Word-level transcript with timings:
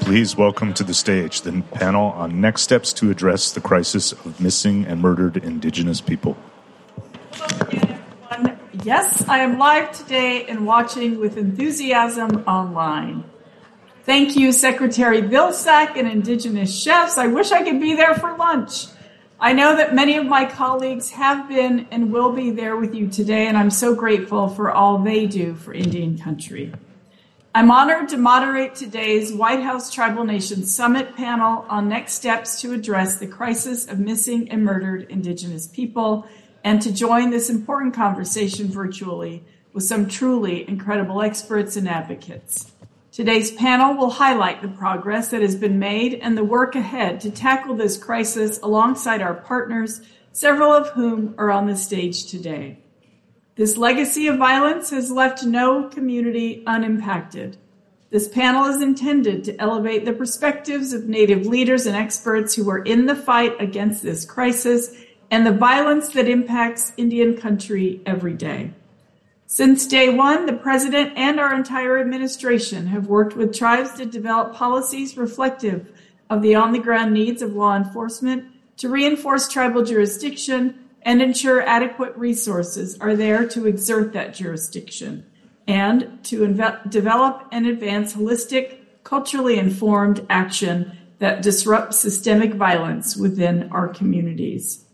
Please 0.00 0.36
welcome 0.36 0.74
to 0.74 0.82
the 0.82 0.94
stage 0.94 1.42
the 1.42 1.62
panel 1.72 2.06
on 2.12 2.40
next 2.40 2.62
steps 2.62 2.92
to 2.94 3.10
address 3.10 3.52
the 3.52 3.60
crisis 3.60 4.12
of 4.12 4.40
missing 4.40 4.84
and 4.86 5.00
murdered 5.00 5.36
Indigenous 5.36 6.00
people. 6.00 6.36
Yes, 8.82 9.28
I 9.28 9.38
am 9.38 9.58
live 9.58 9.92
today 9.92 10.46
and 10.46 10.66
watching 10.66 11.20
with 11.20 11.36
enthusiasm 11.36 12.42
online. 12.46 13.24
Thank 14.04 14.36
you, 14.36 14.52
Secretary 14.52 15.22
Vilsack 15.22 15.96
and 15.96 16.08
Indigenous 16.08 16.76
chefs. 16.76 17.18
I 17.18 17.28
wish 17.28 17.52
I 17.52 17.62
could 17.62 17.80
be 17.80 17.94
there 17.94 18.14
for 18.14 18.36
lunch. 18.36 18.86
I 19.38 19.52
know 19.52 19.76
that 19.76 19.94
many 19.94 20.16
of 20.16 20.26
my 20.26 20.44
colleagues 20.44 21.10
have 21.10 21.48
been 21.48 21.86
and 21.90 22.12
will 22.12 22.32
be 22.32 22.50
there 22.50 22.76
with 22.76 22.94
you 22.94 23.08
today, 23.08 23.46
and 23.46 23.56
I'm 23.56 23.70
so 23.70 23.94
grateful 23.94 24.48
for 24.48 24.70
all 24.70 24.98
they 24.98 25.26
do 25.26 25.54
for 25.54 25.72
Indian 25.72 26.18
country. 26.18 26.72
I'm 27.52 27.72
honored 27.72 28.10
to 28.10 28.16
moderate 28.16 28.76
today's 28.76 29.32
White 29.32 29.60
House 29.60 29.92
Tribal 29.92 30.22
Nations 30.22 30.72
Summit 30.72 31.16
panel 31.16 31.66
on 31.68 31.88
next 31.88 32.12
steps 32.12 32.60
to 32.60 32.72
address 32.72 33.16
the 33.16 33.26
crisis 33.26 33.88
of 33.88 33.98
missing 33.98 34.48
and 34.52 34.64
murdered 34.64 35.10
Indigenous 35.10 35.66
people 35.66 36.28
and 36.62 36.80
to 36.80 36.92
join 36.92 37.30
this 37.30 37.50
important 37.50 37.92
conversation 37.92 38.68
virtually 38.68 39.42
with 39.72 39.82
some 39.82 40.06
truly 40.06 40.68
incredible 40.68 41.22
experts 41.22 41.74
and 41.74 41.88
advocates. 41.88 42.70
Today's 43.10 43.50
panel 43.50 43.96
will 43.96 44.10
highlight 44.10 44.62
the 44.62 44.68
progress 44.68 45.30
that 45.30 45.42
has 45.42 45.56
been 45.56 45.80
made 45.80 46.14
and 46.14 46.38
the 46.38 46.44
work 46.44 46.76
ahead 46.76 47.20
to 47.22 47.32
tackle 47.32 47.74
this 47.74 47.98
crisis 47.98 48.60
alongside 48.62 49.22
our 49.22 49.34
partners, 49.34 50.02
several 50.30 50.72
of 50.72 50.90
whom 50.90 51.34
are 51.36 51.50
on 51.50 51.66
the 51.66 51.74
stage 51.74 52.26
today. 52.26 52.78
This 53.60 53.76
legacy 53.76 54.26
of 54.26 54.38
violence 54.38 54.88
has 54.88 55.10
left 55.10 55.44
no 55.44 55.86
community 55.90 56.62
unimpacted. 56.66 57.58
This 58.08 58.26
panel 58.26 58.64
is 58.64 58.80
intended 58.80 59.44
to 59.44 59.60
elevate 59.60 60.06
the 60.06 60.14
perspectives 60.14 60.94
of 60.94 61.10
Native 61.10 61.44
leaders 61.44 61.84
and 61.84 61.94
experts 61.94 62.54
who 62.54 62.70
are 62.70 62.78
in 62.78 63.04
the 63.04 63.14
fight 63.14 63.60
against 63.60 64.02
this 64.02 64.24
crisis 64.24 64.96
and 65.30 65.44
the 65.44 65.52
violence 65.52 66.08
that 66.14 66.26
impacts 66.26 66.94
Indian 66.96 67.36
country 67.36 68.00
every 68.06 68.32
day. 68.32 68.72
Since 69.44 69.86
day 69.88 70.08
one, 70.08 70.46
the 70.46 70.54
President 70.54 71.12
and 71.18 71.38
our 71.38 71.54
entire 71.54 71.98
administration 71.98 72.86
have 72.86 73.08
worked 73.08 73.36
with 73.36 73.54
tribes 73.54 73.92
to 73.98 74.06
develop 74.06 74.54
policies 74.54 75.18
reflective 75.18 75.92
of 76.30 76.40
the 76.40 76.54
on 76.54 76.72
the 76.72 76.78
ground 76.78 77.12
needs 77.12 77.42
of 77.42 77.52
law 77.52 77.76
enforcement, 77.76 78.46
to 78.78 78.88
reinforce 78.88 79.50
tribal 79.50 79.84
jurisdiction, 79.84 80.79
and 81.02 81.22
ensure 81.22 81.62
adequate 81.62 82.16
resources 82.16 82.98
are 82.98 83.16
there 83.16 83.46
to 83.48 83.66
exert 83.66 84.12
that 84.12 84.34
jurisdiction 84.34 85.24
and 85.66 86.22
to 86.24 86.40
inve- 86.40 86.90
develop 86.90 87.46
and 87.52 87.66
advance 87.66 88.14
holistic, 88.14 88.78
culturally 89.04 89.58
informed 89.58 90.26
action 90.28 90.96
that 91.18 91.42
disrupts 91.42 91.98
systemic 91.98 92.54
violence 92.54 93.16
within 93.16 93.70
our 93.70 93.88
communities. 93.88 94.84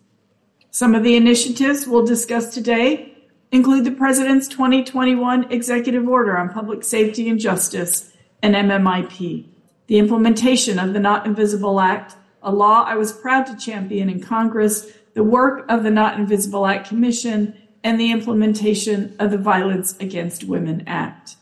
Some 0.71 0.95
of 0.95 1.03
the 1.03 1.17
initiatives 1.17 1.87
we'll 1.87 2.05
discuss 2.05 2.53
today 2.53 3.15
include 3.51 3.85
the 3.85 3.93
President's 3.93 4.49
2021 4.49 5.51
Executive 5.51 6.07
Order 6.07 6.37
on 6.37 6.51
Public 6.51 6.85
Safety 6.85 7.29
and 7.29 7.41
Justice 7.41 8.13
and 8.43 8.55
MMIP, 8.55 9.47
the 9.87 9.99
implementation 9.99 10.79
of 10.79 10.93
the 10.93 11.01
Not 11.01 11.27
Invisible 11.27 11.81
Act, 11.81 12.17
a 12.43 12.53
law 12.53 12.85
I 12.85 12.97
was 12.97 13.13
proud 13.13 13.47
to 13.47 13.57
champion 13.57 14.11
in 14.11 14.21
Congress 14.21 14.93
the 15.17 15.25
work 15.25 15.65
of 15.71 15.83
the 15.83 15.91
Not 15.91 16.21
Invisible 16.21 16.67
Act 16.67 16.89
Commission, 16.89 17.57
and 17.83 17.99
the 17.99 18.13
implementation 18.13 19.17
of 19.19 19.31
the 19.31 19.39
Violence 19.39 19.97
Against 19.99 20.45
Women 20.45 20.85
Act. 20.87 21.37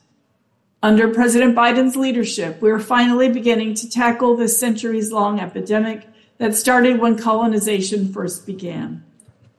Under 0.81 1.13
President 1.13 1.57
Biden's 1.57 1.97
leadership, 1.97 2.63
we 2.63 2.71
are 2.71 2.79
finally 2.79 3.29
beginning 3.29 3.75
to 3.75 3.91
tackle 3.91 4.37
this 4.37 4.61
centuries 4.61 5.11
long 5.11 5.41
epidemic 5.41 6.07
that 6.39 6.55
started 6.55 7.01
when 7.01 7.19
colonization 7.19 8.13
first 8.13 8.47
began. 8.47 9.03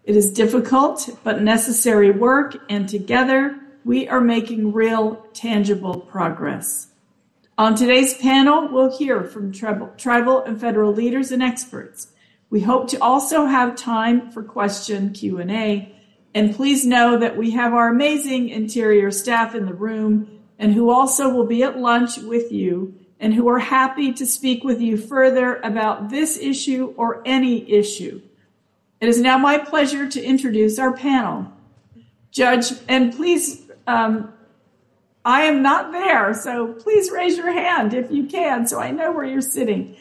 It 0.05 0.15
is 0.15 0.31
difficult 0.31 1.09
but 1.25 1.41
necessary 1.41 2.11
work, 2.11 2.55
and 2.69 2.87
together 2.87 3.59
we 3.83 4.07
are 4.07 4.21
making 4.21 4.71
real, 4.71 5.27
tangible 5.33 5.99
progress. 5.99 6.87
On 7.57 7.75
today's 7.75 8.13
panel, 8.13 8.69
we'll 8.69 8.97
hear 8.97 9.23
from 9.25 9.51
tribal 9.51 10.43
and 10.45 10.61
federal 10.61 10.93
leaders 10.93 11.33
and 11.33 11.43
experts 11.43 12.13
we 12.55 12.61
hope 12.61 12.87
to 12.87 12.97
also 13.03 13.47
have 13.47 13.75
time 13.75 14.31
for 14.31 14.41
question 14.41 15.11
Q&A. 15.11 15.93
And 16.33 16.55
please 16.55 16.85
know 16.85 17.19
that 17.19 17.35
we 17.35 17.51
have 17.51 17.73
our 17.73 17.89
amazing 17.89 18.47
interior 18.47 19.11
staff 19.11 19.55
in 19.55 19.65
the 19.65 19.73
room 19.73 20.39
and 20.57 20.73
who 20.73 20.89
also 20.89 21.27
will 21.27 21.45
be 21.45 21.63
at 21.63 21.77
lunch 21.77 22.17
with 22.17 22.53
you 22.53 22.95
and 23.19 23.33
who 23.33 23.49
are 23.49 23.59
happy 23.59 24.13
to 24.13 24.25
speak 24.25 24.63
with 24.63 24.79
you 24.79 24.95
further 24.95 25.57
about 25.65 26.09
this 26.09 26.37
issue 26.37 26.93
or 26.95 27.21
any 27.25 27.69
issue. 27.69 28.21
It 29.01 29.09
is 29.09 29.19
now 29.19 29.37
my 29.37 29.57
pleasure 29.57 30.07
to 30.07 30.23
introduce 30.23 30.79
our 30.79 30.93
panel. 30.93 31.51
Judge, 32.31 32.71
and 32.87 33.13
please, 33.13 33.69
um, 33.85 34.31
I 35.25 35.41
am 35.41 35.61
not 35.61 35.91
there, 35.91 36.33
so 36.33 36.71
please 36.71 37.11
raise 37.11 37.35
your 37.35 37.51
hand 37.51 37.93
if 37.93 38.09
you 38.11 38.27
can 38.27 38.65
so 38.65 38.79
I 38.79 38.91
know 38.91 39.11
where 39.11 39.25
you're 39.25 39.41
sitting. 39.41 39.97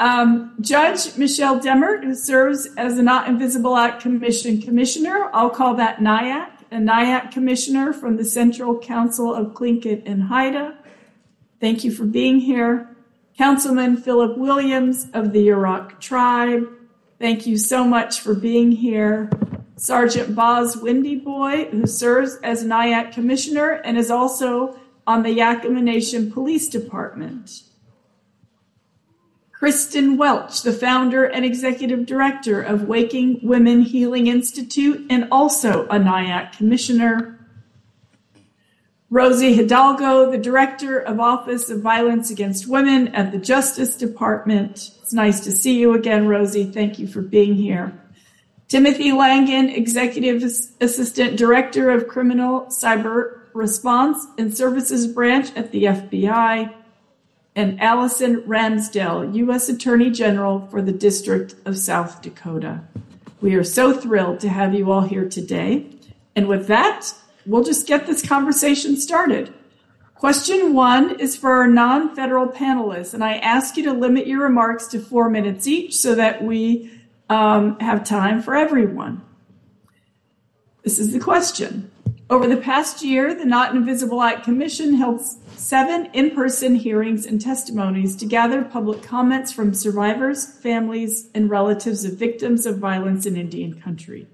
Um, 0.00 0.54
Judge 0.60 1.16
Michelle 1.16 1.58
Demmert, 1.58 2.04
who 2.04 2.14
serves 2.14 2.68
as 2.76 2.96
the 2.96 3.02
Not 3.02 3.28
Invisible 3.28 3.76
Act 3.76 4.00
Commission 4.00 4.62
Commissioner, 4.62 5.28
I'll 5.32 5.50
call 5.50 5.74
that 5.74 5.98
NIAC, 5.98 6.50
a 6.70 6.76
NIAC 6.76 7.32
Commissioner 7.32 7.92
from 7.92 8.16
the 8.16 8.24
Central 8.24 8.78
Council 8.78 9.34
of 9.34 9.54
Tlingit 9.54 10.02
and 10.06 10.24
Haida. 10.24 10.78
Thank 11.60 11.82
you 11.82 11.90
for 11.90 12.04
being 12.04 12.38
here. 12.38 12.96
Councilman 13.36 13.96
Philip 13.96 14.38
Williams 14.38 15.08
of 15.14 15.32
the 15.32 15.48
Yurok 15.48 15.98
Tribe. 16.00 16.68
Thank 17.18 17.46
you 17.46 17.58
so 17.58 17.82
much 17.82 18.20
for 18.20 18.34
being 18.34 18.70
here. 18.70 19.30
Sergeant 19.76 20.34
Boz 20.34 20.76
Windy 20.76 21.16
Boy, 21.16 21.66
who 21.66 21.86
serves 21.86 22.36
as 22.44 22.64
NIAC 22.64 23.12
Commissioner 23.12 23.80
and 23.84 23.98
is 23.98 24.10
also 24.10 24.78
on 25.06 25.22
the 25.22 25.36
Yakama 25.36 25.82
Nation 25.82 26.30
Police 26.30 26.68
Department. 26.68 27.62
Kristen 29.58 30.16
Welch, 30.16 30.62
the 30.62 30.72
founder 30.72 31.24
and 31.24 31.44
executive 31.44 32.06
director 32.06 32.62
of 32.62 32.86
Waking 32.86 33.40
Women 33.42 33.82
Healing 33.82 34.28
Institute 34.28 35.04
and 35.10 35.26
also 35.32 35.84
a 35.86 35.98
NIAC 35.98 36.56
commissioner. 36.56 37.44
Rosie 39.10 39.54
Hidalgo, 39.54 40.30
the 40.30 40.38
director 40.38 41.00
of 41.00 41.18
Office 41.18 41.70
of 41.70 41.82
Violence 41.82 42.30
Against 42.30 42.68
Women 42.68 43.08
at 43.08 43.32
the 43.32 43.38
Justice 43.38 43.96
Department. 43.96 44.92
It's 45.02 45.12
nice 45.12 45.40
to 45.40 45.50
see 45.50 45.76
you 45.76 45.94
again, 45.94 46.28
Rosie. 46.28 46.70
Thank 46.70 47.00
you 47.00 47.08
for 47.08 47.20
being 47.20 47.54
here. 47.54 48.00
Timothy 48.68 49.10
Langan, 49.10 49.70
Executive 49.70 50.40
Assistant 50.80 51.36
Director 51.36 51.90
of 51.90 52.06
Criminal 52.06 52.66
Cyber 52.66 53.40
Response 53.54 54.24
and 54.38 54.56
Services 54.56 55.08
Branch 55.08 55.50
at 55.56 55.72
the 55.72 55.84
FBI 55.84 56.77
and 57.58 57.80
Alison 57.80 58.40
Ramsdell, 58.42 59.34
U.S. 59.34 59.68
Attorney 59.68 60.10
General 60.10 60.68
for 60.68 60.80
the 60.80 60.92
District 60.92 61.56
of 61.64 61.76
South 61.76 62.22
Dakota. 62.22 62.82
We 63.40 63.56
are 63.56 63.64
so 63.64 63.92
thrilled 63.92 64.38
to 64.40 64.48
have 64.48 64.74
you 64.74 64.92
all 64.92 65.00
here 65.00 65.28
today. 65.28 65.90
And 66.36 66.46
with 66.46 66.68
that, 66.68 67.12
we'll 67.46 67.64
just 67.64 67.88
get 67.88 68.06
this 68.06 68.24
conversation 68.24 68.96
started. 68.96 69.52
Question 70.14 70.72
one 70.72 71.18
is 71.18 71.34
for 71.34 71.50
our 71.50 71.66
non 71.66 72.14
federal 72.14 72.46
panelists, 72.46 73.12
and 73.12 73.24
I 73.24 73.38
ask 73.38 73.76
you 73.76 73.82
to 73.86 73.92
limit 73.92 74.28
your 74.28 74.44
remarks 74.44 74.86
to 74.88 75.00
four 75.00 75.28
minutes 75.28 75.66
each 75.66 75.96
so 75.96 76.14
that 76.14 76.44
we 76.44 76.92
um, 77.28 77.76
have 77.80 78.04
time 78.04 78.40
for 78.40 78.54
everyone. 78.54 79.20
This 80.84 81.00
is 81.00 81.12
the 81.12 81.18
question. 81.18 81.90
Over 82.30 82.46
the 82.46 82.58
past 82.58 83.02
year, 83.02 83.34
the 83.34 83.46
Not 83.46 83.74
Invisible 83.74 84.22
Act 84.22 84.44
Commission 84.44 84.92
held 84.92 85.22
seven 85.56 86.10
in 86.12 86.32
person 86.32 86.74
hearings 86.74 87.24
and 87.24 87.40
testimonies 87.40 88.14
to 88.16 88.26
gather 88.26 88.62
public 88.62 89.02
comments 89.02 89.50
from 89.50 89.72
survivors, 89.72 90.44
families, 90.44 91.30
and 91.34 91.48
relatives 91.48 92.04
of 92.04 92.18
victims 92.18 92.66
of 92.66 92.76
violence 92.76 93.24
in 93.24 93.38
Indian 93.38 93.80
country. 93.80 94.26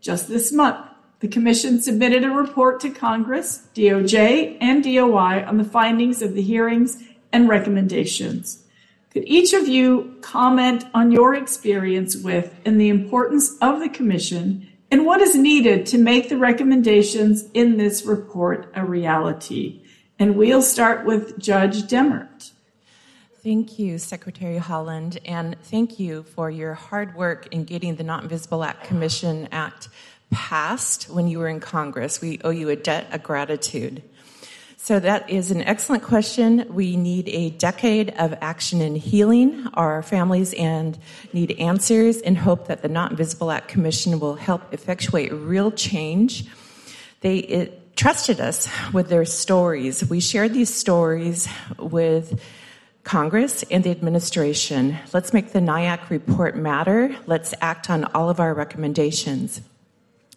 Just 0.00 0.28
this 0.28 0.52
month, 0.52 0.78
the 1.18 1.26
Commission 1.26 1.82
submitted 1.82 2.22
a 2.22 2.30
report 2.30 2.78
to 2.80 2.90
Congress, 2.90 3.66
DOJ, 3.74 4.56
and 4.60 4.84
DOI 4.84 5.44
on 5.44 5.56
the 5.56 5.64
findings 5.64 6.22
of 6.22 6.34
the 6.34 6.42
hearings 6.42 7.02
and 7.32 7.48
recommendations. 7.48 8.62
Could 9.10 9.24
each 9.26 9.52
of 9.54 9.66
you 9.66 10.18
comment 10.20 10.84
on 10.94 11.10
your 11.10 11.34
experience 11.34 12.14
with 12.16 12.54
and 12.64 12.80
the 12.80 12.90
importance 12.90 13.56
of 13.60 13.80
the 13.80 13.88
Commission 13.88 14.68
and 14.90 15.06
what 15.06 15.20
is 15.20 15.36
needed 15.36 15.86
to 15.86 15.98
make 15.98 16.28
the 16.28 16.36
recommendations 16.36 17.44
in 17.54 17.76
this 17.76 18.04
report 18.04 18.70
a 18.74 18.84
reality? 18.84 19.82
And 20.18 20.36
we'll 20.36 20.62
start 20.62 21.06
with 21.06 21.38
Judge 21.38 21.82
Demmert. 21.84 22.50
Thank 23.42 23.78
you, 23.78 23.96
Secretary 23.98 24.58
Haaland, 24.58 25.18
and 25.24 25.56
thank 25.62 25.98
you 25.98 26.24
for 26.24 26.50
your 26.50 26.74
hard 26.74 27.14
work 27.14 27.48
in 27.50 27.64
getting 27.64 27.96
the 27.96 28.04
Not 28.04 28.24
Invisible 28.24 28.62
Act 28.62 28.84
Commission 28.84 29.48
Act 29.50 29.88
passed 30.30 31.04
when 31.04 31.26
you 31.26 31.38
were 31.38 31.48
in 31.48 31.60
Congress. 31.60 32.20
We 32.20 32.38
owe 32.44 32.50
you 32.50 32.68
a 32.68 32.76
debt 32.76 33.06
of 33.12 33.22
gratitude. 33.22 34.02
So 34.82 34.98
that 34.98 35.28
is 35.28 35.50
an 35.50 35.60
excellent 35.60 36.02
question. 36.02 36.66
We 36.70 36.96
need 36.96 37.28
a 37.28 37.50
decade 37.50 38.14
of 38.18 38.34
action 38.40 38.80
and 38.80 38.96
healing. 38.96 39.66
Our 39.74 40.02
families 40.02 40.54
and 40.54 40.98
need 41.34 41.52
answers 41.60 42.22
and 42.22 42.36
hope 42.36 42.66
that 42.68 42.80
the 42.80 42.88
Not 42.88 43.10
Invisible 43.10 43.50
Act 43.50 43.68
Commission 43.68 44.18
will 44.18 44.36
help 44.36 44.72
effectuate 44.72 45.32
real 45.34 45.70
change. 45.70 46.46
They 47.20 47.70
trusted 47.94 48.40
us 48.40 48.70
with 48.90 49.10
their 49.10 49.26
stories. 49.26 50.08
We 50.08 50.18
shared 50.18 50.54
these 50.54 50.72
stories 50.74 51.46
with 51.78 52.42
Congress 53.04 53.62
and 53.70 53.84
the 53.84 53.90
administration. 53.90 54.96
Let's 55.12 55.34
make 55.34 55.52
the 55.52 55.60
NIAC 55.60 56.08
report 56.08 56.56
matter. 56.56 57.14
Let's 57.26 57.52
act 57.60 57.90
on 57.90 58.06
all 58.06 58.30
of 58.30 58.40
our 58.40 58.54
recommendations. 58.54 59.60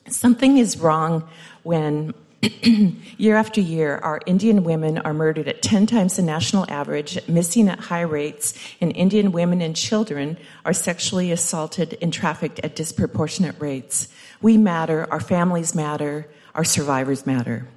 Something 0.10 0.58
is 0.58 0.78
wrong 0.78 1.30
when 1.64 2.14
year 3.18 3.36
after 3.36 3.62
year, 3.62 3.98
our 4.04 4.20
Indian 4.26 4.64
women 4.64 4.98
are 4.98 5.14
murdered 5.14 5.48
at 5.48 5.62
10 5.62 5.86
times 5.86 6.18
the 6.18 6.22
national 6.22 6.70
average, 6.70 7.18
missing 7.28 7.70
at 7.70 7.80
high 7.80 8.02
rates, 8.02 8.54
and 8.82 8.96
Indian 8.96 9.32
women 9.32 9.62
and 9.62 9.76
children 9.76 10.38
are 10.66 10.74
sexually 10.74 11.32
assaulted 11.32 11.98
and 12.02 12.12
trafficked 12.12 12.60
at 12.60 12.76
disproportionate 12.76 13.56
rates. 13.60 14.10
We 14.42 14.58
matter, 14.58 15.08
our 15.10 15.22
families 15.22 15.74
matter, 15.74 16.28
our 16.54 16.66
survivors 16.66 17.26
matter. 17.26 17.68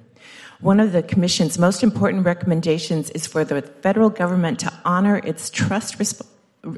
One 0.59 0.79
of 0.79 0.91
the 0.91 1.03
Commission's 1.03 1.57
most 1.57 1.81
important 1.81 2.25
recommendations 2.25 3.09
is 3.11 3.25
for 3.25 3.45
the 3.45 3.61
federal 3.61 4.09
government 4.09 4.59
to 4.59 4.73
honor 4.83 5.17
its 5.17 5.49
trust 5.49 5.97
resp- 5.97 6.25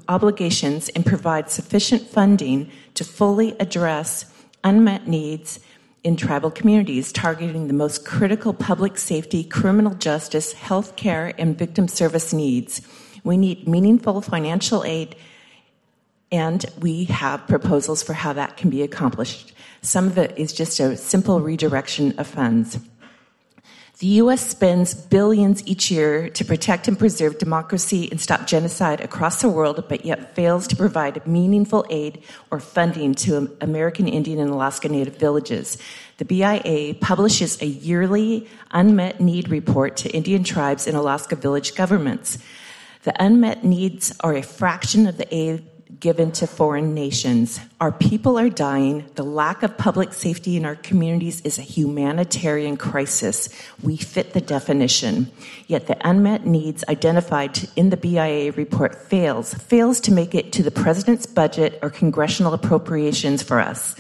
obligations 0.08 0.90
and 0.90 1.06
provide 1.06 1.50
sufficient 1.50 2.04
funding 2.04 2.72
to 2.94 3.04
fully 3.04 3.58
address 3.60 4.32
unmet 4.64 5.08
needs 5.08 5.60
in 6.04 6.16
tribal 6.16 6.52
communities, 6.52 7.12
targeting 7.12 7.68
the 7.68 7.74
most 7.74 8.06
critical 8.06 8.54
public 8.54 8.98
safety, 8.98 9.44
criminal 9.44 9.94
justice, 9.96 10.54
health 10.54 10.96
care, 10.96 11.34
and 11.38 11.58
victim 11.58 11.88
service 11.88 12.34
needs. 12.34 12.82
We 13.24 13.38
need 13.38 13.68
meaningful 13.68 14.22
financial 14.22 14.84
aid, 14.84 15.16
and 16.32 16.66
we 16.80 17.06
have 17.06 17.48
proposals 17.48 18.02
for 18.02 18.14
how 18.14 18.34
that 18.34 18.56
can 18.56 18.70
be 18.70 18.82
accomplished. 18.82 19.54
Some 19.82 20.08
of 20.08 20.18
it 20.18 20.38
is 20.38 20.54
just 20.54 20.80
a 20.80 20.96
simple 20.98 21.42
redirection 21.42 22.18
of 22.18 22.28
funds. 22.28 22.80
The 24.00 24.08
U.S. 24.24 24.40
spends 24.40 24.94
billions 24.94 25.62
each 25.68 25.92
year 25.92 26.30
to 26.30 26.46
protect 26.46 26.88
and 26.88 26.98
preserve 26.98 27.38
democracy 27.38 28.08
and 28.10 28.22
stop 28.22 28.48
genocide 28.48 29.02
across 29.02 29.42
the 29.42 29.50
world, 29.50 29.84
but 29.90 30.06
yet 30.06 30.34
fails 30.36 30.68
to 30.68 30.78
provide 30.78 31.28
meaningful 31.28 31.86
aid 31.90 32.24
or 32.50 32.62
funding 32.62 33.14
to 33.16 33.54
American 33.60 34.08
Indian 34.08 34.40
and 34.40 34.52
Alaska 34.52 34.88
Native 34.88 35.18
villages. 35.18 35.78
The 36.16 36.24
BIA 36.24 36.94
publishes 36.94 37.62
a 37.62 37.66
yearly 37.66 38.48
unmet 38.72 39.20
need 39.20 39.50
report 39.50 39.98
to 39.98 40.10
Indian 40.12 40.46
tribes 40.46 40.88
and 40.88 40.96
Alaska 40.96 41.36
village 41.36 41.76
governments. 41.76 42.38
The 43.04 43.22
unmet 43.22 43.66
needs 43.66 44.16
are 44.22 44.34
a 44.34 44.42
fraction 44.42 45.08
of 45.08 45.18
the 45.18 45.28
aid 45.36 45.66
given 46.00 46.32
to 46.32 46.48
foreign 46.48 46.94
nations. 46.94 47.60
Our 47.82 47.92
people 47.92 48.40
are 48.40 48.50
dying. 48.50 49.06
The 49.16 49.24
lack 49.24 49.64
of 49.64 49.78
public 49.78 50.14
safety 50.14 50.56
in 50.56 50.66
our 50.66 50.76
communities 50.76 51.42
is 51.42 51.58
a 51.58 51.64
humanitarian 51.64 52.78
crisis. 52.78 53.50
We 53.84 53.98
fit 53.98 54.34
the 54.34 54.42
definition. 54.42 55.32
Yet 55.68 55.88
the 55.88 55.98
unmet 56.08 56.46
needs 56.46 56.84
identified 56.88 57.60
in 57.76 57.90
the 57.90 57.98
BIA 57.98 58.54
report 58.54 58.96
fails, 58.96 59.54
fails 59.54 60.00
to 60.02 60.14
make 60.14 60.34
it 60.34 60.54
to 60.54 60.64
the 60.64 60.72
president's 60.72 61.26
budget 61.26 61.80
or 61.82 61.90
congressional 61.90 62.54
appropriations 62.54 63.44
for 63.44 63.60
us, 63.60 63.96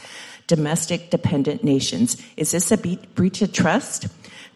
domestic 0.47 1.09
dependent 1.09 1.63
nations. 1.63 2.17
Is 2.37 2.51
this 2.51 2.71
a 2.71 2.77
breach 2.77 3.41
of 3.41 3.51
trust? 3.51 4.07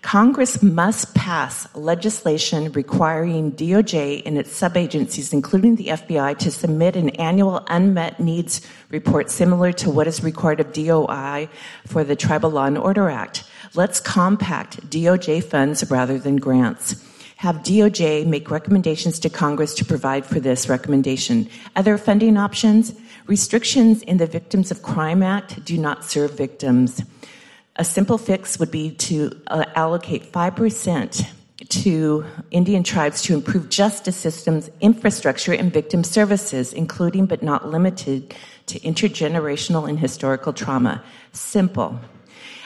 Congress 0.04 0.62
must 0.62 1.16
pass 1.16 1.66
legislation 1.76 2.72
requiring 2.74 3.54
DOJ 3.54 4.22
and 4.26 4.38
its 4.38 4.52
subagencies, 4.52 5.32
including 5.32 5.78
the 5.78 5.88
FBI, 5.88 6.38
to 6.38 6.52
submit 6.52 6.98
an 6.98 7.10
annual 7.12 7.64
unmet 7.68 8.20
needs 8.20 8.60
report 8.90 9.32
similar 9.32 9.72
to 9.72 9.90
what 9.90 10.06
is 10.06 10.22
required 10.22 10.60
of 10.60 10.74
DOI 10.74 11.48
for 11.88 12.04
the 12.04 12.18
Tribal 12.18 12.52
Law 12.52 12.66
and 12.66 12.78
Order 12.78 13.10
Act. 13.10 13.46
Let's 13.76 14.02
compact 14.02 14.88
DOJ 14.90 15.42
funds 15.42 15.90
rather 15.90 16.20
than 16.20 16.36
grants. 16.36 17.02
Have 17.38 17.64
DOJ 17.64 18.28
make 18.28 18.52
recommendations 18.52 19.20
to 19.20 19.30
Congress 19.30 19.74
to 19.76 19.86
provide 19.86 20.26
for 20.26 20.42
this 20.42 20.68
recommendation. 20.68 21.50
Other 21.78 21.98
funding 21.98 22.36
options? 22.38 22.94
Restrictions 23.26 24.02
in 24.02 24.18
the 24.18 24.28
Victims 24.28 24.70
of 24.70 24.84
Crime 24.84 25.24
Act 25.24 25.64
do 25.64 25.78
not 25.78 26.04
serve 26.04 26.38
victims. 26.38 27.02
A 27.76 27.84
simple 27.84 28.20
fix 28.20 28.60
would 28.60 28.70
be 28.70 28.92
to 28.92 29.42
uh, 29.48 29.66
allocate 29.76 30.32
5% 30.32 31.28
to 31.70 32.26
Indian 32.52 32.84
tribes 32.84 33.24
to 33.24 33.34
improve 33.34 33.70
justice 33.70 34.16
systems, 34.16 34.70
infrastructure, 34.80 35.54
and 35.54 35.74
victim 35.74 36.04
services, 36.04 36.72
including 36.72 37.26
but 37.26 37.42
not 37.42 37.70
limited 37.70 38.36
to 38.68 38.80
intergenerational 38.82 39.90
and 39.90 40.00
historical 40.00 40.54
trauma. 40.54 41.04
Simple. 41.32 42.00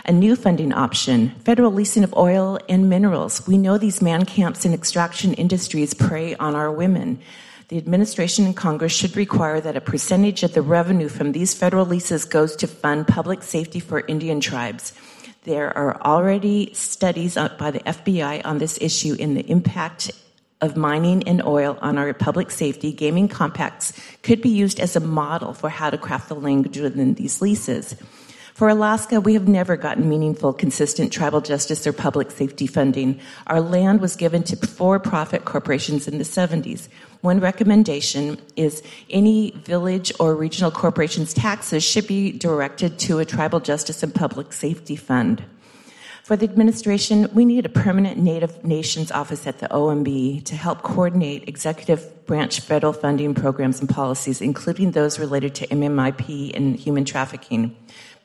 A 0.06 0.12
new 0.12 0.36
funding 0.36 0.74
option, 0.74 1.30
federal 1.46 1.72
leasing 1.72 2.04
of 2.04 2.14
oil 2.16 2.60
and 2.68 2.90
minerals. 2.90 3.48
We 3.48 3.58
know 3.58 3.78
these 3.78 4.02
man 4.02 4.26
camps 4.26 4.66
and 4.66 4.74
extraction 4.74 5.34
industries 5.34 5.94
prey 5.94 6.36
on 6.36 6.56
our 6.56 6.72
women. 6.72 7.20
The 7.70 7.78
administration 7.78 8.46
and 8.46 8.56
Congress 8.56 8.94
should 8.94 9.18
require 9.18 9.60
that 9.60 9.76
a 9.76 9.82
percentage 9.82 10.42
of 10.44 10.54
the 10.54 10.62
revenue 10.62 11.10
from 11.10 11.34
these 11.34 11.54
federal 11.54 11.86
leases 11.86 12.24
goes 12.24 12.56
to 12.58 12.68
fund 12.68 13.10
public 13.10 13.44
safety 13.44 13.82
for 13.82 14.00
Indian 14.08 14.40
tribes. 14.40 14.94
There 15.44 15.78
are 15.78 16.02
already 16.02 16.74
studies 16.74 17.36
by 17.36 17.72
the 17.72 17.80
FBI 17.80 18.46
on 18.46 18.60
this 18.60 18.78
issue 18.80 19.16
in 19.20 19.34
the 19.34 19.50
impact 19.52 20.12
of 20.62 20.78
mining 20.78 21.28
and 21.28 21.44
oil 21.44 21.78
on 21.82 21.98
our 21.98 22.14
public 22.14 22.52
safety. 22.52 22.94
Gaming 22.94 23.28
compacts 23.28 23.92
could 24.24 24.42
be 24.42 24.50
used 24.50 24.80
as 24.80 24.96
a 24.96 25.02
model 25.02 25.54
for 25.54 25.70
how 25.70 25.90
to 25.90 25.98
craft 25.98 26.30
the 26.30 26.36
language 26.36 26.80
within 26.80 27.16
these 27.16 27.42
leases. 27.42 27.98
For 28.54 28.70
Alaska, 28.70 29.22
we 29.22 29.36
have 29.36 29.48
never 29.48 29.78
gotten 29.78 30.10
meaningful, 30.10 30.52
consistent 30.52 31.14
tribal 31.14 31.42
justice 31.42 31.86
or 31.86 31.94
public 31.94 32.32
safety 32.32 32.66
funding. 32.66 33.20
Our 33.46 33.62
land 33.62 34.02
was 34.02 34.16
given 34.16 34.42
to 34.44 34.56
for 34.56 35.00
profit 35.00 35.46
corporations 35.46 36.08
in 36.08 36.18
the 36.18 36.24
70s. 36.24 36.88
One 37.22 37.40
recommendation 37.40 38.40
is 38.56 38.84
any 39.10 39.52
village 39.52 40.12
or 40.20 40.36
regional 40.36 40.72
corporation's 40.72 41.34
taxes 41.34 41.84
should 41.84 42.08
be 42.08 42.32
directed 42.32 43.00
to 43.00 43.20
a 43.20 43.26
tribal 43.26 43.60
justice 43.60 44.04
and 44.04 44.14
public 44.14 44.54
safety 44.54 44.96
fund. 44.96 45.44
For 46.24 46.36
the 46.36 46.44
administration, 46.44 47.30
we 47.34 47.46
need 47.46 47.66
a 47.66 47.70
permanent 47.70 48.18
Native 48.18 48.62
Nations 48.64 49.14
office 49.14 49.48
at 49.48 49.60
the 49.60 49.68
OMB 49.70 50.44
to 50.44 50.56
help 50.56 50.82
coordinate 50.82 51.48
executive 51.48 52.26
branch 52.26 52.60
federal 52.60 52.92
funding 52.92 53.34
programs 53.34 53.80
and 53.80 53.88
policies, 53.88 54.42
including 54.42 54.92
those 54.92 55.20
related 55.20 55.56
to 55.56 55.68
MMIP 55.68 56.52
and 56.54 56.76
human 56.76 57.06
trafficking 57.06 57.74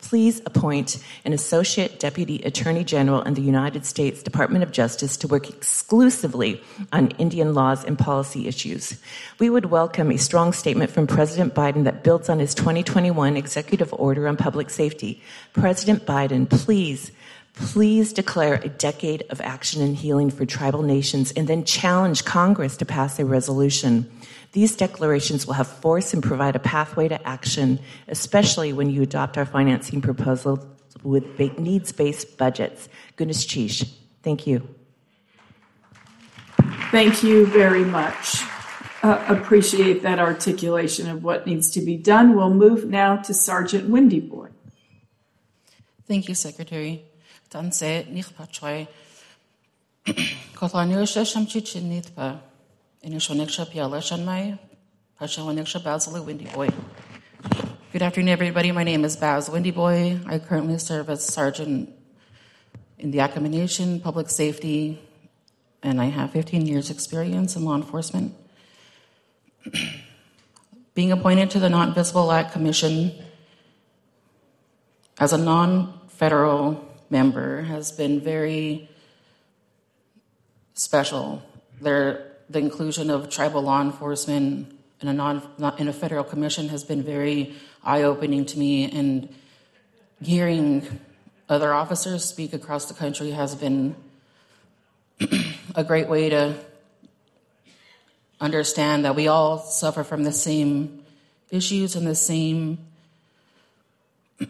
please 0.02 0.42
appoint 0.44 0.98
an 1.24 1.32
Associate 1.32 1.98
Deputy 1.98 2.42
Attorney 2.42 2.84
General 2.84 3.22
in 3.22 3.34
the 3.34 3.40
United 3.40 3.86
States 3.86 4.22
Department 4.22 4.62
of 4.62 4.70
Justice 4.70 5.16
to 5.16 5.28
work 5.28 5.48
exclusively 5.48 6.60
on 6.92 7.08
Indian 7.12 7.54
laws 7.54 7.84
and 7.84 7.98
policy 7.98 8.46
issues. 8.46 9.00
We 9.38 9.48
would 9.48 9.66
welcome 9.66 10.10
a 10.10 10.18
strong 10.18 10.52
statement 10.52 10.90
from 10.90 11.06
President 11.06 11.54
Biden 11.54 11.84
that 11.84 12.04
builds 12.04 12.28
on 12.28 12.38
his 12.38 12.54
2021 12.54 13.36
executive 13.36 13.94
order 13.94 14.28
on 14.28 14.36
public 14.36 14.68
safety. 14.68 15.22
President 15.54 16.04
Biden, 16.04 16.50
please 16.50 17.10
Please 17.54 18.14
declare 18.14 18.54
a 18.54 18.68
decade 18.68 19.24
of 19.28 19.40
action 19.42 19.82
and 19.82 19.94
healing 19.94 20.30
for 20.30 20.46
tribal 20.46 20.82
nations 20.82 21.32
and 21.32 21.46
then 21.46 21.64
challenge 21.64 22.24
Congress 22.24 22.78
to 22.78 22.86
pass 22.86 23.18
a 23.18 23.26
resolution. 23.26 24.10
These 24.52 24.76
declarations 24.76 25.46
will 25.46 25.54
have 25.54 25.66
force 25.66 26.12
and 26.12 26.22
provide 26.22 26.56
a 26.56 26.58
pathway 26.58 27.08
to 27.08 27.26
action, 27.26 27.80
especially 28.08 28.72
when 28.72 28.90
you 28.90 29.02
adopt 29.02 29.38
our 29.38 29.46
financing 29.46 30.00
proposal 30.00 30.68
with 31.02 31.38
needs 31.58 31.90
based 31.92 32.36
budgets. 32.36 32.88
Gunalchéesh. 33.16 33.90
Thank 34.22 34.46
you. 34.46 34.68
Thank 36.90 37.22
you 37.22 37.46
very 37.46 37.84
much. 37.84 38.42
Uh, 39.02 39.24
appreciate 39.26 40.02
that 40.02 40.18
articulation 40.18 41.08
of 41.08 41.24
what 41.24 41.46
needs 41.46 41.70
to 41.72 41.80
be 41.80 41.96
done. 41.96 42.36
We'll 42.36 42.54
move 42.54 42.84
now 42.84 43.16
to 43.16 43.34
Sergeant 43.34 43.88
Windy 43.88 44.20
Boy. 44.20 44.48
Thank 46.06 46.28
you, 46.28 46.34
Secretary. 46.34 47.04
Tanse, 53.04 53.26
Good 57.92 58.02
afternoon, 58.02 58.28
everybody. 58.28 58.70
My 58.70 58.84
name 58.84 59.04
is 59.04 59.16
Baz 59.16 59.50
Windy 59.50 59.72
Boy. 59.72 60.20
I 60.24 60.38
currently 60.38 60.78
serve 60.78 61.10
as 61.10 61.26
sergeant 61.26 61.92
in 63.00 63.10
the 63.10 63.18
Yakama 63.18 63.50
Nation, 63.50 63.98
public 63.98 64.30
safety, 64.30 65.00
and 65.82 66.00
I 66.00 66.04
have 66.04 66.30
15 66.30 66.64
years' 66.64 66.90
experience 66.90 67.56
in 67.56 67.64
law 67.64 67.74
enforcement. 67.74 68.36
Being 70.94 71.10
appointed 71.10 71.50
to 71.50 71.58
the 71.58 71.68
Not 71.68 71.88
Invisible 71.88 72.30
Act 72.30 72.52
Commission 72.52 73.10
as 75.18 75.32
a 75.32 75.38
non 75.38 75.98
federal 76.06 76.88
member 77.10 77.62
has 77.62 77.90
been 77.90 78.20
very 78.20 78.88
special. 80.74 81.42
There, 81.80 82.31
the 82.52 82.58
inclusion 82.58 83.10
of 83.10 83.30
tribal 83.30 83.62
law 83.62 83.80
enforcement 83.80 84.78
in 85.00 85.08
a 85.08 85.12
non 85.12 85.42
in 85.78 85.88
a 85.88 85.92
federal 85.92 86.24
commission 86.24 86.68
has 86.68 86.84
been 86.84 87.02
very 87.02 87.54
eye 87.82 88.02
opening 88.02 88.44
to 88.46 88.58
me, 88.58 88.90
and 88.90 89.28
hearing 90.20 91.00
other 91.48 91.72
officers 91.72 92.24
speak 92.24 92.52
across 92.52 92.86
the 92.86 92.94
country 92.94 93.30
has 93.30 93.54
been 93.54 93.96
a 95.74 95.84
great 95.84 96.08
way 96.08 96.28
to 96.28 96.54
understand 98.40 99.04
that 99.04 99.14
we 99.14 99.28
all 99.28 99.58
suffer 99.58 100.04
from 100.04 100.24
the 100.24 100.32
same 100.32 101.04
issues 101.50 101.94
and 101.94 102.06
the 102.06 102.14
same 102.14 102.78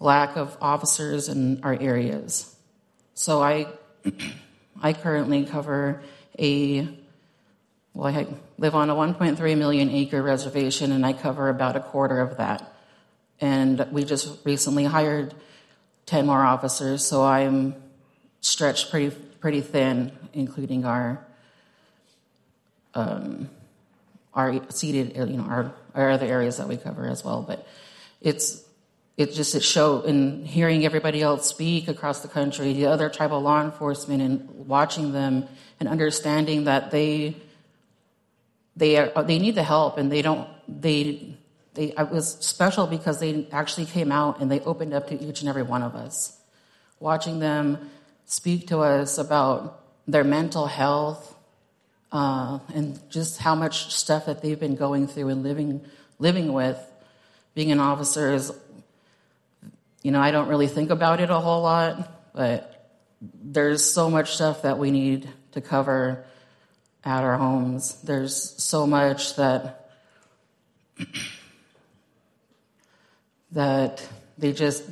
lack 0.00 0.36
of 0.36 0.56
officers 0.60 1.28
in 1.28 1.60
our 1.64 1.74
areas. 1.74 2.54
So 3.14 3.42
I, 3.42 3.66
I 4.82 4.92
currently 4.92 5.44
cover 5.44 6.02
a, 6.38 6.88
well, 7.98 8.14
I 8.14 8.28
live 8.58 8.76
on 8.76 8.90
a 8.90 8.94
1.3 8.94 9.58
million 9.58 9.90
acre 9.90 10.22
reservation 10.22 10.92
and 10.92 11.04
I 11.04 11.12
cover 11.12 11.48
about 11.48 11.74
a 11.74 11.80
quarter 11.80 12.20
of 12.20 12.36
that. 12.36 12.72
And 13.40 13.84
we 13.90 14.04
just 14.04 14.46
recently 14.46 14.84
hired 14.84 15.34
10 16.06 16.24
more 16.24 16.44
officers, 16.44 17.04
so 17.04 17.24
I'm 17.24 17.74
stretched 18.40 18.92
pretty, 18.92 19.10
pretty 19.40 19.62
thin, 19.62 20.12
including 20.32 20.84
our, 20.84 21.26
um, 22.94 23.50
our 24.32 24.70
seated, 24.70 25.16
you 25.16 25.36
know, 25.36 25.42
our, 25.42 25.74
our 25.92 26.10
other 26.10 26.26
areas 26.26 26.58
that 26.58 26.68
we 26.68 26.76
cover 26.76 27.04
as 27.08 27.24
well. 27.24 27.42
But 27.42 27.66
it's, 28.20 28.64
it 29.16 29.32
just 29.32 29.56
it 29.56 29.64
showed 29.64 30.04
in 30.04 30.44
hearing 30.44 30.84
everybody 30.84 31.20
else 31.20 31.48
speak 31.48 31.88
across 31.88 32.20
the 32.20 32.28
country, 32.28 32.74
the 32.74 32.86
other 32.86 33.08
tribal 33.08 33.40
law 33.40 33.60
enforcement, 33.60 34.22
and 34.22 34.68
watching 34.68 35.10
them 35.10 35.48
and 35.80 35.88
understanding 35.88 36.62
that 36.64 36.92
they 36.92 37.34
they 38.78 38.96
are, 38.96 39.22
they 39.24 39.38
need 39.38 39.54
the 39.54 39.62
help 39.62 39.98
and 39.98 40.10
they 40.10 40.22
don't 40.22 40.48
they 40.68 41.36
they 41.74 41.92
it 41.98 42.10
was 42.10 42.34
special 42.40 42.86
because 42.86 43.20
they 43.20 43.46
actually 43.52 43.86
came 43.86 44.10
out 44.12 44.40
and 44.40 44.50
they 44.50 44.60
opened 44.60 44.94
up 44.94 45.08
to 45.08 45.20
each 45.20 45.40
and 45.40 45.48
every 45.48 45.62
one 45.62 45.82
of 45.82 45.94
us, 45.94 46.38
watching 47.00 47.38
them 47.40 47.90
speak 48.24 48.68
to 48.68 48.78
us 48.78 49.18
about 49.18 49.82
their 50.06 50.24
mental 50.24 50.66
health 50.66 51.34
uh, 52.12 52.58
and 52.74 52.98
just 53.10 53.38
how 53.38 53.54
much 53.54 53.92
stuff 53.94 54.26
that 54.26 54.42
they've 54.42 54.60
been 54.60 54.76
going 54.76 55.06
through 55.06 55.28
and 55.28 55.42
living 55.42 55.84
living 56.18 56.52
with. 56.52 56.78
Being 57.54 57.72
an 57.72 57.80
officer 57.80 58.32
is 58.32 58.52
you 60.02 60.12
know, 60.12 60.20
I 60.20 60.30
don't 60.30 60.48
really 60.48 60.68
think 60.68 60.90
about 60.90 61.20
it 61.20 61.28
a 61.30 61.40
whole 61.40 61.62
lot, 61.62 62.32
but 62.32 62.90
there's 63.20 63.84
so 63.84 64.08
much 64.08 64.34
stuff 64.34 64.62
that 64.62 64.78
we 64.78 64.92
need 64.92 65.28
to 65.52 65.60
cover 65.60 66.24
at 67.08 67.24
our 67.24 67.38
homes. 67.38 67.94
There's 68.02 68.36
so 68.62 68.86
much 68.86 69.36
that 69.36 69.90
that 73.52 74.06
they 74.36 74.52
just 74.52 74.84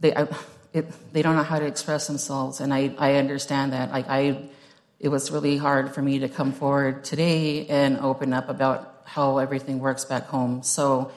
they 0.00 0.14
I, 0.14 0.28
it, 0.74 0.86
they 1.14 1.22
don't 1.22 1.34
know 1.34 1.42
how 1.42 1.58
to 1.58 1.64
express 1.64 2.06
themselves, 2.06 2.60
and 2.60 2.74
I 2.74 2.94
I 2.98 3.14
understand 3.14 3.72
that. 3.72 3.90
Like 3.90 4.10
I, 4.10 4.50
it 5.00 5.08
was 5.08 5.30
really 5.30 5.56
hard 5.56 5.94
for 5.94 6.02
me 6.02 6.18
to 6.18 6.28
come 6.28 6.52
forward 6.52 7.04
today 7.04 7.66
and 7.66 7.96
open 7.98 8.34
up 8.34 8.50
about 8.50 9.00
how 9.04 9.38
everything 9.38 9.78
works 9.78 10.04
back 10.04 10.26
home. 10.26 10.62
So 10.62 11.10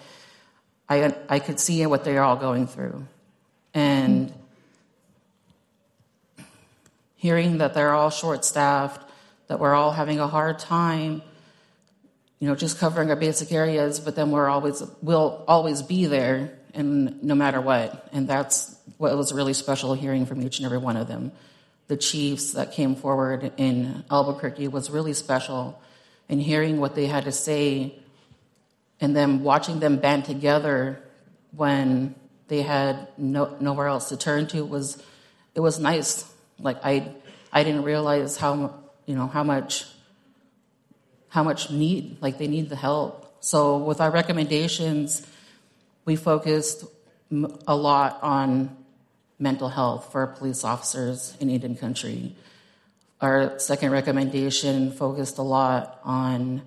I, 0.87 1.13
I 1.27 1.39
could 1.39 1.59
see 1.59 1.85
what 1.85 2.05
they're 2.05 2.23
all 2.23 2.37
going 2.37 2.67
through. 2.67 3.05
And 3.73 4.33
hearing 7.21 7.59
that 7.59 7.75
they're 7.75 7.93
all 7.93 8.09
short 8.09 8.43
staffed, 8.43 9.07
that 9.45 9.59
we're 9.59 9.75
all 9.75 9.91
having 9.91 10.19
a 10.19 10.25
hard 10.25 10.57
time, 10.57 11.21
you 12.39 12.47
know, 12.47 12.55
just 12.55 12.79
covering 12.79 13.11
our 13.11 13.15
basic 13.15 13.51
areas, 13.51 13.99
but 13.99 14.15
then 14.15 14.31
we're 14.31 14.49
always, 14.49 14.81
we'll 15.03 15.45
always 15.47 15.83
be 15.83 16.07
there 16.07 16.57
and 16.73 17.23
no 17.23 17.35
matter 17.35 17.61
what. 17.61 18.09
And 18.11 18.27
that's 18.27 18.75
what 18.97 19.15
was 19.15 19.31
really 19.33 19.53
special 19.53 19.93
hearing 19.93 20.25
from 20.25 20.41
each 20.41 20.57
and 20.57 20.65
every 20.65 20.79
one 20.79 20.97
of 20.97 21.07
them. 21.07 21.31
The 21.89 21.95
chiefs 21.95 22.53
that 22.53 22.71
came 22.71 22.95
forward 22.95 23.51
in 23.55 24.03
Albuquerque 24.09 24.69
was 24.69 24.89
really 24.89 25.13
special 25.13 25.79
and 26.27 26.41
hearing 26.41 26.79
what 26.79 26.95
they 26.95 27.05
had 27.05 27.25
to 27.25 27.31
say 27.31 27.99
and 28.99 29.15
then 29.15 29.43
watching 29.43 29.79
them 29.79 29.97
band 29.97 30.25
together 30.25 31.03
when 31.51 32.15
they 32.47 32.63
had 32.63 33.09
no, 33.15 33.55
nowhere 33.59 33.89
else 33.89 34.09
to 34.09 34.17
turn 34.17 34.47
to 34.47 34.65
was 34.65 35.03
it 35.53 35.59
was 35.59 35.79
nice. 35.79 36.30
Like 36.61 36.77
I 36.83 37.13
I 37.51 37.63
didn't 37.63 37.83
realize 37.83 38.37
how 38.37 38.79
you 39.05 39.15
know 39.15 39.27
how 39.27 39.43
much 39.43 39.85
how 41.29 41.43
much 41.43 41.71
need 41.71 42.17
like 42.21 42.37
they 42.37 42.47
need 42.47 42.69
the 42.69 42.75
help. 42.75 43.35
So 43.39 43.77
with 43.77 44.01
our 44.01 44.11
recommendations, 44.11 45.25
we 46.05 46.15
focused 46.15 46.85
a 47.67 47.75
lot 47.75 48.19
on 48.21 48.75
mental 49.39 49.69
health 49.69 50.11
for 50.11 50.27
police 50.27 50.63
officers 50.63 51.35
in 51.39 51.49
Indian 51.49 51.75
country. 51.75 52.35
Our 53.21 53.57
second 53.59 53.91
recommendation 53.91 54.91
focused 54.91 55.37
a 55.37 55.43
lot 55.43 55.99
on 56.03 56.61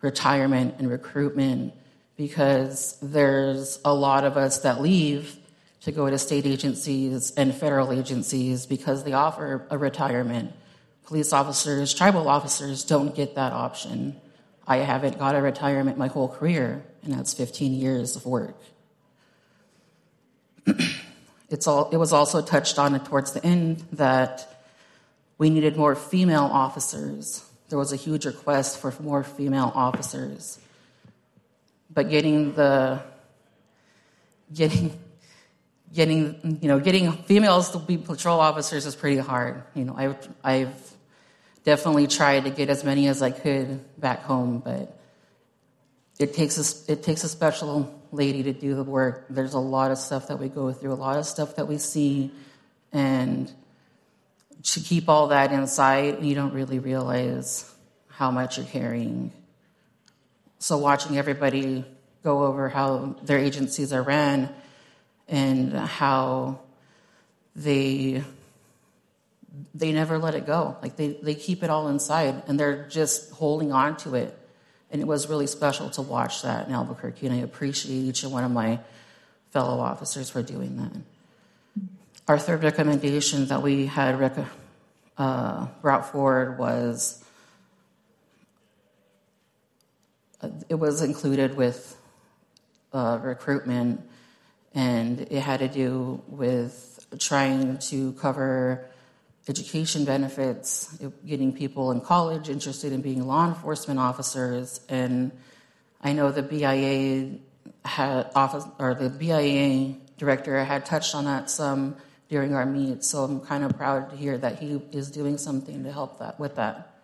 retirement 0.00 0.76
and 0.78 0.88
recruitment 0.90 1.74
because 2.16 2.96
there's 3.02 3.80
a 3.84 3.92
lot 3.92 4.24
of 4.24 4.36
us 4.36 4.58
that 4.58 4.80
leave 4.80 5.36
to 5.84 5.92
go 5.92 6.08
to 6.08 6.18
state 6.18 6.46
agencies 6.46 7.32
and 7.36 7.54
federal 7.54 7.92
agencies 7.92 8.66
because 8.66 9.04
they 9.04 9.12
offer 9.12 9.66
a 9.70 9.78
retirement. 9.78 10.52
Police 11.06 11.32
officers, 11.32 11.94
tribal 11.94 12.28
officers 12.28 12.84
don't 12.84 13.14
get 13.14 13.34
that 13.34 13.52
option. 13.52 14.20
I 14.66 14.78
haven't 14.78 15.18
got 15.18 15.34
a 15.34 15.42
retirement 15.42 15.98
my 15.98 16.08
whole 16.08 16.28
career, 16.28 16.84
and 17.02 17.12
that's 17.12 17.34
15 17.34 17.74
years 17.74 18.16
of 18.16 18.24
work. 18.24 18.56
it's 21.50 21.66
all, 21.66 21.90
it 21.90 21.98
was 21.98 22.12
also 22.12 22.40
touched 22.40 22.78
on 22.78 22.98
towards 23.04 23.32
the 23.32 23.44
end 23.44 23.84
that 23.92 24.66
we 25.36 25.50
needed 25.50 25.76
more 25.76 25.94
female 25.94 26.48
officers 26.50 27.44
there 27.68 27.78
was 27.78 27.92
a 27.92 27.96
huge 27.96 28.26
request 28.26 28.78
for 28.78 28.94
more 29.00 29.24
female 29.24 29.72
officers. 29.74 30.58
But 31.92 32.08
getting 32.08 32.54
the 32.54 33.02
getting 34.52 34.96
getting 35.94 36.58
you 36.60 36.68
know 36.68 36.80
getting 36.80 37.12
females 37.12 37.70
to 37.70 37.78
be 37.78 37.96
patrol 37.96 38.40
officers 38.40 38.84
is 38.84 38.96
pretty 38.96 39.18
hard. 39.18 39.62
You 39.74 39.84
know, 39.84 39.94
I've 39.96 40.28
I've 40.42 40.94
definitely 41.64 42.06
tried 42.08 42.44
to 42.44 42.50
get 42.50 42.68
as 42.68 42.84
many 42.84 43.08
as 43.08 43.22
I 43.22 43.30
could 43.30 43.80
back 43.98 44.22
home, 44.24 44.58
but 44.58 44.98
it 46.18 46.34
takes 46.34 46.58
a, 46.58 46.92
it 46.92 47.02
takes 47.02 47.24
a 47.24 47.28
special 47.28 48.00
lady 48.12 48.42
to 48.44 48.52
do 48.52 48.74
the 48.74 48.84
work. 48.84 49.26
There's 49.30 49.54
a 49.54 49.58
lot 49.58 49.90
of 49.90 49.98
stuff 49.98 50.28
that 50.28 50.38
we 50.38 50.48
go 50.48 50.72
through, 50.72 50.92
a 50.92 50.94
lot 50.94 51.16
of 51.16 51.26
stuff 51.26 51.56
that 51.56 51.68
we 51.68 51.78
see, 51.78 52.32
and 52.92 53.50
to 54.62 54.80
keep 54.80 55.08
all 55.08 55.28
that 55.28 55.52
inside, 55.52 56.22
you 56.22 56.34
don't 56.34 56.54
really 56.54 56.78
realize 56.78 57.72
how 58.08 58.30
much 58.30 58.56
you're 58.56 58.66
carrying. 58.66 59.32
So, 60.58 60.78
watching 60.78 61.18
everybody 61.18 61.84
go 62.22 62.44
over 62.44 62.68
how 62.68 63.16
their 63.22 63.38
agencies 63.38 63.92
are 63.92 64.02
ran 64.02 64.48
and 65.34 65.72
how 65.72 66.60
they 67.56 68.22
they 69.74 69.92
never 69.92 70.18
let 70.18 70.34
it 70.34 70.46
go. 70.46 70.76
Like 70.80 70.94
they, 70.96 71.08
they 71.22 71.34
keep 71.34 71.62
it 71.64 71.70
all 71.70 71.88
inside 71.88 72.44
and 72.46 72.58
they're 72.58 72.86
just 72.88 73.30
holding 73.32 73.72
on 73.72 73.96
to 73.98 74.14
it. 74.14 74.36
And 74.90 75.00
it 75.00 75.06
was 75.06 75.28
really 75.28 75.46
special 75.48 75.90
to 75.90 76.02
watch 76.02 76.42
that 76.42 76.68
in 76.68 76.74
Albuquerque. 76.74 77.26
And 77.26 77.34
I 77.34 77.38
appreciate 77.38 77.94
each 77.94 78.22
and 78.22 78.32
one 78.32 78.44
of 78.44 78.52
my 78.52 78.78
fellow 79.50 79.80
officers 79.80 80.30
for 80.30 80.42
doing 80.42 80.76
that. 80.76 81.82
Our 82.28 82.38
third 82.38 82.62
recommendation 82.62 83.46
that 83.46 83.62
we 83.62 83.86
had 83.86 84.18
rec- 84.18 84.38
uh, 85.18 85.66
brought 85.82 86.10
forward 86.10 86.58
was 86.58 87.22
uh, 90.40 90.50
it 90.68 90.76
was 90.76 91.02
included 91.02 91.56
with 91.56 91.96
uh, 92.92 93.18
recruitment, 93.22 94.00
and 94.74 95.20
it 95.20 95.40
had 95.40 95.60
to 95.60 95.68
do 95.68 96.22
with 96.28 97.06
trying 97.18 97.78
to 97.78 98.12
cover 98.14 98.84
education 99.48 100.04
benefits, 100.04 100.98
getting 101.26 101.52
people 101.52 101.90
in 101.92 102.00
college 102.00 102.48
interested 102.48 102.92
in 102.92 103.02
being 103.02 103.26
law 103.26 103.46
enforcement 103.46 104.00
officers, 104.00 104.80
and 104.88 105.30
I 106.02 106.12
know 106.12 106.30
the 106.30 106.42
BIA 106.42 107.38
had 107.84 108.30
office 108.34 108.64
or 108.78 108.94
the 108.94 109.10
BIA 109.10 109.94
director 110.18 110.62
had 110.64 110.86
touched 110.86 111.14
on 111.14 111.24
that 111.24 111.50
some 111.50 111.96
during 112.28 112.54
our 112.54 112.66
meet. 112.66 113.04
So 113.04 113.24
I'm 113.24 113.40
kind 113.40 113.64
of 113.64 113.76
proud 113.76 114.10
to 114.10 114.16
hear 114.16 114.36
that 114.38 114.58
he 114.58 114.80
is 114.92 115.10
doing 115.10 115.38
something 115.38 115.84
to 115.84 115.92
help 115.92 116.18
that 116.18 116.38
with 116.38 116.56
that. 116.56 116.94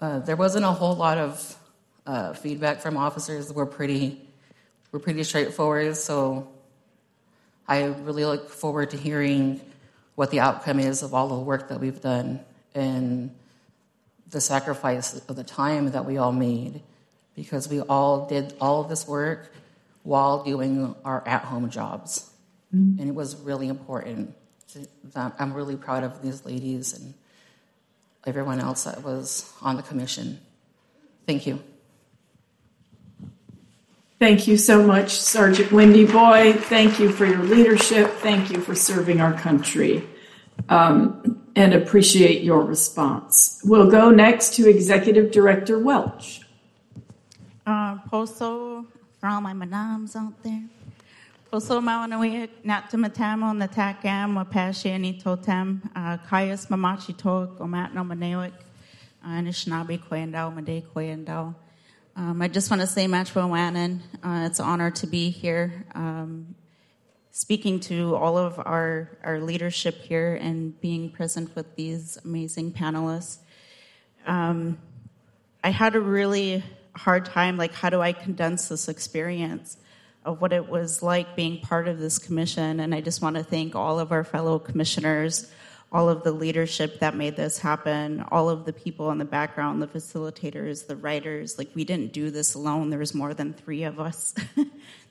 Uh, 0.00 0.18
there 0.18 0.36
wasn't 0.36 0.64
a 0.64 0.72
whole 0.72 0.96
lot 0.96 1.18
of 1.18 1.56
uh, 2.06 2.32
feedback 2.32 2.80
from 2.80 2.96
officers. 2.96 3.52
We're 3.52 3.66
pretty, 3.66 4.20
we're 4.92 5.00
pretty 5.00 5.24
straightforward. 5.24 5.96
So 5.96 6.48
I 7.66 7.84
really 7.84 8.24
look 8.24 8.50
forward 8.50 8.90
to 8.90 8.96
hearing 8.96 9.60
what 10.14 10.30
the 10.30 10.40
outcome 10.40 10.78
is 10.78 11.02
of 11.02 11.14
all 11.14 11.28
the 11.28 11.38
work 11.38 11.70
that 11.70 11.80
we've 11.80 12.00
done 12.00 12.40
and 12.74 13.34
the 14.30 14.40
sacrifice 14.40 15.14
of 15.28 15.36
the 15.36 15.44
time 15.44 15.90
that 15.90 16.04
we 16.04 16.18
all 16.18 16.32
made 16.32 16.82
because 17.34 17.68
we 17.68 17.80
all 17.80 18.26
did 18.26 18.54
all 18.60 18.82
of 18.82 18.90
this 18.90 19.08
work 19.08 19.52
while 20.02 20.44
doing 20.44 20.94
our 21.04 21.26
at 21.26 21.44
home 21.44 21.70
jobs. 21.70 22.30
Mm-hmm. 22.74 23.00
And 23.00 23.08
it 23.08 23.14
was 23.14 23.36
really 23.36 23.68
important. 23.68 24.34
To, 24.72 24.86
I'm 25.38 25.54
really 25.54 25.76
proud 25.76 26.04
of 26.04 26.22
these 26.22 26.44
ladies 26.44 26.92
and 26.92 27.14
everyone 28.26 28.60
else 28.60 28.84
that 28.84 29.02
was 29.02 29.50
on 29.62 29.76
the 29.76 29.82
commission. 29.82 30.40
Thank 31.26 31.46
you. 31.46 31.62
Thank 34.22 34.46
you 34.46 34.56
so 34.56 34.86
much, 34.86 35.18
Sergeant 35.18 35.72
Windy 35.72 36.06
Boy. 36.06 36.52
Thank 36.52 37.00
you 37.00 37.10
for 37.10 37.26
your 37.26 37.42
leadership. 37.42 38.08
Thank 38.18 38.52
you 38.52 38.60
for 38.60 38.72
serving 38.72 39.20
our 39.20 39.32
country. 39.32 40.06
Um, 40.68 41.42
and 41.56 41.74
appreciate 41.74 42.44
your 42.44 42.62
response. 42.62 43.60
We'll 43.64 43.90
go 43.90 44.12
next 44.12 44.54
to 44.54 44.70
Executive 44.70 45.32
Director 45.32 45.76
Welch. 45.76 46.42
Uh, 47.66 47.98
Poso, 48.08 48.86
for 49.18 49.26
all 49.26 49.40
my 49.40 49.54
madams 49.54 50.14
out 50.14 50.40
there. 50.44 50.68
Poso 51.50 51.80
mawanawik, 51.80 52.50
natamatam 52.64 53.58
the 53.58 53.66
takam, 53.66 54.40
wapashe 54.40 55.00
ni 55.00 55.18
totem, 55.18 55.82
uh, 55.96 56.16
kayas 56.18 56.68
mamachi 56.68 57.18
tok, 57.18 57.58
omat 57.58 57.92
no 57.92 58.04
manewik, 58.04 58.52
uh, 59.24 59.30
Anishinaabe 59.30 59.98
kwendao, 59.98 60.54
made 60.54 60.84
kwendao. 60.94 61.56
Um, 62.14 62.42
I 62.42 62.48
just 62.48 62.70
want 62.70 62.82
to 62.82 62.86
say, 62.86 63.06
Matchwell 63.06 63.48
Wannon, 63.48 64.00
uh, 64.22 64.46
it's 64.46 64.58
an 64.58 64.66
honor 64.66 64.90
to 64.90 65.06
be 65.06 65.30
here, 65.30 65.86
um, 65.94 66.54
speaking 67.30 67.80
to 67.80 68.14
all 68.16 68.36
of 68.36 68.58
our, 68.58 69.08
our 69.24 69.40
leadership 69.40 69.94
here 70.02 70.34
and 70.34 70.78
being 70.82 71.10
present 71.10 71.56
with 71.56 71.74
these 71.74 72.18
amazing 72.22 72.72
panelists. 72.72 73.38
Um, 74.26 74.78
I 75.64 75.70
had 75.70 75.96
a 75.96 76.00
really 76.00 76.62
hard 76.94 77.24
time, 77.24 77.56
like, 77.56 77.72
how 77.72 77.88
do 77.88 78.02
I 78.02 78.12
condense 78.12 78.68
this 78.68 78.88
experience 78.88 79.78
of 80.22 80.42
what 80.42 80.52
it 80.52 80.68
was 80.68 81.02
like 81.02 81.34
being 81.34 81.60
part 81.60 81.88
of 81.88 81.98
this 81.98 82.18
commission? 82.18 82.78
And 82.78 82.94
I 82.94 83.00
just 83.00 83.22
want 83.22 83.36
to 83.36 83.42
thank 83.42 83.74
all 83.74 83.98
of 83.98 84.12
our 84.12 84.22
fellow 84.22 84.58
commissioners 84.58 85.50
all 85.92 86.08
of 86.08 86.22
the 86.22 86.32
leadership 86.32 87.00
that 87.00 87.14
made 87.14 87.36
this 87.36 87.58
happen, 87.58 88.24
all 88.32 88.48
of 88.48 88.64
the 88.64 88.72
people 88.72 89.10
in 89.10 89.18
the 89.18 89.26
background, 89.26 89.82
the 89.82 89.86
facilitators, 89.86 90.86
the 90.86 90.96
writers. 90.96 91.58
Like, 91.58 91.68
we 91.74 91.84
didn't 91.84 92.14
do 92.14 92.30
this 92.30 92.54
alone. 92.54 92.88
There 92.88 92.98
was 92.98 93.14
more 93.14 93.34
than 93.34 93.52
three 93.52 93.84
of 93.84 94.00
us. 94.00 94.34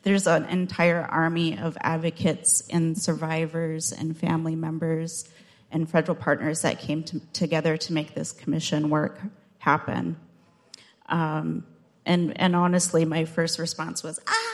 There's 0.03 0.25
an 0.25 0.45
entire 0.45 1.03
army 1.03 1.59
of 1.59 1.77
advocates 1.81 2.67
and 2.71 2.97
survivors 2.97 3.91
and 3.91 4.17
family 4.17 4.55
members 4.55 5.29
and 5.71 5.87
federal 5.87 6.15
partners 6.15 6.63
that 6.63 6.79
came 6.79 7.03
to, 7.03 7.19
together 7.31 7.77
to 7.77 7.93
make 7.93 8.15
this 8.15 8.31
commission 8.31 8.89
work 8.89 9.21
happen. 9.59 10.17
Um, 11.07 11.63
and, 12.07 12.39
and 12.41 12.55
honestly, 12.55 13.05
my 13.05 13.25
first 13.25 13.59
response 13.59 14.01
was, 14.01 14.19
ah! 14.27 14.50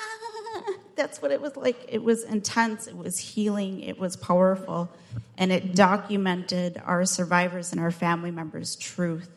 That's 0.98 1.22
what 1.22 1.32
it 1.32 1.40
was 1.40 1.56
like. 1.56 1.78
It 1.88 2.04
was 2.04 2.24
intense, 2.24 2.88
it 2.88 2.98
was 2.98 3.18
healing, 3.18 3.82
it 3.82 3.98
was 3.98 4.18
powerful, 4.18 4.90
and 5.38 5.52
it 5.52 5.76
documented 5.76 6.82
our 6.86 7.06
survivors 7.06 7.72
and 7.72 7.80
our 7.80 7.92
family 7.92 8.32
members' 8.32 8.76
truth. 8.76 9.30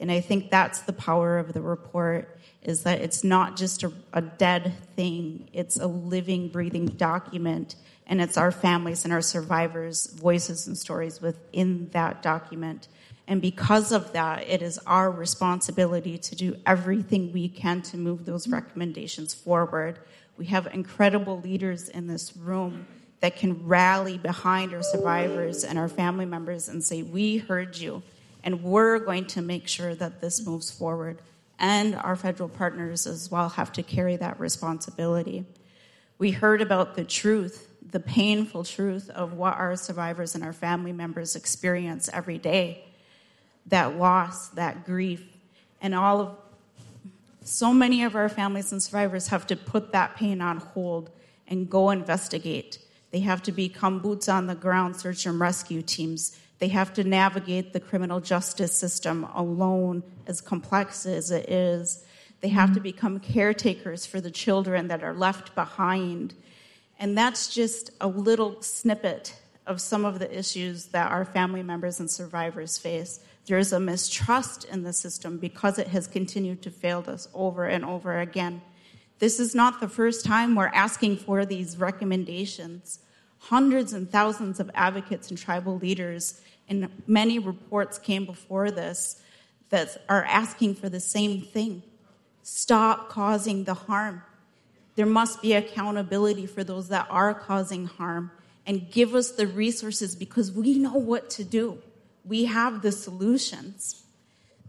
And 0.00 0.12
I 0.12 0.20
think 0.20 0.50
that's 0.50 0.80
the 0.80 0.92
power 0.92 1.38
of 1.38 1.54
the 1.54 1.62
report 1.62 2.38
is 2.62 2.82
that 2.82 3.00
it's 3.00 3.24
not 3.24 3.56
just 3.56 3.82
a, 3.82 3.92
a 4.12 4.20
dead 4.20 4.74
thing, 4.96 5.48
it's 5.52 5.78
a 5.78 5.86
living, 5.86 6.48
breathing 6.48 6.86
document, 6.86 7.76
and 8.06 8.20
it's 8.20 8.36
our 8.36 8.50
families 8.50 9.04
and 9.04 9.12
our 9.12 9.22
survivors' 9.22 10.06
voices 10.08 10.66
and 10.66 10.76
stories 10.76 11.20
within 11.20 11.88
that 11.92 12.22
document. 12.22 12.88
And 13.26 13.42
because 13.42 13.92
of 13.92 14.12
that, 14.12 14.48
it 14.48 14.62
is 14.62 14.78
our 14.86 15.10
responsibility 15.10 16.16
to 16.18 16.34
do 16.34 16.56
everything 16.66 17.32
we 17.32 17.48
can 17.48 17.82
to 17.82 17.96
move 17.96 18.24
those 18.24 18.48
recommendations 18.48 19.34
forward 19.34 19.98
we 20.38 20.46
have 20.46 20.68
incredible 20.72 21.40
leaders 21.40 21.88
in 21.88 22.06
this 22.06 22.36
room 22.36 22.86
that 23.20 23.36
can 23.36 23.66
rally 23.66 24.16
behind 24.16 24.72
our 24.72 24.82
survivors 24.82 25.64
and 25.64 25.76
our 25.76 25.88
family 25.88 26.24
members 26.24 26.68
and 26.68 26.82
say, 26.82 27.02
We 27.02 27.38
heard 27.38 27.76
you, 27.76 28.04
and 28.44 28.62
we're 28.62 29.00
going 29.00 29.26
to 29.26 29.42
make 29.42 29.66
sure 29.66 29.96
that 29.96 30.20
this 30.20 30.46
moves 30.46 30.70
forward. 30.70 31.20
And 31.58 31.96
our 31.96 32.14
federal 32.14 32.48
partners 32.48 33.04
as 33.04 33.28
well 33.32 33.48
have 33.48 33.72
to 33.72 33.82
carry 33.82 34.14
that 34.16 34.38
responsibility. 34.38 35.44
We 36.16 36.30
heard 36.30 36.62
about 36.62 36.94
the 36.94 37.02
truth, 37.02 37.68
the 37.90 37.98
painful 37.98 38.62
truth 38.62 39.10
of 39.10 39.32
what 39.32 39.54
our 39.54 39.74
survivors 39.74 40.36
and 40.36 40.44
our 40.44 40.52
family 40.52 40.92
members 40.92 41.34
experience 41.34 42.08
every 42.12 42.38
day 42.38 42.84
that 43.66 43.98
loss, 43.98 44.48
that 44.50 44.86
grief, 44.86 45.24
and 45.80 45.94
all 45.94 46.20
of 46.20 46.36
so 47.48 47.72
many 47.72 48.04
of 48.04 48.14
our 48.14 48.28
families 48.28 48.72
and 48.72 48.82
survivors 48.82 49.28
have 49.28 49.46
to 49.48 49.56
put 49.56 49.92
that 49.92 50.16
pain 50.16 50.40
on 50.40 50.58
hold 50.58 51.10
and 51.46 51.70
go 51.70 51.90
investigate. 51.90 52.78
They 53.10 53.20
have 53.20 53.42
to 53.44 53.52
become 53.52 54.00
boots 54.00 54.28
on 54.28 54.46
the 54.46 54.54
ground 54.54 54.96
search 54.96 55.24
and 55.26 55.40
rescue 55.40 55.82
teams. 55.82 56.38
They 56.58 56.68
have 56.68 56.92
to 56.94 57.04
navigate 57.04 57.72
the 57.72 57.80
criminal 57.80 58.20
justice 58.20 58.72
system 58.72 59.24
alone, 59.34 60.02
as 60.26 60.40
complex 60.40 61.06
as 61.06 61.30
it 61.30 61.48
is. 61.48 62.04
They 62.40 62.48
have 62.48 62.74
to 62.74 62.80
become 62.80 63.18
caretakers 63.18 64.04
for 64.06 64.20
the 64.20 64.30
children 64.30 64.88
that 64.88 65.02
are 65.02 65.14
left 65.14 65.54
behind. 65.54 66.34
And 66.98 67.16
that's 67.16 67.52
just 67.52 67.90
a 68.00 68.08
little 68.08 68.60
snippet 68.60 69.40
of 69.66 69.80
some 69.80 70.04
of 70.04 70.18
the 70.18 70.36
issues 70.36 70.86
that 70.86 71.10
our 71.10 71.24
family 71.24 71.62
members 71.62 72.00
and 72.00 72.10
survivors 72.10 72.78
face. 72.78 73.20
There's 73.48 73.72
a 73.72 73.80
mistrust 73.80 74.64
in 74.64 74.82
the 74.82 74.92
system 74.92 75.38
because 75.38 75.78
it 75.78 75.88
has 75.88 76.06
continued 76.06 76.60
to 76.62 76.70
fail 76.70 77.02
us 77.08 77.28
over 77.32 77.64
and 77.64 77.82
over 77.82 78.20
again. 78.20 78.60
This 79.20 79.40
is 79.40 79.54
not 79.54 79.80
the 79.80 79.88
first 79.88 80.26
time 80.26 80.54
we're 80.54 80.66
asking 80.66 81.16
for 81.16 81.46
these 81.46 81.78
recommendations. 81.78 83.00
Hundreds 83.38 83.94
and 83.94 84.10
thousands 84.10 84.60
of 84.60 84.70
advocates 84.74 85.30
and 85.30 85.38
tribal 85.38 85.78
leaders, 85.78 86.40
and 86.68 86.90
many 87.06 87.38
reports 87.38 87.98
came 87.98 88.26
before 88.26 88.70
this 88.70 89.20
that 89.70 89.96
are 90.10 90.24
asking 90.24 90.74
for 90.74 90.88
the 90.88 91.00
same 91.00 91.40
thing 91.40 91.82
stop 92.42 93.08
causing 93.08 93.64
the 93.64 93.74
harm. 93.74 94.22
There 94.94 95.06
must 95.06 95.40
be 95.42 95.54
accountability 95.54 96.46
for 96.46 96.64
those 96.64 96.88
that 96.88 97.06
are 97.10 97.32
causing 97.32 97.86
harm 97.86 98.30
and 98.66 98.90
give 98.90 99.14
us 99.14 99.30
the 99.32 99.46
resources 99.46 100.16
because 100.16 100.52
we 100.52 100.78
know 100.78 100.94
what 100.94 101.30
to 101.30 101.44
do 101.44 101.78
we 102.28 102.44
have 102.44 102.82
the 102.82 102.92
solutions. 102.92 104.04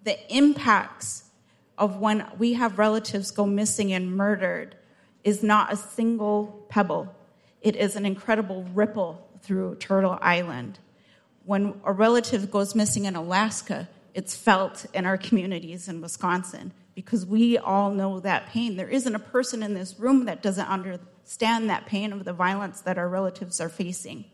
The 0.04 0.18
impacts 0.36 1.26
of 1.78 2.00
when 2.00 2.26
we 2.38 2.54
have 2.54 2.80
relatives 2.80 3.32
go 3.32 3.46
missing 3.46 3.94
and 3.94 4.16
murdered 4.16 4.76
is 5.24 5.44
not 5.44 5.72
a 5.72 5.76
single 5.76 6.66
pebble, 6.70 7.14
it 7.62 7.76
is 7.76 7.98
an 7.98 8.06
incredible 8.06 8.64
ripple 8.74 9.28
through 9.42 9.76
Turtle 9.76 10.18
Island. 10.22 10.80
When 11.44 11.82
a 11.84 11.92
relative 11.92 12.50
goes 12.50 12.74
missing 12.74 13.06
in 13.06 13.16
Alaska, 13.16 13.90
it's 14.14 14.36
felt 14.36 14.86
in 14.94 15.06
our 15.06 15.18
communities 15.18 15.90
in 15.90 16.00
Wisconsin 16.00 16.72
because 16.96 17.26
we 17.26 17.58
all 17.58 17.92
know 17.92 18.20
that 18.22 18.48
pain. 18.48 18.78
There 18.78 18.88
isn't 18.88 19.14
a 19.14 19.20
person 19.20 19.62
in 19.62 19.74
this 19.74 20.00
room 20.00 20.26
that 20.26 20.42
doesn't 20.42 20.68
understand 20.68 21.70
that 21.70 21.86
pain 21.86 22.14
of 22.14 22.24
the 22.24 22.34
violence 22.34 22.82
that 22.82 22.98
our 22.98 23.10
relatives 23.10 23.60
are 23.60 23.70
facing 23.70 24.26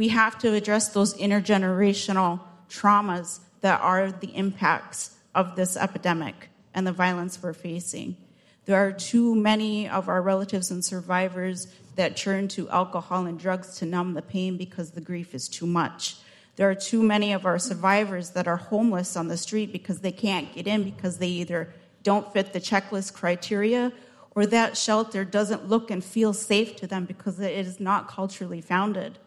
we 0.00 0.08
have 0.08 0.38
to 0.38 0.54
address 0.54 0.88
those 0.88 1.12
intergenerational 1.18 2.40
traumas 2.70 3.40
that 3.60 3.78
are 3.82 4.10
the 4.10 4.34
impacts 4.34 5.14
of 5.34 5.56
this 5.56 5.76
epidemic 5.76 6.48
and 6.72 6.86
the 6.86 6.92
violence 6.92 7.42
we're 7.42 7.52
facing. 7.52 8.16
There 8.64 8.82
are 8.82 8.92
too 8.92 9.34
many 9.34 9.86
of 9.86 10.08
our 10.08 10.22
relatives 10.22 10.70
and 10.70 10.82
survivors 10.82 11.66
that 11.96 12.16
turn 12.16 12.48
to 12.48 12.70
alcohol 12.70 13.26
and 13.26 13.38
drugs 13.38 13.76
to 13.76 13.84
numb 13.84 14.14
the 14.14 14.22
pain 14.22 14.56
because 14.56 14.92
the 14.92 15.02
grief 15.02 15.34
is 15.34 15.48
too 15.48 15.66
much. 15.66 16.16
There 16.56 16.70
are 16.70 16.74
too 16.74 17.02
many 17.02 17.34
of 17.34 17.44
our 17.44 17.58
survivors 17.58 18.30
that 18.30 18.48
are 18.48 18.56
homeless 18.56 19.18
on 19.18 19.28
the 19.28 19.36
street 19.36 19.70
because 19.70 20.00
they 20.00 20.12
can't 20.12 20.50
get 20.54 20.66
in 20.66 20.82
because 20.82 21.18
they 21.18 21.28
either 21.28 21.74
don't 22.02 22.32
fit 22.32 22.54
the 22.54 22.60
checklist 22.60 23.12
criteria 23.12 23.92
or 24.30 24.46
that 24.46 24.78
shelter 24.78 25.26
doesn't 25.26 25.68
look 25.68 25.90
and 25.90 26.02
feel 26.02 26.32
safe 26.32 26.74
to 26.76 26.86
them 26.86 27.04
because 27.04 27.38
it 27.38 27.52
is 27.52 27.78
not 27.78 28.08
culturally 28.08 28.62
founded. 28.62 29.18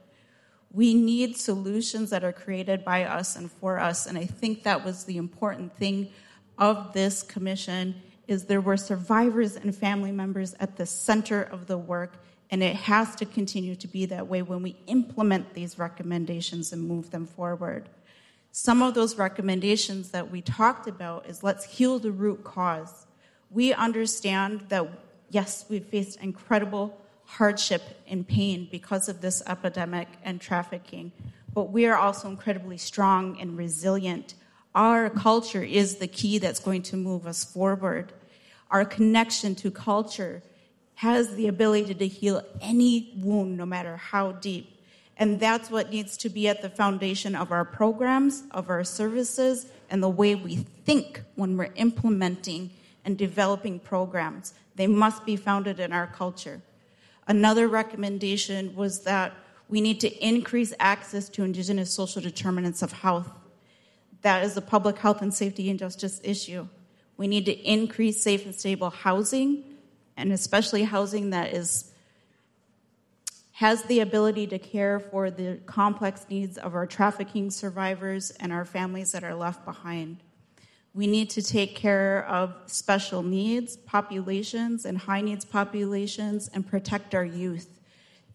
We 0.74 0.94
need 0.94 1.38
solutions 1.38 2.10
that 2.10 2.24
are 2.24 2.34
created 2.34 2.84
by 2.84 3.06
us 3.06 3.36
and 3.36 3.52
for 3.52 3.80
us. 3.80 4.06
And 4.08 4.18
I 4.18 4.26
think 4.26 4.64
that 4.64 4.84
was 4.84 5.06
the 5.06 5.18
important 5.18 5.78
thing 5.78 6.10
of 6.58 6.94
this 6.94 7.24
commission 7.24 8.02
is 8.28 8.46
there 8.46 8.62
were 8.62 8.78
survivors 8.78 9.56
and 9.56 9.76
family 9.76 10.12
members 10.12 10.56
at 10.60 10.78
the 10.78 10.86
center 10.86 11.42
of 11.44 11.68
the 11.68 11.78
work 11.78 12.18
and 12.54 12.62
it 12.62 12.76
has 12.76 13.16
to 13.16 13.26
continue 13.26 13.76
to 13.76 13.88
be 13.88 14.06
that 14.06 14.28
way 14.28 14.44
when 14.44 14.62
we 14.62 14.78
implement 14.86 15.56
these 15.56 15.80
recommendations 15.80 16.72
and 16.72 16.88
move 16.88 17.10
them 17.10 17.26
forward. 17.26 17.90
Some 18.52 18.84
of 18.84 18.94
those 18.94 19.18
recommendations 19.18 20.12
that 20.12 20.30
we 20.30 20.42
talked 20.42 20.88
about 20.88 21.28
is 21.28 21.42
let's 21.42 21.66
heal 21.66 21.98
the 21.98 22.12
root 22.12 22.44
cause. 22.44 23.08
We 23.50 23.74
understand 23.74 24.66
that, 24.70 24.88
yes, 25.32 25.66
we've 25.68 25.84
faced 25.84 26.22
incredible 26.22 27.02
hardship 27.38 27.82
and 28.08 28.28
pain 28.28 28.68
because 28.72 29.10
of 29.10 29.22
this 29.22 29.42
epidemic 29.48 30.08
and 30.24 30.40
trafficking. 30.40 31.12
But 31.54 31.72
we 31.72 31.86
are 31.88 31.98
also 31.98 32.30
incredibly 32.30 32.78
strong 32.78 33.40
and 33.40 33.58
resilient. 33.58 34.36
Our 34.76 35.10
culture 35.10 35.64
is 35.64 35.96
the 35.96 36.08
key 36.08 36.38
that's 36.38 36.60
going 36.60 36.84
to 36.84 36.98
move 36.98 37.26
us 37.26 37.44
forward. 37.44 38.14
Our 38.70 38.86
connection 38.86 39.56
to 39.56 39.72
culture 39.72 40.44
has 40.96 41.36
the 41.36 41.48
ability 41.48 41.96
to 41.96 42.08
heal 42.08 42.44
any 42.62 43.14
wound, 43.18 43.58
no 43.58 43.66
matter 43.66 43.98
how 43.98 44.34
deep. 44.34 44.70
And 45.18 45.40
that's 45.40 45.72
what 45.72 45.90
needs 45.90 46.18
to 46.18 46.30
be 46.30 46.48
at 46.48 46.62
the 46.62 46.70
foundation 46.70 47.36
of 47.36 47.52
our 47.52 47.66
programs, 47.66 48.44
of 48.52 48.70
our 48.70 48.84
services, 48.84 49.68
and 49.90 50.02
the 50.02 50.10
way 50.10 50.36
we 50.36 50.58
think 50.86 51.22
when 51.36 51.58
we're 51.58 51.74
implementing 51.76 52.72
and 53.06 53.18
developing 53.18 53.80
programs. 53.80 54.54
They 54.76 54.88
must 54.88 55.26
be 55.26 55.36
founded 55.36 55.80
in 55.80 55.94
our 55.94 56.08
culture. 56.08 56.62
Another 57.28 57.68
recommendation 57.68 58.76
was 58.76 59.02
that 59.02 59.34
we 59.70 59.82
need 59.82 60.00
to 60.02 60.26
increase 60.26 60.74
access 60.80 61.30
to 61.30 61.44
Indigenous 61.44 61.92
social 61.92 62.22
determinants 62.22 62.82
of 62.82 62.92
health. 62.92 63.30
That 64.22 64.44
is 64.44 64.56
a 64.58 64.62
public 64.62 64.98
health 64.98 65.22
and 65.22 65.34
safety 65.34 65.70
and 65.70 65.80
justice 65.80 66.20
issue. 66.24 66.68
We 67.18 67.28
need 67.28 67.46
to 67.46 67.54
increase 67.54 68.22
safe 68.22 68.46
and 68.46 68.54
stable 68.54 68.90
housing, 68.90 69.64
and 70.18 70.32
especially 70.32 70.84
housing 70.84 71.30
that 71.32 71.54
is 71.54 71.90
has 73.58 73.84
the 73.84 74.00
ability 74.00 74.48
to 74.48 74.58
care 74.58 75.00
for 75.00 75.30
the 75.30 75.60
complex 75.68 76.26
needs 76.28 76.58
of 76.58 76.74
our 76.74 76.88
trafficking 76.88 77.52
survivors 77.52 78.32
and 78.40 78.52
our 78.52 78.66
families 78.66 79.12
that 79.12 79.24
are 79.24 79.36
left 79.36 79.64
behind. 79.64 80.18
We 80.94 81.08
need 81.08 81.30
to 81.32 81.42
take 81.42 81.76
care 81.76 82.26
of 82.28 82.54
special 82.68 83.24
needs 83.24 83.76
populations 83.78 84.86
and 84.86 84.98
high 84.98 85.22
needs 85.22 85.44
populations 85.44 86.50
and 86.54 86.66
protect 86.68 87.16
our 87.16 87.26
youth. 87.26 87.80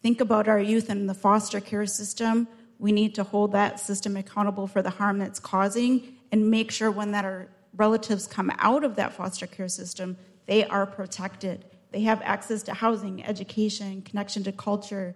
Think 0.01 0.19
about 0.19 0.47
our 0.47 0.59
youth 0.59 0.89
in 0.89 1.07
the 1.07 1.13
foster 1.13 1.61
care 1.61 1.85
system. 1.85 2.47
We 2.77 2.91
need 2.91 3.15
to 3.15 3.23
hold 3.23 3.53
that 3.53 3.79
system 3.79 4.17
accountable 4.17 4.67
for 4.67 4.81
the 4.81 4.89
harm 4.89 5.19
that's 5.19 5.39
causing 5.39 6.15
and 6.31 6.51
make 6.51 6.71
sure 6.71 6.91
when 6.91 7.11
that 7.11 7.25
our 7.25 7.47
relatives 7.75 8.27
come 8.27 8.51
out 8.59 8.83
of 8.83 8.95
that 8.95 9.13
foster 9.13 9.47
care 9.47 9.67
system, 9.67 10.17
they 10.45 10.65
are 10.65 10.85
protected 10.85 11.65
they 11.91 12.01
have 12.01 12.21
access 12.23 12.63
to 12.63 12.73
housing, 12.73 13.23
education, 13.25 14.01
connection 14.03 14.43
to 14.43 14.51
culture, 14.51 15.15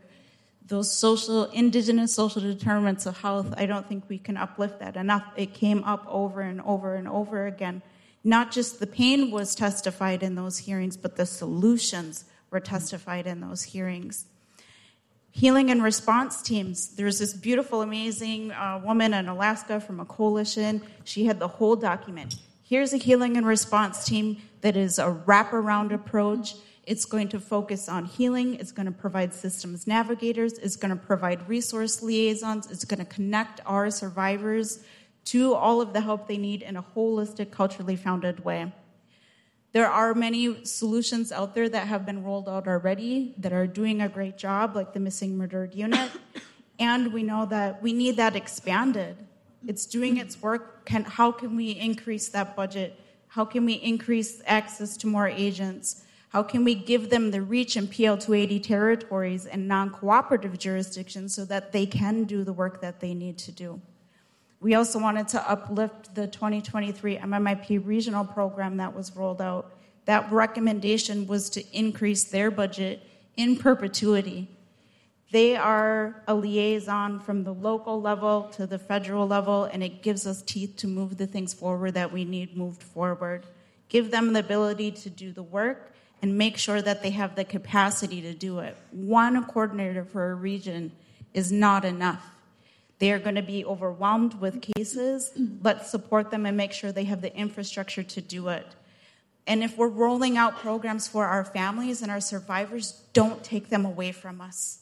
those 0.68 0.92
social, 0.92 1.46
indigenous 1.46 2.14
social 2.14 2.42
determinants 2.42 3.06
of 3.06 3.18
health. 3.18 3.54
I 3.58 3.66
don't 3.66 3.88
think 3.88 4.06
we 4.08 4.18
can 4.18 4.38
uplift 4.38 4.80
that 4.80 4.96
enough. 4.96 5.24
It 5.36 5.54
came 5.54 5.84
up 5.84 6.06
over 6.08 6.42
and 6.42 6.62
over 6.62 6.96
and 6.96 7.08
over 7.08 7.46
again. 7.46 7.82
Not 8.24 8.52
just 8.52 8.80
the 8.80 8.88
pain 8.88 9.32
was 9.32 9.56
testified 9.56 10.24
in 10.24 10.36
those 10.36 10.60
hearings, 10.60 10.96
but 10.96 11.18
the 11.18 11.26
solutions 11.26 12.26
were 12.50 12.62
testified 12.62 13.28
in 13.28 13.42
those 13.42 13.64
hearings. 13.64 14.26
Healing 15.32 15.70
and 15.72 15.84
response 15.84 16.42
teams. 16.42 16.96
There's 16.96 17.20
this 17.20 17.34
beautiful, 17.34 17.82
amazing 17.82 18.52
uh, 18.52 18.80
woman 18.84 19.14
in 19.14 19.28
Alaska 19.28 19.80
from 19.80 20.00
a 20.00 20.06
coalition. 20.06 20.82
She 21.04 21.26
had 21.26 21.40
the 21.40 21.48
whole 21.48 21.76
document. 21.76 22.36
Here's 22.64 22.94
a 22.94 22.98
healing 22.98 23.36
and 23.36 23.46
response 23.46 24.06
team 24.06 24.38
that 24.62 24.78
is 24.78 25.00
a 25.00 25.22
wraparound 25.26 25.92
approach. 25.92 26.56
It's 26.86 27.06
going 27.06 27.30
to 27.30 27.40
focus 27.40 27.88
on 27.88 28.06
healing. 28.06 28.56
It's 28.56 28.74
going 28.74 28.88
to 28.88 28.92
provide 28.92 29.34
systems 29.34 29.88
navigators. 29.88 30.54
It's 30.54 30.76
going 30.76 30.98
to 30.98 31.02
provide 31.02 31.48
resource 31.48 32.02
liaisons. 32.02 32.70
It's 32.70 32.84
going 32.84 33.00
to 33.00 33.06
connect 33.06 33.62
our 33.66 33.90
survivors 33.90 34.84
to 35.26 35.54
all 35.54 35.80
of 35.80 35.94
the 35.94 36.02
help 36.02 36.28
they 36.28 36.38
need 36.38 36.62
in 36.62 36.76
a 36.76 36.84
holistic, 36.84 37.52
culturally 37.52 37.96
founded 37.96 38.44
way. 38.44 38.74
There 39.72 39.90
are 39.90 40.14
many 40.14 40.66
solutions 40.66 41.32
out 41.32 41.56
there 41.56 41.68
that 41.68 41.88
have 41.88 42.06
been 42.06 42.24
rolled 42.24 42.48
out 42.48 42.68
already 42.68 43.34
that 43.38 43.54
are 43.54 43.66
doing 43.66 44.02
a 44.02 44.10
great 44.10 44.38
job, 44.38 44.76
like 44.76 44.94
the 44.94 45.00
Missing 45.00 45.38
Murdered 45.38 45.74
Unit. 45.74 46.12
and 46.80 47.14
we 47.14 47.24
know 47.24 47.46
that 47.46 47.82
we 47.82 47.94
need 47.94 48.18
that 48.18 48.36
expanded. 48.36 49.16
It's 49.66 49.86
doing 49.86 50.18
its 50.18 50.42
work. 50.42 50.86
Can, 50.86 51.06
how 51.06 51.32
can 51.32 51.56
we 51.56 51.72
increase 51.72 52.28
that 52.30 52.56
budget? 52.56 53.00
How 53.30 53.46
can 53.46 53.66
we 53.66 53.74
increase 53.74 54.42
access 54.46 54.96
to 54.98 55.08
more 55.08 55.28
agents? 55.28 56.04
How 56.34 56.44
can 56.44 56.66
we 56.66 56.76
give 56.76 57.10
them 57.10 57.32
the 57.32 57.42
reach 57.42 57.78
in 57.78 57.88
PL 57.88 58.18
280 58.18 58.60
territories 58.60 59.46
and 59.46 59.68
non 59.68 59.92
cooperative 59.92 60.58
jurisdictions 60.58 61.34
so 61.34 61.46
that 61.46 61.72
they 61.72 61.86
can 61.86 62.26
do 62.26 62.44
the 62.44 62.54
work 62.54 62.82
that 62.82 63.00
they 63.00 63.14
need 63.14 63.38
to 63.40 63.52
do? 63.52 63.80
We 64.60 64.74
also 64.76 65.00
wanted 65.00 65.28
to 65.30 65.50
uplift 65.50 66.16
the 66.16 66.28
2023 66.28 67.18
MMIP 67.18 67.86
regional 67.86 68.26
program 68.26 68.78
that 68.78 68.96
was 68.96 69.16
rolled 69.16 69.42
out. 69.42 69.72
That 70.06 70.32
recommendation 70.32 71.28
was 71.28 71.50
to 71.52 71.64
increase 71.78 72.26
their 72.26 72.52
budget 72.52 73.08
in 73.38 73.56
perpetuity 73.58 74.50
they 75.34 75.56
are 75.56 76.22
a 76.28 76.36
liaison 76.36 77.20
from 77.20 77.44
the 77.44 77.56
local 77.56 78.00
level 78.00 78.44
to 78.50 78.68
the 78.68 78.78
federal 78.78 79.28
level, 79.28 79.64
and 79.64 79.82
it 79.82 80.04
gives 80.04 80.28
us 80.28 80.44
teeth 80.44 80.76
to 80.78 80.88
move 80.88 81.18
the 81.18 81.26
things 81.26 81.56
forward 81.56 81.96
that 81.96 82.14
we 82.14 82.24
need 82.24 82.56
moved 82.56 82.84
forward. 82.84 83.48
Give 83.90 84.12
them 84.12 84.34
the 84.34 84.42
ability 84.42 84.92
to 84.92 85.10
do 85.10 85.32
the 85.32 85.42
work 85.42 85.93
and 86.24 86.38
make 86.38 86.58
sure 86.58 86.82
that 86.82 87.04
they 87.04 87.10
have 87.10 87.36
the 87.36 87.44
capacity 87.44 88.22
to 88.22 88.34
do 88.34 88.60
it. 88.60 88.78
One 88.92 89.44
coordinator 89.44 90.06
for 90.06 90.32
a 90.32 90.36
region 90.36 90.94
is 91.34 91.52
not 91.52 91.84
enough. 91.84 92.26
They 93.00 93.12
are 93.12 93.20
going 93.20 93.36
to 93.36 93.42
be 93.42 93.66
overwhelmed 93.66 94.40
with 94.40 94.62
cases. 94.62 95.34
Let's 95.62 95.92
support 95.92 96.32
them 96.32 96.46
and 96.46 96.56
make 96.56 96.72
sure 96.72 96.94
they 96.94 97.04
have 97.04 97.22
the 97.22 97.36
infrastructure 97.36 98.04
to 98.04 98.22
do 98.22 98.48
it. 98.48 98.66
And 99.46 99.66
if 99.66 99.78
we're 99.78 99.90
rolling 99.90 100.38
out 100.38 100.56
programs 100.56 101.10
for 101.10 101.26
our 101.26 101.44
families 101.44 102.02
and 102.02 102.10
our 102.10 102.22
survivors, 102.22 103.04
don't 103.12 103.44
take 103.44 103.68
them 103.68 103.86
away 103.86 104.14
from 104.14 104.40
us. 104.40 104.80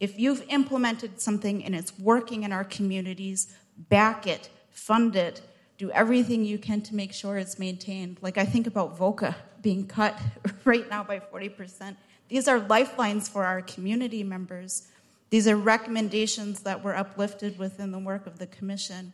If 0.00 0.18
you've 0.18 0.44
implemented 0.50 1.18
something 1.18 1.64
and 1.64 1.74
it's 1.74 1.98
working 1.98 2.42
in 2.42 2.52
our 2.52 2.64
communities, 2.64 3.56
back 3.78 4.26
it, 4.26 4.50
fund 4.70 5.16
it, 5.16 5.40
do 5.78 5.90
everything 5.90 6.44
you 6.44 6.58
can 6.58 6.80
to 6.82 6.94
make 6.94 7.12
sure 7.12 7.36
it's 7.36 7.58
maintained. 7.58 8.18
Like 8.22 8.38
I 8.38 8.44
think 8.44 8.66
about 8.66 8.98
VOCA 8.98 9.34
being 9.62 9.86
cut 9.86 10.18
right 10.64 10.88
now 10.88 11.02
by 11.02 11.20
40%. 11.20 11.96
These 12.28 12.48
are 12.48 12.60
lifelines 12.60 13.28
for 13.28 13.44
our 13.44 13.60
community 13.62 14.22
members. 14.22 14.88
These 15.30 15.48
are 15.48 15.56
recommendations 15.56 16.60
that 16.60 16.82
were 16.82 16.96
uplifted 16.96 17.58
within 17.58 17.90
the 17.90 17.98
work 17.98 18.26
of 18.26 18.38
the 18.38 18.46
commission. 18.46 19.12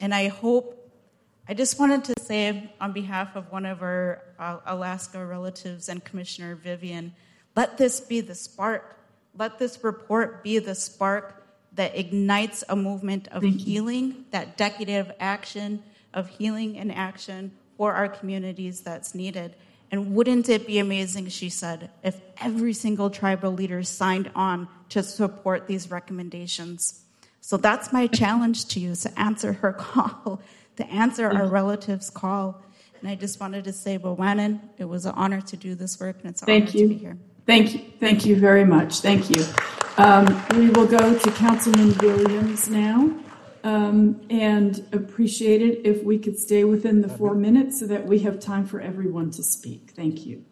And 0.00 0.14
I 0.14 0.28
hope, 0.28 0.92
I 1.48 1.54
just 1.54 1.78
wanted 1.78 2.04
to 2.04 2.14
say 2.20 2.70
on 2.80 2.92
behalf 2.92 3.36
of 3.36 3.50
one 3.50 3.66
of 3.66 3.82
our 3.82 4.22
uh, 4.38 4.58
Alaska 4.66 5.24
relatives 5.24 5.88
and 5.88 6.04
Commissioner 6.04 6.54
Vivian, 6.54 7.14
let 7.56 7.78
this 7.78 8.00
be 8.00 8.20
the 8.20 8.34
spark 8.34 8.94
let 9.36 9.58
this 9.58 9.82
report 9.82 10.42
be 10.42 10.58
the 10.58 10.74
spark 10.74 11.42
that 11.72 11.96
ignites 11.96 12.62
a 12.68 12.76
movement 12.76 13.28
of 13.28 13.42
healing, 13.42 14.26
that 14.30 14.56
decade 14.56 14.90
of 14.90 15.10
action, 15.18 15.82
of 16.14 16.28
healing 16.28 16.78
and 16.78 16.90
action 16.90 17.52
for 17.76 17.92
our 17.92 18.08
communities 18.08 18.80
that's 18.80 19.14
needed. 19.14 19.54
And 19.90 20.14
wouldn't 20.14 20.48
it 20.48 20.66
be 20.66 20.78
amazing, 20.78 21.28
she 21.28 21.50
said, 21.50 21.90
if 22.02 22.20
every 22.40 22.72
single 22.72 23.10
tribal 23.10 23.52
leader 23.52 23.82
signed 23.82 24.30
on 24.34 24.68
to 24.88 25.02
support 25.02 25.66
these 25.66 25.90
recommendations? 25.90 27.02
So 27.40 27.56
that's 27.58 27.92
my 27.92 28.06
challenge 28.06 28.66
to 28.68 28.80
you 28.80 28.94
to 28.94 29.20
answer 29.20 29.52
her 29.52 29.72
call, 29.78 30.40
to 30.76 30.86
answer 30.86 31.28
our 31.28 31.46
relatives' 31.46 32.10
call. 32.10 32.62
And 33.00 33.10
I 33.10 33.16
just 33.16 33.38
wanted 33.38 33.64
to 33.64 33.72
say, 33.72 33.98
Wawanan, 33.98 34.60
it 34.78 34.86
was 34.86 35.04
an 35.04 35.12
honor 35.14 35.42
to 35.42 35.56
do 35.56 35.74
this 35.74 36.00
work, 36.00 36.16
and 36.22 36.30
it's 36.30 36.40
an 36.40 36.46
Thank 36.46 36.70
honor 36.70 36.78
you. 36.78 36.88
to 36.88 36.94
be 36.94 36.98
here. 36.98 37.18
Thank 37.46 37.74
you. 37.74 37.80
Thank 38.00 38.24
you 38.24 38.36
very 38.36 38.64
much. 38.64 39.00
Thank 39.00 39.28
you. 39.28 39.44
Um, 39.98 40.24
we 40.56 40.70
will 40.70 40.86
go 40.86 41.18
to 41.18 41.30
Councilman 41.32 41.96
Williams 41.98 42.70
now. 42.70 43.10
Um, 43.64 44.20
and 44.28 44.86
appreciate 44.92 45.62
it 45.62 45.86
if 45.86 46.04
we 46.04 46.18
could 46.18 46.38
stay 46.38 46.64
within 46.64 47.00
the 47.00 47.08
four 47.08 47.34
minutes 47.34 47.80
so 47.80 47.86
that 47.86 48.06
we 48.06 48.18
have 48.18 48.38
time 48.38 48.66
for 48.66 48.78
everyone 48.78 49.30
to 49.32 49.42
speak. 49.42 49.92
Thank 49.96 50.26
you. 50.26 50.44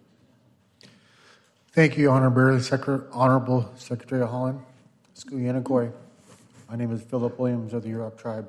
Thank 1.72 1.98
you, 1.98 2.10
Honorable, 2.10 2.58
Secretary, 2.60 3.06
Honorable 3.12 3.70
Secretary 3.76 4.26
Haaland. 4.26 4.62
Skuyanagoi. 5.14 5.92
My 6.70 6.76
name 6.76 6.90
is 6.90 7.02
Philip 7.02 7.38
Williams 7.38 7.74
of 7.74 7.82
the 7.82 7.90
Yurok 7.90 8.16
tribe. 8.16 8.48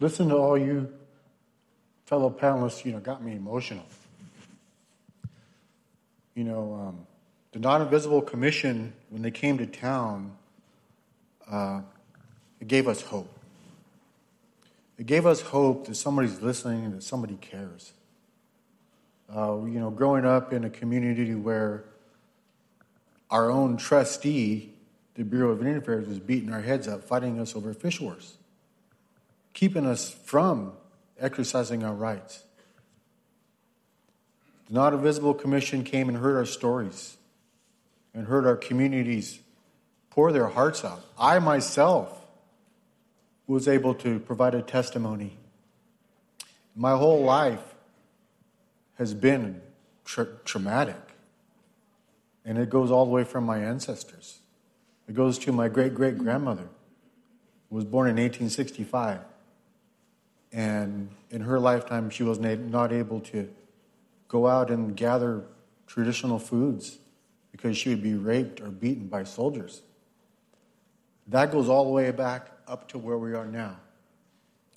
Listen 0.00 0.30
to 0.30 0.36
all 0.36 0.56
you 0.56 0.90
fellow 2.06 2.30
panelists, 2.30 2.84
you 2.84 2.92
know, 2.92 2.98
got 2.98 3.22
me 3.22 3.32
emotional. 3.32 3.84
You 6.34 6.44
know, 6.44 6.74
um, 6.74 7.06
the 7.54 7.60
Non 7.60 7.80
Invisible 7.82 8.20
Commission, 8.20 8.92
when 9.10 9.22
they 9.22 9.30
came 9.30 9.58
to 9.58 9.66
town, 9.66 10.32
uh, 11.48 11.82
it 12.58 12.66
gave 12.66 12.88
us 12.88 13.00
hope. 13.00 13.32
It 14.98 15.06
gave 15.06 15.24
us 15.24 15.40
hope 15.40 15.86
that 15.86 15.94
somebody's 15.94 16.42
listening 16.42 16.84
and 16.84 16.94
that 16.94 17.04
somebody 17.04 17.36
cares. 17.36 17.92
Uh, 19.32 19.62
you 19.66 19.78
know, 19.78 19.90
growing 19.90 20.26
up 20.26 20.52
in 20.52 20.64
a 20.64 20.70
community 20.70 21.36
where 21.36 21.84
our 23.30 23.52
own 23.52 23.76
trustee, 23.76 24.72
the 25.14 25.22
Bureau 25.22 25.50
of 25.50 25.60
Indian 25.60 25.78
Affairs, 25.78 26.08
was 26.08 26.18
beating 26.18 26.52
our 26.52 26.62
heads 26.62 26.88
up, 26.88 27.04
fighting 27.04 27.38
us 27.38 27.54
over 27.54 27.72
fish 27.72 28.00
wars, 28.00 28.36
keeping 29.52 29.86
us 29.86 30.10
from 30.10 30.72
exercising 31.20 31.84
our 31.84 31.94
rights. 31.94 32.42
The 34.66 34.74
Not 34.74 34.92
Invisible 34.92 35.34
Commission 35.34 35.84
came 35.84 36.08
and 36.08 36.18
heard 36.18 36.36
our 36.36 36.46
stories 36.46 37.16
and 38.14 38.28
heard 38.28 38.46
our 38.46 38.56
communities 38.56 39.40
pour 40.08 40.32
their 40.32 40.46
hearts 40.46 40.84
out. 40.84 41.04
I 41.18 41.40
myself 41.40 42.24
was 43.46 43.66
able 43.66 43.94
to 43.96 44.20
provide 44.20 44.54
a 44.54 44.62
testimony. 44.62 45.36
My 46.76 46.96
whole 46.96 47.22
life 47.22 47.74
has 48.96 49.12
been 49.12 49.60
tra- 50.04 50.28
traumatic, 50.44 51.16
and 52.44 52.56
it 52.56 52.70
goes 52.70 52.90
all 52.90 53.04
the 53.04 53.10
way 53.10 53.24
from 53.24 53.44
my 53.44 53.58
ancestors. 53.58 54.38
It 55.08 55.14
goes 55.14 55.38
to 55.40 55.52
my 55.52 55.68
great 55.68 55.94
great 55.94 56.16
grandmother, 56.16 56.68
who 57.68 57.76
was 57.76 57.84
born 57.84 58.08
in 58.08 58.16
1865. 58.16 59.20
And 60.52 61.10
in 61.30 61.42
her 61.42 61.58
lifetime, 61.58 62.10
she 62.10 62.22
was 62.22 62.38
not 62.38 62.92
able 62.92 63.20
to 63.20 63.50
go 64.28 64.46
out 64.46 64.70
and 64.70 64.96
gather 64.96 65.42
traditional 65.88 66.38
foods 66.38 66.98
because 67.64 67.78
she 67.78 67.88
would 67.88 68.02
be 68.02 68.12
raped 68.12 68.60
or 68.60 68.66
beaten 68.66 69.06
by 69.06 69.24
soldiers. 69.24 69.80
That 71.28 71.50
goes 71.50 71.66
all 71.66 71.86
the 71.86 71.92
way 71.92 72.10
back 72.10 72.50
up 72.68 72.88
to 72.88 72.98
where 72.98 73.16
we 73.16 73.32
are 73.32 73.46
now. 73.46 73.78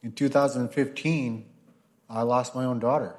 In 0.04 0.13
2015, 0.13 1.45
I 2.10 2.21
lost 2.21 2.56
my 2.56 2.63
own 2.63 2.80
daughter. 2.80 3.13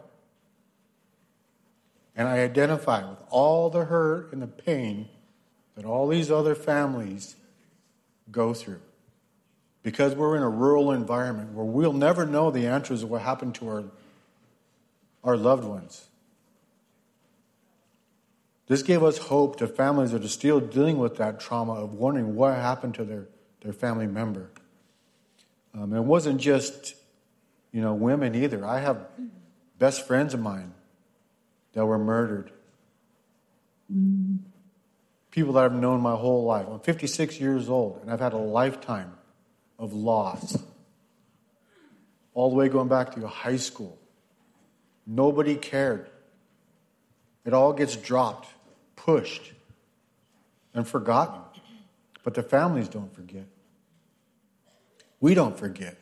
And 2.16 2.26
I 2.26 2.38
identify 2.38 3.07
with 3.07 3.18
all 3.28 3.68
the 3.68 3.85
hurt 3.85 4.33
and 4.33 4.40
the 4.40 4.46
pain 4.46 5.11
that 5.74 5.85
all 5.85 6.09
these 6.09 6.31
other 6.31 6.54
families 6.54 7.37
go 8.33 8.54
through. 8.54 8.81
Because 9.83 10.14
we're 10.14 10.35
in 10.35 10.42
a 10.42 10.48
rural 10.48 10.92
environment 10.92 11.52
where 11.52 11.66
we'll 11.66 11.92
never 11.92 12.24
know 12.24 12.50
the 12.50 12.66
answers 12.66 13.02
of 13.02 13.11
what 13.11 13.20
happened 13.20 13.54
to 13.57 13.68
our, 13.68 13.85
our 15.22 15.37
loved 15.37 15.64
ones. 15.64 16.09
This 18.68 18.83
gave 18.83 19.02
us 19.02 19.16
hope 19.16 19.57
to 19.57 19.66
families 19.66 20.12
that 20.12 20.22
are 20.22 20.28
still 20.28 20.61
dealing 20.61 20.98
with 20.98 21.16
that 21.16 21.40
trauma 21.40 21.72
of 21.72 21.94
wondering 21.94 22.37
what 22.37 22.54
happened 22.54 22.94
to 22.96 23.04
their, 23.04 23.26
their 23.62 23.72
family 23.72 24.07
member. 24.07 24.50
Um, 25.74 25.94
it 25.94 26.02
wasn't 26.02 26.38
just, 26.38 26.94
you 27.72 27.81
know, 27.81 27.94
women 27.94 28.35
either. 28.35 28.64
I 28.66 28.81
have 28.81 29.07
best 29.78 30.07
friends 30.07 30.35
of 30.35 30.40
mine 30.40 30.74
that 31.72 31.87
were 31.87 31.98
murdered. 31.98 32.50
People 35.31 35.54
that 35.54 35.64
I've 35.64 35.72
known 35.72 36.02
my 36.02 36.14
whole 36.14 36.44
life. 36.44 36.66
I'm 36.70 36.81
56 36.81 37.40
years 37.40 37.70
old, 37.70 38.00
and 38.02 38.11
I've 38.11 38.20
had 38.20 38.35
a 38.35 38.38
lifetime 38.38 39.12
of 39.78 39.94
loss. 39.94 40.59
All 42.35 42.50
the 42.50 42.57
way 42.57 42.68
going 42.68 42.88
back 42.88 43.14
to 43.14 43.26
high 43.26 43.57
school. 43.57 43.98
Nobody 45.07 45.57
cared. 45.57 46.11
It 47.46 47.54
all 47.54 47.72
gets 47.72 47.96
dropped 47.96 48.48
pushed 49.09 49.53
and 50.75 50.87
forgotten. 50.87 51.40
But 52.25 52.35
the 52.35 52.42
families 52.42 52.88
don't 52.88 53.11
forget. 53.14 53.47
We 55.18 55.33
don't 55.33 55.59
forget. 55.59 55.97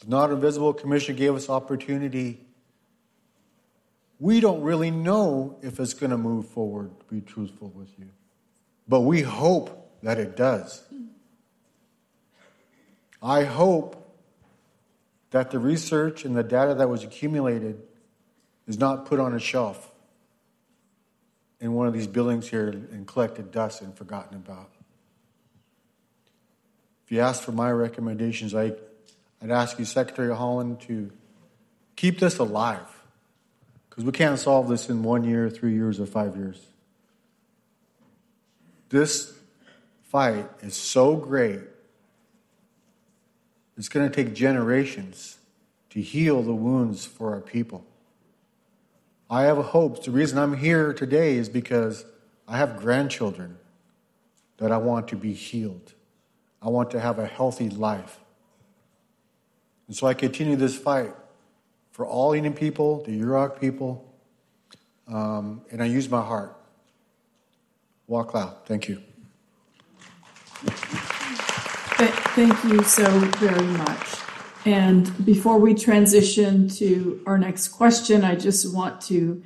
The 0.00 0.08
Not 0.08 0.30
Invisible 0.30 0.72
Commission 0.72 1.16
gave 1.16 1.34
us 1.34 1.50
opportunity. 1.50 2.40
We 4.18 4.40
don't 4.40 4.62
really 4.62 4.90
know 4.90 5.58
if 5.60 5.78
it's 5.78 5.92
going 5.92 6.12
to 6.12 6.16
move 6.16 6.48
forward, 6.48 6.98
to 6.98 7.14
be 7.14 7.20
truthful 7.20 7.72
with 7.74 7.90
you. 7.98 8.08
But 8.88 9.00
we 9.00 9.20
hope 9.20 9.98
that 10.02 10.16
it 10.16 10.34
does. 10.34 10.82
I 13.22 13.44
hope 13.44 14.18
that 15.28 15.50
the 15.50 15.58
research 15.58 16.24
and 16.24 16.34
the 16.34 16.42
data 16.42 16.72
that 16.76 16.88
was 16.88 17.04
accumulated 17.04 17.82
is 18.66 18.78
not 18.78 19.04
put 19.04 19.20
on 19.20 19.34
a 19.34 19.38
shelf 19.38 19.92
in 21.60 21.72
one 21.74 21.86
of 21.86 21.92
these 21.92 22.06
buildings 22.06 22.48
here 22.48 22.68
and 22.68 23.06
collected 23.06 23.50
dust 23.50 23.82
and 23.82 23.96
forgotten 23.96 24.36
about. 24.36 24.70
If 27.04 27.12
you 27.12 27.20
ask 27.20 27.42
for 27.42 27.52
my 27.52 27.70
recommendations, 27.70 28.54
I, 28.54 28.72
I'd 29.42 29.50
ask 29.50 29.78
you, 29.78 29.84
Secretary 29.84 30.28
Haaland, 30.28 30.80
to 30.82 31.10
keep 31.96 32.20
this 32.20 32.38
alive. 32.38 32.86
Because 33.88 34.04
we 34.04 34.12
can't 34.12 34.38
solve 34.38 34.68
this 34.68 34.88
in 34.88 35.02
one 35.02 35.24
year, 35.24 35.50
three 35.50 35.72
years, 35.72 35.98
or 35.98 36.06
five 36.06 36.36
years. 36.36 36.64
This 38.90 39.36
fight 40.04 40.48
is 40.62 40.76
so 40.76 41.16
great, 41.16 41.60
it's 43.76 43.88
going 43.88 44.08
to 44.08 44.14
take 44.14 44.34
generations 44.34 45.38
to 45.90 46.00
heal 46.00 46.42
the 46.42 46.54
wounds 46.54 47.04
for 47.04 47.32
our 47.32 47.40
people. 47.40 47.84
I 49.30 49.42
have 49.42 49.58
hopes. 49.58 50.06
The 50.06 50.10
reason 50.10 50.38
I'm 50.38 50.56
here 50.56 50.92
today 50.92 51.36
is 51.36 51.48
because 51.48 52.04
I 52.46 52.56
have 52.56 52.78
grandchildren 52.78 53.58
that 54.56 54.72
I 54.72 54.78
want 54.78 55.08
to 55.08 55.16
be 55.16 55.32
healed. 55.32 55.92
I 56.62 56.68
want 56.68 56.90
to 56.92 57.00
have 57.00 57.18
a 57.18 57.26
healthy 57.26 57.68
life. 57.68 58.18
And 59.86 59.96
so 59.96 60.06
I 60.06 60.14
continue 60.14 60.56
this 60.56 60.76
fight 60.76 61.14
for 61.92 62.06
all 62.06 62.32
Indian 62.32 62.54
people, 62.54 63.02
the 63.04 63.18
Yurok 63.20 63.60
people, 63.60 64.04
um, 65.06 65.62
and 65.70 65.82
I 65.82 65.86
use 65.86 66.08
my 66.08 66.22
heart. 66.22 66.54
Walk 68.06 68.34
loud. 68.34 68.64
Thank 68.64 68.88
you. 68.88 69.02
Thank 72.34 72.64
you 72.64 72.82
so 72.82 73.10
very 73.38 73.66
much. 73.66 74.27
And 74.64 75.24
before 75.24 75.58
we 75.58 75.74
transition 75.74 76.68
to 76.70 77.22
our 77.26 77.38
next 77.38 77.68
question, 77.68 78.24
I 78.24 78.34
just 78.34 78.74
want 78.74 79.00
to 79.02 79.42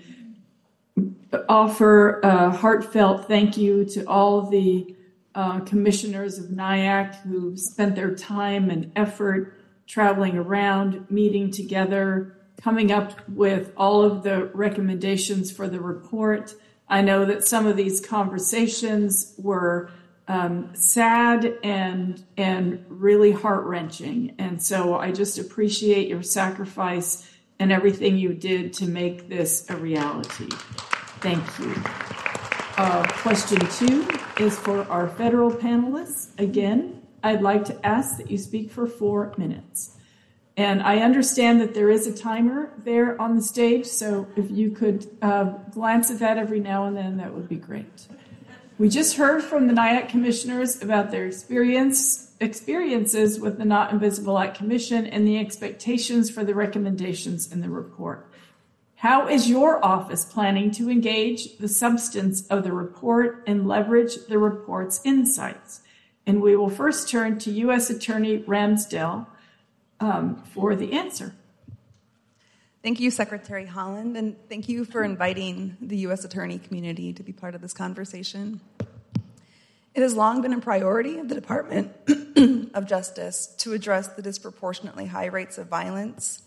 offer 1.49 2.21
a 2.21 2.51
heartfelt 2.51 3.29
thank 3.29 3.57
you 3.57 3.85
to 3.85 4.05
all 4.05 4.51
the 4.51 4.97
uh, 5.35 5.61
commissioners 5.61 6.39
of 6.39 6.47
NIAC 6.47 7.15
who 7.23 7.57
spent 7.57 7.95
their 7.95 8.15
time 8.15 8.71
and 8.71 8.93
effort 8.97 9.55
traveling 9.87 10.37
around, 10.37 11.11
meeting 11.11 11.51
together, 11.51 12.37
coming 12.61 12.93
up 12.93 13.29
with 13.29 13.73
all 13.77 14.03
of 14.03 14.23
the 14.23 14.45
recommendations 14.55 15.51
for 15.51 15.69
the 15.69 15.81
report. 15.81 16.55
I 16.89 17.01
know 17.01 17.25
that 17.25 17.47
some 17.47 17.67
of 17.67 17.77
these 17.77 18.01
conversations 18.05 19.35
were 19.39 19.91
um, 20.29 20.75
sad 20.75 21.59
and 21.63 22.23
and 22.37 22.85
really 22.89 23.33
heart 23.33 23.65
wrenching. 23.65 24.35
And 24.39 24.63
so 24.63 24.97
I 24.97 25.13
just 25.13 25.39
appreciate 25.39 26.09
your 26.09 26.23
sacrifice 26.23 27.29
and 27.59 27.73
everything 27.73 28.17
you 28.17 28.33
did 28.35 28.73
to 28.75 28.87
make 28.87 29.29
this 29.29 29.69
a 29.71 29.77
reality. 29.77 30.49
Thank 31.21 31.45
you. 31.59 31.75
Uh, 32.77 33.07
question 33.19 33.59
two 33.71 34.09
is 34.39 34.59
for 34.59 34.83
our 34.89 35.09
federal 35.09 35.51
panelists. 35.51 36.29
Again, 36.39 37.03
I'd 37.23 37.43
like 37.43 37.65
to 37.67 37.87
ask 37.87 38.17
that 38.17 38.31
you 38.31 38.39
speak 38.39 38.71
for 38.71 38.87
four 38.87 39.35
minutes. 39.37 39.97
And 40.57 40.83
I 40.83 40.99
understand 40.99 41.61
that 41.61 41.75
there 41.75 41.89
is 41.89 42.07
a 42.07 42.15
timer 42.15 42.73
there 42.79 43.21
on 43.21 43.37
the 43.37 43.43
stage, 43.43 43.87
so 43.87 44.27
if 44.37 44.51
you 44.51 44.71
could 44.71 45.07
uh, 45.23 45.45
glance 45.71 46.11
at 46.11 46.19
that 46.19 46.37
every 46.37 46.61
now 46.61 46.85
and 46.87 46.97
then, 46.97 47.17
that 47.19 47.33
would 47.33 47.49
be 47.49 47.57
great. 47.57 48.07
We 48.79 48.89
just 48.89 49.17
heard 49.17 49.43
from 49.43 49.67
the 49.67 49.75
NIAC 49.75 50.09
commissioners 50.09 50.83
about 50.83 51.11
their 51.11 51.27
experience 51.27 52.31
experiences 52.41 53.39
with 53.39 53.59
the 53.59 53.65
Not 53.65 53.93
Invisible 53.93 54.39
Act 54.39 54.57
Commission 54.57 55.07
and 55.07 55.27
the 55.27 55.39
expectations 55.39 56.31
for 56.31 56.43
the 56.43 56.55
recommendations 56.55 57.53
in 57.53 57.61
the 57.61 57.69
report. 57.69 58.29
How 58.97 59.29
is 59.29 59.49
your 59.49 59.85
office 59.85 60.25
planning 60.25 60.71
to 60.73 60.91
engage 60.91 61.59
the 61.59 61.69
substance 61.69 62.47
of 62.49 62.65
the 62.65 62.73
report 62.73 63.45
and 63.47 63.69
leverage 63.69 64.27
the 64.29 64.39
report's 64.39 65.01
insights? 65.05 65.83
And 66.27 66.41
we 66.41 66.57
will 66.57 66.71
first 66.71 67.09
turn 67.09 67.39
to 67.41 67.51
U.S. 67.51 67.91
Attorney 67.91 68.39
Ramsdell 68.39 69.27
um, 70.01 70.43
for 70.53 70.75
the 70.75 70.93
answer. 70.93 71.35
Thank 72.83 72.99
you, 72.99 73.13
Secretary 73.13 73.65
Haaland, 73.65 74.19
and 74.19 74.37
thank 74.49 74.69
you 74.69 74.85
for 74.85 75.05
inviting 75.05 75.77
the 75.81 75.99
U.S. 75.99 76.25
Attorney 76.25 76.59
community 76.59 77.13
to 77.13 77.23
be 77.23 77.33
part 77.33 77.55
of 77.55 77.61
this 77.61 77.73
conversation. 77.73 78.61
It 79.95 80.03
has 80.03 80.17
long 80.17 80.43
been 80.43 80.53
a 80.53 80.61
priority 80.61 81.19
of 81.19 81.29
the 81.29 81.37
Department 81.37 81.93
of 82.75 82.89
Justice 82.89 83.55
to 83.59 83.73
address 83.73 84.09
the 84.09 84.23
disproportionately 84.23 85.07
high 85.07 85.27
rates 85.27 85.59
of 85.59 85.69
violence 85.69 86.43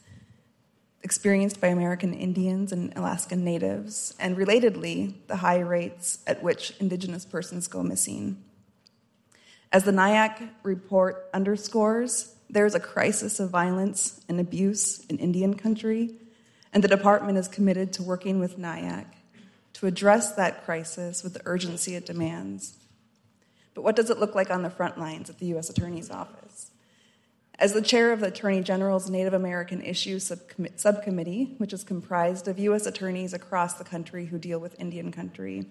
experienced 1.03 1.61
by 1.61 1.67
American 1.67 2.13
Indians 2.13 2.73
and 2.73 2.91
Alaskan 2.97 3.45
Natives, 3.45 4.13
and 4.19 4.35
relatedly, 4.35 5.13
the 5.27 5.37
high 5.37 5.59
rates 5.59 6.19
at 6.27 6.43
which 6.43 6.73
Indigenous 6.81 7.23
persons 7.23 7.69
go 7.69 7.81
missing. 7.81 8.43
As 9.71 9.85
the 9.85 9.93
NIAC 9.93 10.49
report 10.63 11.29
underscores, 11.33 12.35
there 12.49 12.65
is 12.65 12.75
a 12.75 12.79
crisis 12.81 13.39
of 13.39 13.51
violence 13.51 14.19
and 14.27 14.41
abuse 14.41 15.05
in 15.05 15.17
Indian 15.17 15.53
country 15.53 16.17
and 16.75 16.83
the 16.83 16.89
department 16.89 17.37
is 17.37 17.47
committed 17.47 17.93
to 17.93 18.03
working 18.03 18.37
with 18.37 18.59
NIAC 18.59 19.05
to 19.73 19.87
address 19.87 20.33
that 20.33 20.65
crisis 20.65 21.23
with 21.23 21.33
the 21.33 21.41
urgency 21.45 21.95
it 21.95 22.05
demands. 22.05 22.77
But 23.73 23.83
what 23.83 23.95
does 23.95 24.09
it 24.09 24.19
look 24.19 24.35
like 24.35 24.51
on 24.51 24.61
the 24.61 24.69
front 24.69 24.97
lines 24.97 25.29
at 25.29 25.39
the 25.39 25.45
U.S. 25.47 25.69
Attorney's 25.69 26.11
Office? 26.11 26.71
As 27.57 27.71
the 27.71 27.81
chair 27.81 28.11
of 28.11 28.19
the 28.19 28.27
Attorney 28.27 28.61
General's 28.61 29.09
Native 29.09 29.33
American 29.33 29.81
Issues 29.81 30.29
Subcommittee, 30.75 31.55
which 31.59 31.71
is 31.71 31.85
comprised 31.85 32.49
of 32.49 32.59
U.S. 32.59 32.85
attorneys 32.85 33.33
across 33.33 33.75
the 33.75 33.85
country 33.85 34.25
who 34.25 34.37
deal 34.37 34.59
with 34.59 34.77
Indian 34.77 35.13
country, 35.13 35.65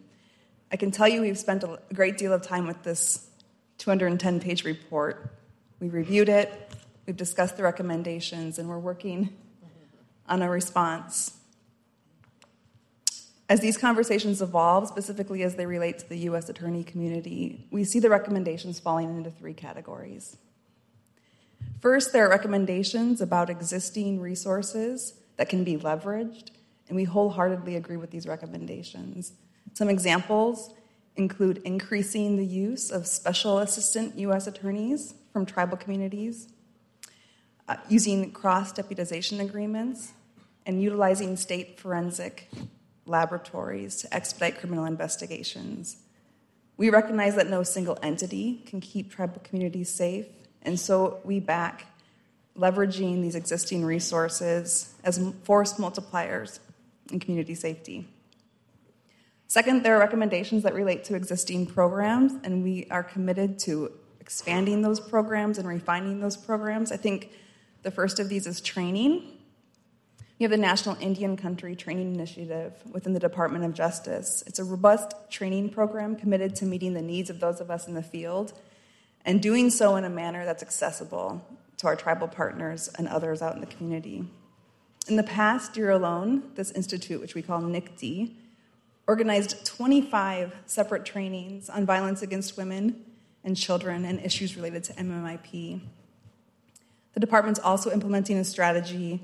I 0.73 0.77
can 0.77 0.91
tell 0.91 1.07
you 1.07 1.21
we've 1.21 1.39
spent 1.39 1.65
a 1.65 1.79
great 1.93 2.17
deal 2.17 2.33
of 2.33 2.41
time 2.41 2.67
with 2.67 2.83
this 2.83 3.29
210 3.77 4.41
page 4.41 4.65
report. 4.65 5.37
We 5.81 5.91
reviewed 5.91 6.31
it, 6.31 6.73
we've 7.07 7.15
discussed 7.15 7.59
the 7.59 7.63
recommendations, 7.63 8.59
and 8.59 8.71
we're 8.71 8.79
working 8.79 9.37
on 10.29 10.43
a 10.43 10.49
response. 10.49 11.39
As 13.49 13.61
these 13.61 13.77
conversations 13.77 14.41
evolve, 14.41 14.89
specifically 14.89 15.43
as 15.43 15.57
they 15.57 15.67
relate 15.67 15.99
to 15.99 16.09
the 16.09 16.19
U.S. 16.21 16.49
attorney 16.49 16.83
community, 16.83 17.67
we 17.71 17.85
see 17.85 17.99
the 17.99 18.09
recommendations 18.09 18.81
falling 18.81 19.17
into 19.17 19.31
three 19.31 19.53
categories. 19.53 20.39
First, 21.81 22.13
there 22.13 22.25
are 22.25 22.31
recommendations 22.31 23.21
about 23.21 23.51
existing 23.51 24.21
resources 24.21 25.15
that 25.37 25.51
can 25.51 25.63
be 25.65 25.77
leveraged, 25.77 26.51
and 26.89 26.97
we 26.97 27.05
wholeheartedly 27.05 27.77
agree 27.77 27.99
with 27.99 28.11
these 28.11 28.27
recommendations. 28.27 29.33
Some 29.75 29.91
examples 29.91 30.73
include 31.17 31.59
increasing 31.65 32.37
the 32.37 32.47
use 32.47 32.91
of 32.91 33.07
special 33.07 33.59
assistant 33.59 34.19
U.S. 34.19 34.47
attorneys 34.47 35.15
from 35.33 35.45
tribal 35.45 35.77
communities, 35.77 36.49
uh, 37.69 37.77
using 37.89 38.31
cross 38.33 38.73
deputization 38.73 39.41
agreements, 39.41 40.13
and 40.67 40.83
utilizing 40.83 41.37
state 41.37 41.79
forensic 41.79 42.49
laboratories 43.07 43.97
to 43.97 44.15
expedite 44.15 44.59
criminal 44.59 44.85
investigations. 44.85 45.97
We 46.77 46.91
recognize 46.91 47.37
that 47.37 47.49
no 47.49 47.63
single 47.63 47.99
entity 48.03 48.63
can 48.67 48.81
keep 48.81 49.13
tribal 49.13 49.41
communities 49.45 49.91
safe, 49.91 50.27
and 50.63 50.79
so 50.81 51.21
we 51.25 51.41
back 51.41 51.87
leveraging 52.57 53.21
these 53.21 53.35
existing 53.35 53.85
resources 53.85 54.95
as 55.03 55.19
force 55.43 55.75
multipliers 55.75 56.61
in 57.11 57.21
community 57.21 57.55
safety. 57.55 58.09
Second, 59.47 59.85
there 59.85 59.97
are 59.97 60.01
recommendations 60.01 60.63
that 60.63 60.75
relate 60.75 61.05
to 61.05 61.15
existing 61.15 61.67
programs, 61.67 62.33
and 62.43 62.63
we 62.65 62.87
are 62.91 63.03
committed 63.03 63.59
to 63.61 63.93
expanding 64.21 64.83
those 64.83 64.99
programs 64.99 65.59
and 65.59 65.69
refining 65.69 66.21
those 66.21 66.37
programs. 66.37 66.91
I 66.91 66.97
think 66.97 67.31
the 67.85 67.91
first 67.91 68.19
of 68.19 68.29
these 68.29 68.47
is 68.47 68.61
training. 68.61 69.23
We 70.39 70.45
have 70.45 70.51
the 70.51 70.57
National 70.57 70.97
Indian 71.01 71.37
Country 71.37 71.77
Training 71.77 72.13
Initiative 72.13 72.73
within 72.91 73.13
the 73.13 73.21
Department 73.21 73.65
of 73.65 73.73
Justice. 73.73 74.43
It's 74.47 74.59
a 74.59 74.65
robust 74.65 75.13
training 75.31 75.71
program 75.71 76.17
committed 76.17 76.57
to 76.57 76.65
meeting 76.65 76.95
the 76.95 77.03
needs 77.03 77.31
of 77.31 77.39
those 77.39 77.61
of 77.61 77.71
us 77.71 77.87
in 77.87 77.95
the 77.95 78.03
field 78.03 78.53
and 79.25 79.41
doing 79.41 79.71
so 79.71 79.97
in 79.97 80.05
a 80.05 80.11
manner 80.11 80.45
that's 80.45 80.63
accessible 80.63 81.47
to 81.77 81.87
our 81.87 81.95
tribal 81.95 82.27
partners 82.27 82.91
and 82.99 83.07
others 83.07 83.43
out 83.43 83.55
in 83.55 83.61
the 83.61 83.67
community. 83.67 84.25
In 85.07 85.17
the 85.17 85.23
past 85.23 85.77
year 85.77 85.91
alone, 85.91 86.51
this 86.55 86.71
institute, 86.73 87.21
which 87.21 87.35
we 87.35 87.43
call 87.43 87.61
NICTI, 87.61 88.33
organized 89.07 89.65
25 89.67 90.57
separate 90.67 91.05
trainings 91.05 91.69
on 91.69 91.85
violence 91.85 92.23
against 92.23 92.57
women 92.57 93.05
and 93.45 93.57
children 93.57 94.07
and 94.07 94.25
issues 94.25 94.57
related 94.57 94.83
to 94.85 94.95
MMIP. 94.95 95.83
The 97.15 97.21
department's 97.21 97.61
also 97.61 97.91
implementing 97.93 98.37
a 98.39 98.45
strategy 98.45 99.21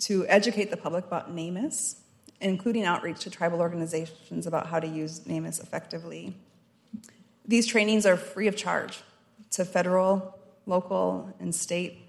to 0.00 0.26
educate 0.28 0.70
the 0.70 0.76
public 0.76 1.06
about 1.06 1.34
NamUs, 1.34 1.96
including 2.40 2.84
outreach 2.84 3.20
to 3.20 3.30
tribal 3.30 3.60
organizations 3.60 4.46
about 4.46 4.66
how 4.68 4.80
to 4.80 4.86
use 4.86 5.20
NamUs 5.20 5.60
effectively. 5.60 6.34
These 7.46 7.66
trainings 7.66 8.06
are 8.06 8.16
free 8.16 8.48
of 8.48 8.56
charge 8.56 9.02
to 9.50 9.64
federal, 9.64 10.38
local, 10.66 11.34
and 11.40 11.54
state 11.54 12.02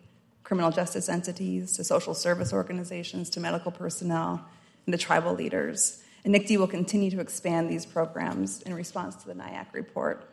criminal 0.44 0.72
justice 0.72 1.10
entities, 1.10 1.74
to 1.74 1.84
social 1.84 2.14
service 2.14 2.54
organizations, 2.54 3.30
to 3.32 3.40
medical 3.40 3.70
personnel, 3.72 4.46
and 4.86 4.94
to 4.94 4.98
tribal 4.98 5.34
leaders. 5.34 6.02
And 6.24 6.34
NICTI 6.34 6.58
will 6.58 6.68
continue 6.68 7.12
to 7.12 7.20
expand 7.20 7.70
these 7.70 7.86
programs 7.86 8.62
in 8.62 8.74
response 8.74 9.16
to 9.18 9.28
the 9.28 9.34
NIAC 9.34 9.74
report. 9.74 10.26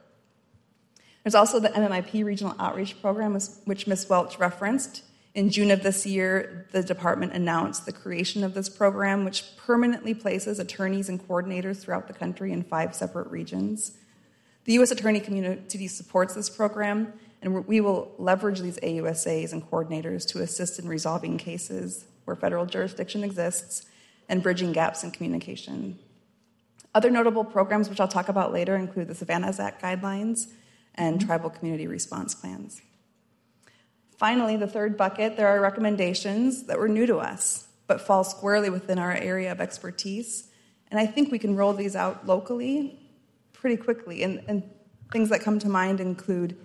There's 1.25 1.35
also 1.35 1.59
the 1.59 1.71
MMIP 1.71 2.23
Regional 2.23 2.55
Outreach 2.59 3.01
Program, 3.01 3.33
which 3.65 3.87
Ms. 3.87 4.07
Welch 4.11 4.39
referenced. 4.39 5.03
In 5.35 5.49
June 5.49 5.71
of 5.71 5.83
this 5.83 6.05
year, 6.07 6.67
the 6.71 6.83
department 6.83 7.33
announced 7.33 7.87
the 7.87 7.93
creation 7.93 8.45
of 8.45 8.53
this 8.53 8.69
program, 8.69 9.25
which 9.25 9.57
permanently 9.57 10.13
places 10.13 10.59
attorneys 10.59 11.09
and 11.09 11.27
coordinators 11.27 11.81
throughout 11.81 12.09
the 12.09 12.13
country 12.13 12.53
in 12.53 12.63
five 12.63 12.95
separate 12.95 13.29
regions. 13.31 13.97
The 14.67 14.75
U.S. 14.75 14.91
Attorney 14.91 15.19
community 15.19 15.89
supports 15.89 16.35
this 16.35 16.51
program, 16.51 17.15
and 17.41 17.67
we 17.67 17.81
will 17.81 18.13
leverage 18.19 18.61
these 18.61 18.79
AUSAs 18.81 19.53
and 19.53 19.69
coordinators 19.69 20.29
to 20.29 20.43
assist 20.43 20.79
in 20.79 20.87
resolving 20.87 21.39
cases 21.39 22.05
where 22.27 22.37
federal 22.37 22.67
jurisdiction 22.67 23.25
exists 23.25 23.87
and 24.29 24.43
bridging 24.43 24.73
gaps 24.73 25.03
in 25.03 25.11
communication. 25.11 25.99
Other 26.95 27.11
notable 27.11 27.45
programs, 27.45 27.89
which 27.89 27.99
I'll 27.99 28.09
talk 28.09 28.29
about 28.29 28.53
later, 28.53 28.77
include 28.77 29.09
the 29.09 29.15
Savannah's 29.15 29.59
Act 29.59 29.83
guidelines 29.83 30.49
and 30.95 31.21
tribal 31.21 31.51
community 31.51 31.87
response 31.87 32.35
plans. 32.35 32.81
Finally, 34.17 34.57
the 34.57 34.67
third 34.67 34.97
bucket, 34.97 35.37
there 35.37 35.49
are 35.49 35.61
recommendations 35.61 36.65
that 36.65 36.79
were 36.79 36.89
new 36.89 37.07
to 37.07 37.19
us, 37.19 37.67
but 37.87 38.01
fall 38.01 38.25
squarely 38.25 38.71
within 38.71 38.99
our 38.99 39.13
area 39.13 39.51
of 39.51 39.61
expertise. 39.61 40.49
And 40.91 41.01
I 41.01 41.07
think 41.07 41.33
we 41.33 41.39
can 41.39 41.57
roll 41.57 41.73
these 41.73 41.97
out 41.97 42.27
locally 42.27 42.99
pretty 43.53 43.77
quickly. 43.77 44.23
And, 44.23 44.43
and 44.47 44.63
things 45.13 45.31
that 45.31 45.41
come 45.41 45.59
to 45.59 45.69
mind 45.69 46.01
include 46.01 46.57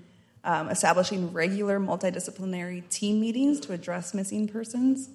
um, 0.43 0.69
establishing 0.69 1.33
regular 1.33 1.79
multidisciplinary 1.79 2.87
team 2.89 3.19
meetings 3.19 3.59
to 3.61 3.73
address 3.73 4.13
missing 4.13 4.47
persons, 4.47 5.09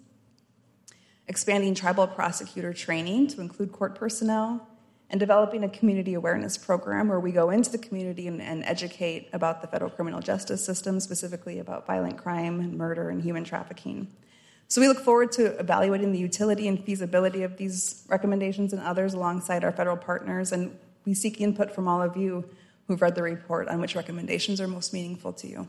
expanding 1.28 1.74
tribal 1.74 2.06
prosecutor 2.06 2.72
training 2.72 3.28
to 3.28 3.40
include 3.40 3.72
court 3.72 3.94
personnel, 3.94 4.68
and 5.14 5.20
developing 5.20 5.62
a 5.62 5.68
community 5.68 6.14
awareness 6.14 6.58
program 6.58 7.06
where 7.06 7.20
we 7.20 7.30
go 7.30 7.50
into 7.50 7.70
the 7.70 7.78
community 7.78 8.26
and, 8.26 8.42
and, 8.42 8.64
educate 8.64 9.28
about 9.32 9.62
the 9.62 9.68
federal 9.68 9.88
criminal 9.88 10.18
justice 10.18 10.66
system, 10.66 10.98
specifically 10.98 11.60
about 11.60 11.86
violent 11.86 12.18
crime 12.18 12.58
and 12.58 12.76
murder 12.76 13.10
and 13.10 13.22
human 13.22 13.44
trafficking. 13.44 14.08
So 14.66 14.80
we 14.80 14.88
look 14.88 14.98
forward 14.98 15.30
to 15.32 15.56
evaluating 15.60 16.10
the 16.10 16.18
utility 16.18 16.66
and 16.66 16.84
feasibility 16.84 17.44
of 17.44 17.58
these 17.58 18.04
recommendations 18.08 18.72
and 18.72 18.82
others 18.82 19.14
alongside 19.14 19.62
our 19.62 19.70
federal 19.70 19.96
partners, 19.96 20.50
and 20.50 20.76
we 21.04 21.14
seek 21.14 21.40
input 21.40 21.72
from 21.72 21.86
all 21.86 22.02
of 22.02 22.16
you 22.16 22.44
who've 22.88 23.00
read 23.00 23.14
the 23.14 23.22
report 23.22 23.68
on 23.68 23.80
which 23.80 23.94
recommendations 23.94 24.60
are 24.60 24.66
most 24.66 24.92
meaningful 24.92 25.32
to 25.34 25.46
you. 25.46 25.68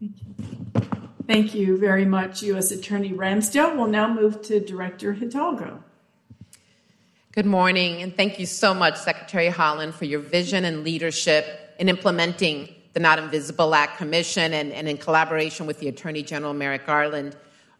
Thank 0.00 0.14
you. 0.16 1.08
Thank 1.26 1.54
you 1.54 1.76
very 1.76 2.06
much, 2.06 2.42
U.S. 2.44 2.70
Attorney 2.70 3.12
Ramsdell. 3.12 3.76
We'll 3.76 3.88
now 3.88 4.08
move 4.10 4.40
to 4.44 4.60
Director 4.60 5.12
Hidalgo. 5.12 5.84
Good 7.32 7.46
morning, 7.46 8.02
and 8.02 8.14
thank 8.14 8.38
you 8.38 8.44
so 8.44 8.74
much, 8.74 8.98
Secretary 8.98 9.48
Haaland, 9.48 9.94
for 9.94 10.04
your 10.04 10.20
vision 10.20 10.66
and 10.66 10.84
leadership 10.84 11.74
in 11.78 11.88
implementing 11.88 12.68
the 12.92 13.00
Not 13.00 13.18
Invisible 13.18 13.74
Act 13.74 13.96
Commission 13.96 14.52
and, 14.52 14.70
and 14.70 14.86
in 14.86 14.98
collaboration 14.98 15.64
with 15.64 15.78
the 15.78 15.88
Attorney 15.88 16.22
General 16.22 16.52
Merrick 16.52 16.84
Garland. 16.84 17.34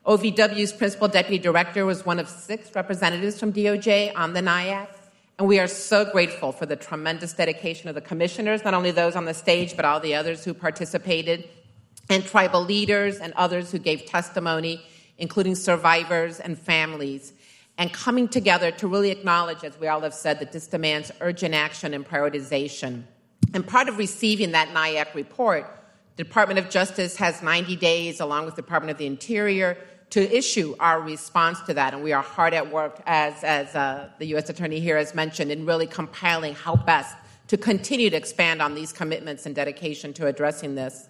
OVW's 0.07 0.73
Principal 0.73 1.07
Deputy 1.07 1.37
Director 1.39 1.85
was 1.85 2.07
one 2.07 2.19
of 2.19 2.31
six 2.31 2.75
representatives 2.75 3.39
from 3.39 3.53
DOJ 3.53 4.17
on 4.17 4.33
the 4.33 4.41
NIAC, 4.41 4.89
and 5.39 5.47
we 5.47 5.61
are 5.61 5.67
so 5.67 6.07
grateful 6.11 6.51
for 6.51 6.65
the 6.65 6.75
tremendous 6.75 7.35
dedication 7.35 7.91
of 7.91 7.95
the 7.95 8.01
commissioners, 8.01 8.65
not 8.65 8.73
only 8.73 8.91
those 8.91 9.17
on 9.17 9.27
the 9.27 9.35
stage, 9.35 9.77
but 9.77 9.85
all 9.85 10.01
the 10.01 10.15
others 10.15 10.47
who 10.47 10.55
participated, 10.55 11.47
and 12.09 12.25
tribal 12.25 12.65
leaders 12.65 13.19
and 13.19 13.35
others 13.35 13.71
who 13.71 13.79
gave 13.79 14.07
testimony, 14.07 14.83
including 15.19 15.55
survivors 15.55 16.41
and 16.41 16.59
families, 16.59 17.35
and 17.79 17.93
coming 17.93 18.29
together 18.29 18.71
to 18.71 18.87
really 18.87 19.11
acknowledge, 19.11 19.65
as 19.65 19.79
we 19.81 19.89
all 19.89 20.01
have 20.01 20.15
said, 20.15 20.41
that 20.41 20.53
this 20.53 20.67
demands 20.67 21.11
urgent 21.21 21.55
action 21.55 21.95
and 21.95 22.07
prioritization. 22.07 23.05
And 23.55 23.67
part 23.67 23.89
of 23.89 23.99
receiving 23.99 24.53
that 24.53 24.69
NIAC 24.69 25.15
report, 25.15 25.67
the 26.17 26.25
Department 26.25 26.59
of 26.59 26.71
Justice 26.71 27.17
has 27.17 27.43
90 27.43 27.77
days, 27.77 28.21
along 28.21 28.45
with 28.45 28.57
the 28.57 28.63
Department 28.63 28.93
of 28.93 28.99
the 28.99 29.07
Interior, 29.07 29.79
to 30.11 30.37
issue 30.37 30.77
our 30.79 31.01
response 31.01 31.61
to 31.63 31.75
that. 31.75 31.95
And 31.95 32.05
we 32.05 32.13
are 32.13 32.23
hard 32.23 32.53
at 32.53 32.71
work, 32.71 33.01
as, 33.07 33.43
as 33.43 33.75
uh, 33.75 34.11
the 34.19 34.27
U.S. 34.27 34.51
Attorney 34.51 34.79
here 34.79 34.99
has 34.99 35.15
mentioned, 35.15 35.51
in 35.51 35.65
really 35.65 35.87
compiling 35.87 36.55
how 36.55 36.77
best 36.77 37.17
to 37.49 37.57
continue 37.57 38.11
to 38.11 38.17
expand 38.17 38.61
on 38.61 38.75
these 38.75 38.93
commitments 38.93 39.47
and 39.47 39.55
dedication 39.55 40.13
to 40.15 40.27
addressing 40.27 40.75
this. 40.75 41.09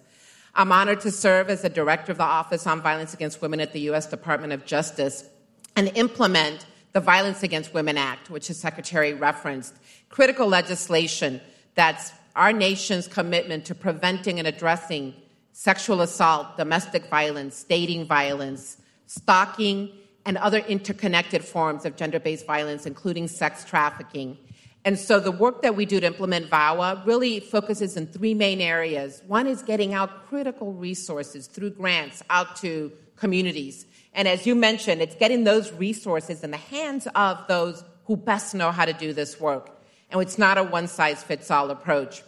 I'm 0.55 0.71
honored 0.71 1.01
to 1.01 1.11
serve 1.11 1.49
as 1.49 1.63
the 1.63 1.69
Director 1.69 2.11
of 2.11 2.17
the 2.17 2.23
Office 2.23 2.65
on 2.65 2.81
Violence 2.81 3.13
Against 3.13 3.41
Women 3.41 3.59
at 3.59 3.73
the 3.73 3.81
U.S. 3.81 4.07
Department 4.07 4.53
of 4.53 4.65
Justice 4.65 5.25
and 5.75 5.91
implement 5.95 6.65
the 6.93 6.99
Violence 6.99 7.43
Against 7.43 7.73
Women 7.73 7.97
Act, 7.97 8.29
which 8.29 8.47
the 8.47 8.53
Secretary 8.53 9.13
referenced. 9.13 9.73
Critical 10.09 10.47
legislation 10.47 11.41
that's 11.75 12.11
our 12.35 12.53
nation's 12.53 13.07
commitment 13.07 13.65
to 13.65 13.75
preventing 13.75 14.39
and 14.39 14.47
addressing 14.47 15.13
sexual 15.51 16.01
assault, 16.01 16.57
domestic 16.57 17.09
violence, 17.09 17.63
dating 17.63 18.05
violence, 18.05 18.77
stalking, 19.07 19.91
and 20.25 20.37
other 20.37 20.59
interconnected 20.59 21.43
forms 21.43 21.85
of 21.85 21.95
gender 21.95 22.19
based 22.19 22.45
violence, 22.45 22.85
including 22.85 23.27
sex 23.27 23.63
trafficking. 23.63 24.37
And 24.85 24.99
so 24.99 25.19
the 25.19 25.31
work 25.31 25.61
that 25.61 25.75
we 25.75 25.85
do 25.85 25.99
to 25.99 26.07
implement 26.07 26.49
VAWA 26.49 27.05
really 27.05 27.39
focuses 27.39 27.95
in 27.95 28.07
three 28.07 28.33
main 28.33 28.59
areas. 28.59 29.21
One 29.27 29.47
is 29.47 29.61
getting 29.61 29.93
out 29.93 30.25
critical 30.27 30.73
resources 30.73 31.47
through 31.47 31.71
grants 31.71 32.21
out 32.29 32.57
to 32.57 32.91
communities. 33.15 33.85
And 34.13 34.27
as 34.27 34.45
you 34.45 34.55
mentioned, 34.55 35.01
it's 35.01 35.15
getting 35.15 35.43
those 35.43 35.71
resources 35.71 36.43
in 36.43 36.51
the 36.51 36.57
hands 36.57 37.07
of 37.15 37.45
those 37.47 37.83
who 38.05 38.15
best 38.15 38.53
know 38.53 38.71
how 38.71 38.85
to 38.85 38.93
do 38.93 39.13
this 39.13 39.39
work. 39.39 39.69
And 40.11 40.21
it's 40.21 40.37
not 40.37 40.57
a 40.57 40.63
one 40.63 40.87
size 40.87 41.23
fits 41.23 41.49
all 41.49 41.71
approach. 41.71 42.21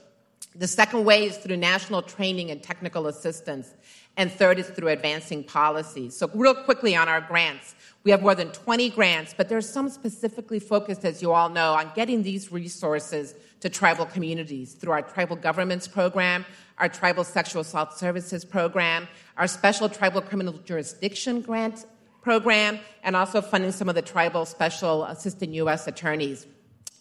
The 0.56 0.68
second 0.68 1.04
way 1.04 1.26
is 1.26 1.38
through 1.38 1.58
national 1.58 2.02
training 2.02 2.50
and 2.50 2.64
technical 2.64 3.08
assistance. 3.08 3.74
And 4.18 4.32
third 4.32 4.58
is 4.58 4.70
through 4.70 4.88
advancing 4.88 5.44
policies. 5.44 6.16
So, 6.16 6.30
real 6.34 6.56
quickly 6.56 6.96
on 6.96 7.10
our 7.10 7.20
grants, 7.20 7.76
we 8.06 8.12
have 8.12 8.22
more 8.22 8.34
than 8.34 8.48
20 8.50 8.90
grants, 8.92 9.34
but 9.36 9.50
there's 9.50 9.68
some 9.68 9.90
specifically 9.90 10.60
focused, 10.60 11.04
as 11.04 11.22
you 11.22 11.34
all 11.34 11.50
know, 11.50 11.74
on 11.74 11.92
getting 11.96 12.24
these 12.24 12.50
resources 12.50 13.36
to 13.60 13.70
tribal 13.70 14.06
communities 14.06 14.74
through 14.74 14.94
our 14.94 15.02
tribal 15.02 15.36
governments 15.36 15.88
program, 15.88 16.46
our 16.78 16.90
tribal 16.90 17.24
sexual 17.24 17.62
assault 17.62 17.94
services 17.94 18.44
program, 18.44 19.08
our 19.38 19.48
special 19.48 19.90
tribal 19.90 20.22
criminal 20.22 20.54
jurisdiction 20.66 21.42
grant 21.42 21.86
program, 22.22 22.80
and 23.04 23.16
also 23.16 23.42
funding 23.42 23.72
some 23.72 23.88
of 23.88 23.96
the 23.96 24.02
tribal 24.02 24.46
special 24.46 25.06
assistant 25.06 25.54
U.S. 25.54 25.88
attorneys. 25.88 26.46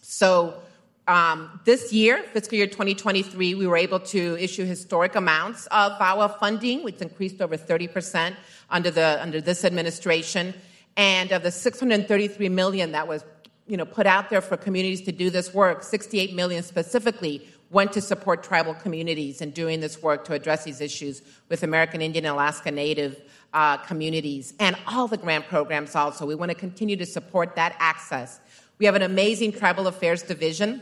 So, 0.01 0.55
um, 1.07 1.59
this 1.65 1.93
year, 1.93 2.23
fiscal 2.33 2.57
year 2.57 2.65
2023, 2.65 3.53
we 3.53 3.67
were 3.67 3.77
able 3.77 3.99
to 3.99 4.37
issue 4.39 4.65
historic 4.65 5.15
amounts 5.15 5.67
of 5.67 5.91
VAWA 5.99 6.39
funding, 6.39 6.83
which 6.83 6.99
increased 6.99 7.41
over 7.41 7.57
30% 7.57 8.35
under, 8.71 8.89
the, 8.89 9.21
under 9.21 9.39
this 9.39 9.63
administration. 9.63 10.55
And 10.97 11.31
of 11.31 11.43
the 11.43 11.51
633 11.51 12.49
million 12.49 12.93
that 12.93 13.07
was 13.07 13.23
you 13.67 13.77
know, 13.77 13.85
put 13.85 14.05
out 14.05 14.29
there 14.29 14.41
for 14.41 14.57
communities 14.57 15.01
to 15.01 15.11
do 15.11 15.29
this 15.29 15.53
work, 15.53 15.83
68 15.83 16.35
million 16.35 16.63
specifically 16.63 17.47
went 17.75 17.91
to 17.91 17.99
support 17.99 18.41
tribal 18.41 18.73
communities 18.73 19.41
in 19.41 19.51
doing 19.51 19.81
this 19.81 20.01
work 20.01 20.23
to 20.23 20.31
address 20.31 20.63
these 20.63 20.79
issues 20.79 21.21
with 21.49 21.61
American 21.61 22.01
Indian 22.01 22.23
and 22.23 22.33
Alaska 22.33 22.71
Native 22.71 23.21
uh, 23.53 23.75
communities 23.75 24.53
and 24.61 24.77
all 24.87 25.09
the 25.09 25.17
grant 25.17 25.45
programs 25.49 25.93
also. 25.93 26.25
We 26.25 26.35
want 26.35 26.51
to 26.51 26.57
continue 26.57 26.95
to 26.95 27.05
support 27.05 27.57
that 27.57 27.75
access. 27.79 28.39
We 28.77 28.85
have 28.85 28.95
an 28.95 29.01
amazing 29.01 29.51
tribal 29.51 29.87
affairs 29.87 30.23
division 30.23 30.81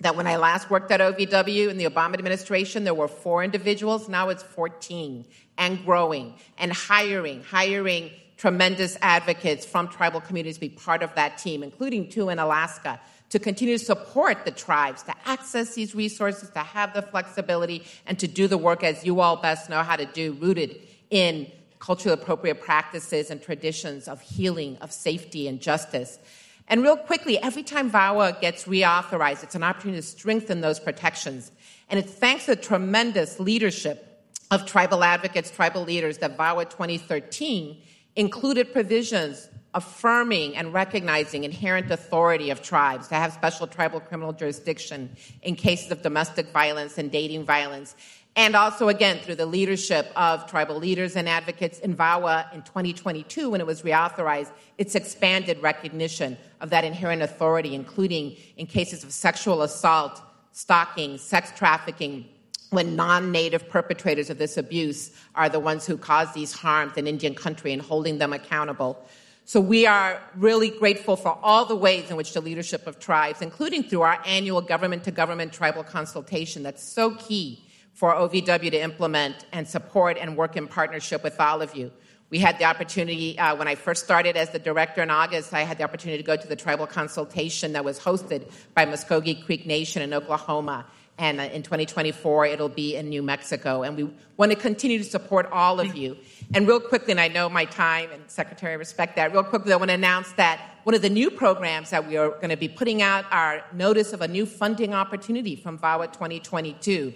that 0.00 0.16
when 0.16 0.26
I 0.26 0.36
last 0.36 0.68
worked 0.68 0.90
at 0.90 1.00
OVW 1.00 1.70
in 1.70 1.78
the 1.78 1.86
Obama 1.86 2.12
administration, 2.12 2.84
there 2.84 2.92
were 2.92 3.08
four 3.08 3.42
individuals. 3.42 4.06
Now 4.10 4.28
it's 4.28 4.42
14 4.42 5.24
and 5.56 5.82
growing 5.82 6.34
and 6.58 6.74
hiring, 6.74 7.42
hiring 7.42 8.10
tremendous 8.36 8.98
advocates 9.00 9.64
from 9.64 9.88
tribal 9.88 10.20
communities 10.20 10.56
to 10.56 10.60
be 10.60 10.68
part 10.68 11.02
of 11.02 11.14
that 11.14 11.38
team, 11.38 11.62
including 11.62 12.10
two 12.10 12.28
in 12.28 12.38
Alaska, 12.38 13.00
to 13.34 13.40
continue 13.40 13.76
to 13.76 13.84
support 13.84 14.44
the 14.44 14.52
tribes, 14.52 15.02
to 15.02 15.12
access 15.24 15.74
these 15.74 15.92
resources, 15.92 16.50
to 16.50 16.60
have 16.60 16.94
the 16.94 17.02
flexibility, 17.02 17.82
and 18.06 18.16
to 18.16 18.28
do 18.28 18.46
the 18.46 18.56
work 18.56 18.84
as 18.84 19.04
you 19.04 19.20
all 19.20 19.34
best 19.34 19.68
know 19.68 19.82
how 19.82 19.96
to 19.96 20.06
do, 20.06 20.34
rooted 20.34 20.80
in 21.10 21.50
culturally 21.80 22.14
appropriate 22.14 22.60
practices 22.60 23.32
and 23.32 23.42
traditions 23.42 24.06
of 24.06 24.20
healing, 24.20 24.76
of 24.76 24.92
safety, 24.92 25.48
and 25.48 25.60
justice. 25.60 26.20
And 26.68 26.84
real 26.84 26.96
quickly, 26.96 27.36
every 27.42 27.64
time 27.64 27.90
VAWA 27.90 28.40
gets 28.40 28.66
reauthorized, 28.66 29.42
it's 29.42 29.56
an 29.56 29.64
opportunity 29.64 30.00
to 30.00 30.06
strengthen 30.06 30.60
those 30.60 30.78
protections. 30.78 31.50
And 31.90 31.98
it's 31.98 32.12
thanks 32.12 32.44
to 32.44 32.54
the 32.54 32.62
tremendous 32.62 33.40
leadership 33.40 34.30
of 34.52 34.64
tribal 34.64 35.02
advocates, 35.02 35.50
tribal 35.50 35.82
leaders, 35.82 36.18
that 36.18 36.38
VAWA 36.38 36.70
2013 36.70 37.82
included 38.14 38.72
provisions 38.72 39.48
affirming 39.74 40.56
and 40.56 40.72
recognizing 40.72 41.44
inherent 41.44 41.90
authority 41.90 42.50
of 42.50 42.62
tribes 42.62 43.08
to 43.08 43.14
have 43.14 43.32
special 43.32 43.66
tribal 43.66 44.00
criminal 44.00 44.32
jurisdiction 44.32 45.10
in 45.42 45.56
cases 45.56 45.90
of 45.90 46.00
domestic 46.02 46.48
violence 46.50 46.96
and 46.96 47.10
dating 47.10 47.44
violence, 47.44 47.94
and 48.36 48.56
also, 48.56 48.88
again, 48.88 49.20
through 49.20 49.36
the 49.36 49.46
leadership 49.46 50.10
of 50.16 50.48
tribal 50.50 50.76
leaders 50.76 51.14
and 51.14 51.28
advocates 51.28 51.78
in 51.78 51.94
VAWA 51.94 52.52
in 52.52 52.62
2022, 52.62 53.48
when 53.48 53.60
it 53.60 53.66
was 53.66 53.82
reauthorized, 53.82 54.50
it's 54.76 54.96
expanded 54.96 55.62
recognition 55.62 56.36
of 56.60 56.70
that 56.70 56.84
inherent 56.84 57.22
authority, 57.22 57.76
including 57.76 58.36
in 58.56 58.66
cases 58.66 59.04
of 59.04 59.12
sexual 59.12 59.62
assault, 59.62 60.20
stalking, 60.50 61.16
sex 61.16 61.52
trafficking, 61.56 62.24
when 62.70 62.96
non 62.96 63.30
native 63.30 63.68
perpetrators 63.68 64.30
of 64.30 64.38
this 64.38 64.56
abuse 64.56 65.12
are 65.36 65.48
the 65.48 65.60
ones 65.60 65.86
who 65.86 65.96
cause 65.96 66.32
these 66.34 66.52
harms 66.52 66.96
in 66.96 67.06
Indian 67.06 67.36
country 67.36 67.72
and 67.72 67.80
holding 67.80 68.18
them 68.18 68.32
accountable. 68.32 68.98
So 69.46 69.60
we 69.60 69.86
are 69.86 70.22
really 70.36 70.70
grateful 70.70 71.16
for 71.16 71.38
all 71.42 71.66
the 71.66 71.76
ways 71.76 72.08
in 72.08 72.16
which 72.16 72.32
the 72.32 72.40
leadership 72.40 72.86
of 72.86 72.98
tribes, 72.98 73.42
including 73.42 73.82
through 73.82 74.00
our 74.00 74.18
annual 74.24 74.62
government 74.62 75.04
to 75.04 75.10
government 75.10 75.52
tribal 75.52 75.84
consultation, 75.84 76.62
that's 76.62 76.82
so 76.82 77.14
key 77.16 77.62
for 77.92 78.14
OVW 78.14 78.70
to 78.70 78.80
implement 78.80 79.44
and 79.52 79.68
support 79.68 80.16
and 80.18 80.38
work 80.38 80.56
in 80.56 80.66
partnership 80.66 81.22
with 81.22 81.38
all 81.38 81.60
of 81.60 81.76
you. 81.76 81.92
We 82.30 82.38
had 82.38 82.58
the 82.58 82.64
opportunity, 82.64 83.38
uh, 83.38 83.54
when 83.54 83.68
I 83.68 83.74
first 83.74 84.02
started 84.02 84.36
as 84.38 84.48
the 84.48 84.58
director 84.58 85.02
in 85.02 85.10
August, 85.10 85.52
I 85.52 85.60
had 85.60 85.76
the 85.76 85.84
opportunity 85.84 86.22
to 86.22 86.26
go 86.26 86.36
to 86.36 86.48
the 86.48 86.56
tribal 86.56 86.86
consultation 86.86 87.74
that 87.74 87.84
was 87.84 88.00
hosted 88.00 88.50
by 88.74 88.86
Muscogee 88.86 89.34
Creek 89.34 89.66
Nation 89.66 90.00
in 90.00 90.14
Oklahoma. 90.14 90.86
And 91.18 91.40
uh, 91.40 91.44
in 91.44 91.62
2024, 91.62 92.46
it'll 92.46 92.68
be 92.68 92.96
in 92.96 93.08
New 93.08 93.22
Mexico. 93.22 93.82
And 93.82 93.96
we 93.96 94.10
want 94.36 94.50
to 94.52 94.56
continue 94.56 94.98
to 94.98 95.04
support 95.04 95.48
all 95.52 95.78
of 95.78 95.94
you. 95.96 96.16
And 96.52 96.66
real 96.66 96.80
quickly, 96.80 97.12
and 97.12 97.20
I 97.20 97.28
know 97.28 97.48
my 97.48 97.64
time, 97.64 98.10
and 98.12 98.22
Secretary, 98.28 98.76
respect 98.76 99.16
that. 99.16 99.32
Real 99.32 99.44
quickly, 99.44 99.72
I 99.72 99.76
want 99.76 99.90
to 99.90 99.94
announce 99.94 100.32
that 100.32 100.60
one 100.82 100.94
of 100.94 101.02
the 101.02 101.10
new 101.10 101.30
programs 101.30 101.90
that 101.90 102.06
we 102.06 102.16
are 102.16 102.30
going 102.30 102.50
to 102.50 102.56
be 102.56 102.68
putting 102.68 103.00
out 103.00 103.24
our 103.30 103.64
notice 103.72 104.12
of 104.12 104.20
a 104.20 104.28
new 104.28 104.44
funding 104.44 104.92
opportunity 104.92 105.56
from 105.56 105.78
VAWA 105.78 106.12
2022 106.12 107.14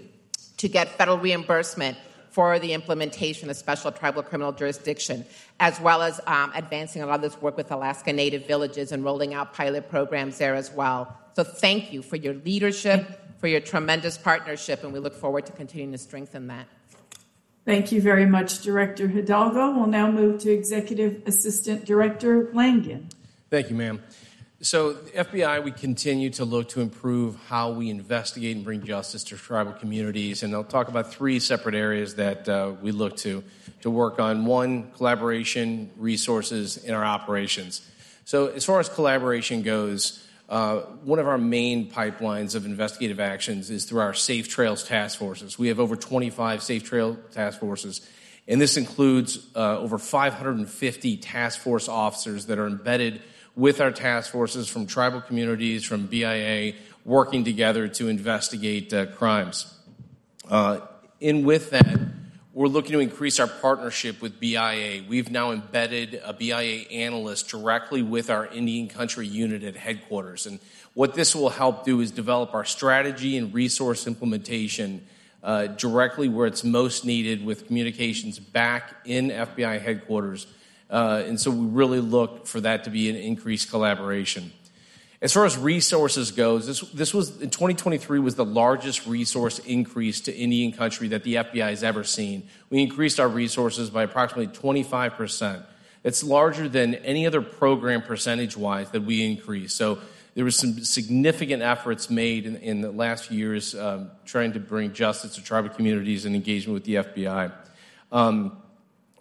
to 0.57 0.69
get 0.69 0.89
federal 0.97 1.19
reimbursement 1.19 1.97
for 2.31 2.59
the 2.59 2.73
implementation 2.73 3.51
of 3.51 3.57
special 3.57 3.91
tribal 3.91 4.23
criminal 4.23 4.53
jurisdiction, 4.53 5.25
as 5.61 5.81
well 5.81 6.03
as 6.03 6.21
um, 6.27 6.53
advancing 6.55 7.03
a 7.03 7.07
lot 7.07 7.17
of 7.17 7.23
this 7.23 7.41
work 7.43 7.57
with 7.57 7.71
Alaska 7.73 8.13
Native 8.13 8.47
villages 8.47 8.93
and 8.93 9.03
rolling 9.03 9.35
out 9.35 9.53
pilot 9.55 9.89
programs 9.91 10.39
there 10.39 10.55
as 10.55 10.71
well. 10.71 11.17
So, 11.35 11.45
thank 11.45 11.93
you 11.93 12.03
for 12.03 12.17
your 12.17 12.35
leadership, 12.35 13.21
for 13.39 13.47
your 13.47 13.61
tremendous 13.61 14.19
partnership, 14.19 14.85
and 14.85 14.93
we 14.93 14.99
look 14.99 15.15
forward 15.15 15.47
to 15.47 15.53
continuing 15.53 15.93
to 15.93 15.99
strengthen 15.99 16.49
that. 16.49 16.67
Thank 17.65 17.93
you 17.93 18.01
very 18.01 18.27
much, 18.27 18.63
Director 18.63 19.09
Hidalgo. 19.09 19.75
We'll 19.75 19.87
now 19.87 20.11
move 20.11 20.41
to 20.43 20.51
Executive 20.51 21.23
Assistant 21.27 21.85
Director 21.85 22.51
Langan. 22.55 23.09
Thank 23.51 23.71
you, 23.71 23.77
ma'am. 23.77 24.03
So, 24.61 24.95
the 24.95 25.11
FBI, 25.11 25.63
we 25.63 25.71
continue 25.71 26.31
to 26.31 26.45
look 26.45 26.71
to 26.71 26.81
improve 26.81 27.37
how 27.47 27.71
we 27.71 27.91
investigate 27.91 28.57
and 28.57 28.65
bring 28.65 28.83
justice 28.83 29.23
to 29.25 29.37
tribal 29.37 29.73
communities. 29.73 30.43
And 30.43 30.53
I'll 30.53 30.65
talk 30.65 30.89
about 30.89 31.13
three 31.13 31.39
separate 31.39 31.77
areas 31.77 32.17
that 32.17 32.49
uh, 32.49 32.73
we 32.83 32.91
look 32.91 33.17
to 33.19 33.45
to 33.83 33.91
work 33.91 34.19
on 34.19 34.47
one, 34.47 34.91
collaboration, 34.93 35.91
resources, 35.97 36.77
in 36.77 36.93
our 36.93 37.05
operations. 37.05 37.89
So, 38.25 38.49
as 38.49 38.65
far 38.65 38.81
as 38.81 38.89
collaboration 38.89 39.63
goes, 39.63 40.28
uh, 40.49 40.81
one 41.05 41.19
of 41.19 41.29
our 41.29 41.39
main 41.39 41.91
pipelines 41.91 42.55
of 42.55 42.65
investigative 42.65 43.21
actions 43.21 43.71
is 43.71 43.85
through 43.85 44.01
our 44.01 44.15
Safe 44.15 44.49
Trails 44.49 44.83
task 44.83 45.19
forces. 45.19 45.59
We 45.59 45.69
have 45.69 45.79
over 45.79 45.95
25 45.95 46.63
Safe 46.63 46.85
Trail 46.85 47.19
task 47.33 47.61
forces, 47.61 48.01
and 48.47 48.61
this 48.61 48.79
includes 48.79 49.47
uh, 49.55 49.79
over 49.79 49.99
550 49.99 51.17
task 51.19 51.61
force 51.61 51.89
officers 51.89 52.47
that 52.47 52.59
are 52.59 52.67
embedded 52.67 53.21
with 53.57 53.81
our 53.81 53.91
task 53.91 54.33
forces 54.33 54.69
from 54.69 54.87
tribal 54.87 55.21
communities, 55.21 55.85
from 55.85 56.07
BIA, 56.07 56.75
working 57.05 57.45
together 57.45 57.89
to 57.89 58.09
investigate 58.09 58.93
uh, 58.95 59.07
crimes. 59.07 59.75
Uh, 60.49 60.81
in 61.21 61.45
with 61.45 61.71
that, 61.71 61.99
we're 62.59 62.67
looking 62.67 62.91
to 62.91 62.99
increase 62.99 63.39
our 63.39 63.47
partnership 63.47 64.21
with 64.21 64.41
BIA. 64.41 65.05
We've 65.09 65.31
now 65.31 65.53
embedded 65.53 66.21
a 66.25 66.33
BIA 66.33 66.89
analyst 66.89 67.49
directly 67.49 68.03
with 68.03 68.31
our 68.31 68.49
Indian 68.49 68.89
Country 68.89 69.29
unit 69.29 69.63
at 69.63 69.77
headquarters. 69.77 70.45
And 70.45 70.59
what 70.93 71.15
this 71.15 71.37
will 71.37 71.51
help 71.51 71.85
do 71.85 72.01
is 72.01 72.11
develop 72.11 72.55
our 72.55 72.65
strategy 72.65 73.37
and 73.37 73.55
resource 73.55 74.09
implementation 74.09 75.07
uh, 75.45 75.69
directly 75.69 76.29
where 76.29 76.49
it's 76.49 76.65
most 76.65 77.05
needed 77.05 77.47
with 77.47 77.69
communications 77.69 78.41
back 78.41 78.93
in 79.05 79.29
FBI 79.29 79.81
headquarters 79.81 80.49
uh, 80.91 81.23
and 81.27 81.39
so 81.39 81.51
we 81.51 81.67
really 81.67 82.01
look 82.01 82.47
for 82.47 82.61
that 82.63 82.85
to 82.85 82.91
be 82.91 83.11
an 83.11 83.17
increased 83.17 83.71
collaboration. 83.71 84.51
As 85.21 85.33
far 85.33 85.45
as 85.45 85.59
resources 85.59 86.31
goes, 86.31 86.67
this, 86.67 86.81
this 86.93 87.13
was 87.13 87.41
in 87.41 87.51
2023 87.51 88.21
was 88.21 88.37
the 88.37 88.45
largest 88.45 89.07
resource 89.07 89.59
increase 89.59 90.21
to 90.23 90.35
Indian 90.35 90.71
country 90.71 91.09
that 91.09 91.25
the 91.25 91.37
FBI 91.37 91.71
has 91.71 91.83
ever 91.83 92.05
seen. 92.05 92.49
We 92.71 92.83
increased 92.83 93.19
our 93.19 93.29
resources 93.29 93.91
by 93.91 94.05
approximately 94.05 94.55
25 94.55 95.15
percent. 95.15 95.65
It's 96.05 96.23
larger 96.23 96.69
than 96.69 96.95
any 96.95 97.27
other 97.27 97.43
program 97.43 98.03
percentage 98.03 98.57
wise 98.57 98.91
that 98.93 99.03
we 99.03 99.25
increased. 99.25 99.77
So 99.77 99.99
there 100.35 100.45
was 100.45 100.57
some 100.57 100.85
significant 100.85 101.65
efforts 101.65 102.09
made 102.09 102.47
in, 102.47 102.57
in 102.57 102.81
the 102.81 102.93
last 102.93 103.25
few 103.25 103.39
years 103.39 103.75
um, 103.75 104.13
trying 104.25 104.53
to 104.53 104.61
bring 104.61 104.93
justice 104.93 105.35
to 105.35 105.43
tribal 105.43 105.71
communities 105.71 106.27
and 106.27 106.37
engagement 106.37 106.75
with 106.75 106.85
the 106.85 106.95
FBI. 106.95 107.53
Um, 108.13 108.57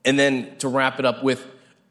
and 0.05 0.17
then 0.19 0.55
to 0.57 0.67
wrap 0.67 0.99
it 0.99 1.05
up 1.05 1.23
with 1.23 1.45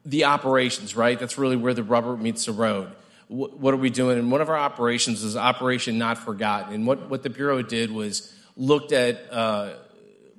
the 0.05 0.23
operations, 0.23 0.95
right? 0.95 1.19
That's 1.19 1.37
really 1.37 1.57
where 1.57 1.73
the 1.73 1.83
rubber 1.83 2.15
meets 2.15 2.45
the 2.45 2.53
road. 2.53 2.89
Wh- 3.27 3.59
what 3.59 3.73
are 3.73 3.77
we 3.77 3.89
doing? 3.89 4.17
And 4.17 4.31
one 4.31 4.41
of 4.41 4.49
our 4.49 4.57
operations 4.57 5.23
is 5.23 5.35
Operation 5.35 5.97
Not 5.97 6.17
Forgotten. 6.17 6.73
And 6.73 6.87
what, 6.87 7.09
what 7.09 7.23
the 7.23 7.29
Bureau 7.29 7.61
did 7.61 7.91
was 7.91 8.33
looked 8.55 8.91
at 8.91 9.31
uh, 9.31 9.73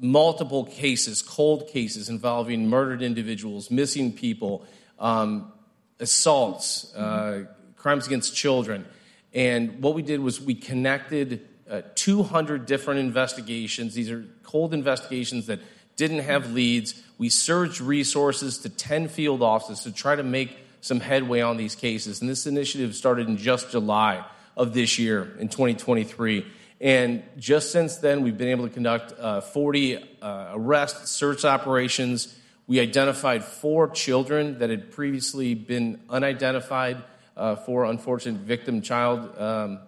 multiple 0.00 0.64
cases, 0.64 1.22
cold 1.22 1.68
cases 1.68 2.08
involving 2.08 2.68
murdered 2.68 3.02
individuals, 3.02 3.70
missing 3.70 4.12
people, 4.12 4.64
um, 4.98 5.52
assaults, 6.00 6.94
uh, 6.94 7.44
crimes 7.76 8.06
against 8.06 8.34
children. 8.34 8.86
And 9.32 9.82
what 9.82 9.94
we 9.94 10.02
did 10.02 10.20
was 10.20 10.40
we 10.40 10.54
connected 10.54 11.46
uh, 11.70 11.82
200 11.94 12.66
different 12.66 13.00
investigations. 13.00 13.94
These 13.94 14.10
are 14.10 14.24
cold 14.42 14.72
investigations 14.72 15.46
that 15.46 15.60
didn't 15.96 16.20
have 16.20 16.52
leads. 16.52 17.02
We 17.18 17.28
surged 17.28 17.80
resources 17.80 18.58
to 18.58 18.68
10 18.68 19.08
field 19.08 19.42
offices 19.42 19.84
to 19.84 19.92
try 19.92 20.16
to 20.16 20.22
make 20.22 20.56
some 20.80 21.00
headway 21.00 21.40
on 21.40 21.56
these 21.56 21.74
cases. 21.74 22.20
And 22.20 22.28
this 22.28 22.46
initiative 22.46 22.94
started 22.94 23.28
in 23.28 23.36
just 23.36 23.70
July 23.70 24.24
of 24.56 24.74
this 24.74 24.98
year, 24.98 25.36
in 25.38 25.48
2023. 25.48 26.46
And 26.80 27.22
just 27.36 27.72
since 27.72 27.96
then, 27.96 28.22
we've 28.22 28.38
been 28.38 28.48
able 28.48 28.68
to 28.68 28.72
conduct 28.72 29.12
uh, 29.18 29.40
40 29.40 29.96
uh, 30.20 30.52
arrest 30.52 31.08
search 31.08 31.44
operations. 31.44 32.36
We 32.66 32.80
identified 32.80 33.44
four 33.44 33.88
children 33.88 34.58
that 34.58 34.70
had 34.70 34.92
previously 34.92 35.54
been 35.54 36.00
unidentified 36.08 37.02
uh, 37.36 37.56
for 37.56 37.84
unfortunate 37.84 38.40
victim 38.40 38.82
child 38.82 39.38
um, 39.38 39.80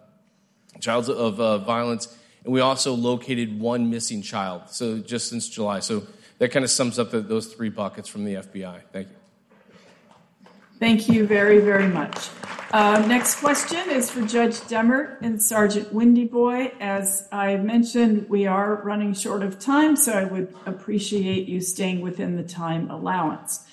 childs 0.81 1.09
of 1.09 1.41
uh, 1.41 1.59
violence, 1.59 2.17
and 2.45 2.53
we 2.53 2.61
also 2.61 2.95
located 2.95 3.61
one 3.61 3.91
missing 3.91 4.23
child. 4.23 4.63
So 4.71 4.99
just 4.99 5.29
since 5.29 5.49
July, 5.49 5.81
so 5.81 6.05
that 6.39 6.51
kind 6.53 6.65
of 6.65 6.71
sums 6.71 6.99
up 6.99 7.11
the, 7.11 7.21
those 7.21 7.49
three 7.49 7.69
buckets 7.69 8.09
from 8.09 8.25
the 8.25 8.35
FBI. 8.35 8.81
Thank 8.93 9.09
you. 9.09 9.20
Thank 10.81 11.11
you 11.11 11.27
very, 11.27 11.59
very 11.59 11.89
much. 11.89 12.31
Uh, 12.73 13.05
next 13.07 13.41
question 13.41 13.91
is 13.91 14.11
for 14.11 14.23
Judge 14.23 14.55
Demmert 14.61 15.19
and 15.21 15.43
Sergeant 15.43 15.93
Windy 15.93 16.25
Boy. 16.25 16.73
As 16.81 17.29
I 17.31 17.57
mentioned, 17.57 18.31
we 18.31 18.47
are 18.47 18.77
running 18.77 19.13
short 19.13 19.43
of 19.43 19.59
time, 19.59 19.95
so 19.95 20.13
I 20.13 20.25
would 20.25 20.55
appreciate 20.65 21.49
you 21.49 21.61
staying 21.61 22.01
within 22.01 22.37
the 22.37 22.43
time 22.43 22.91
allowance, 22.91 23.67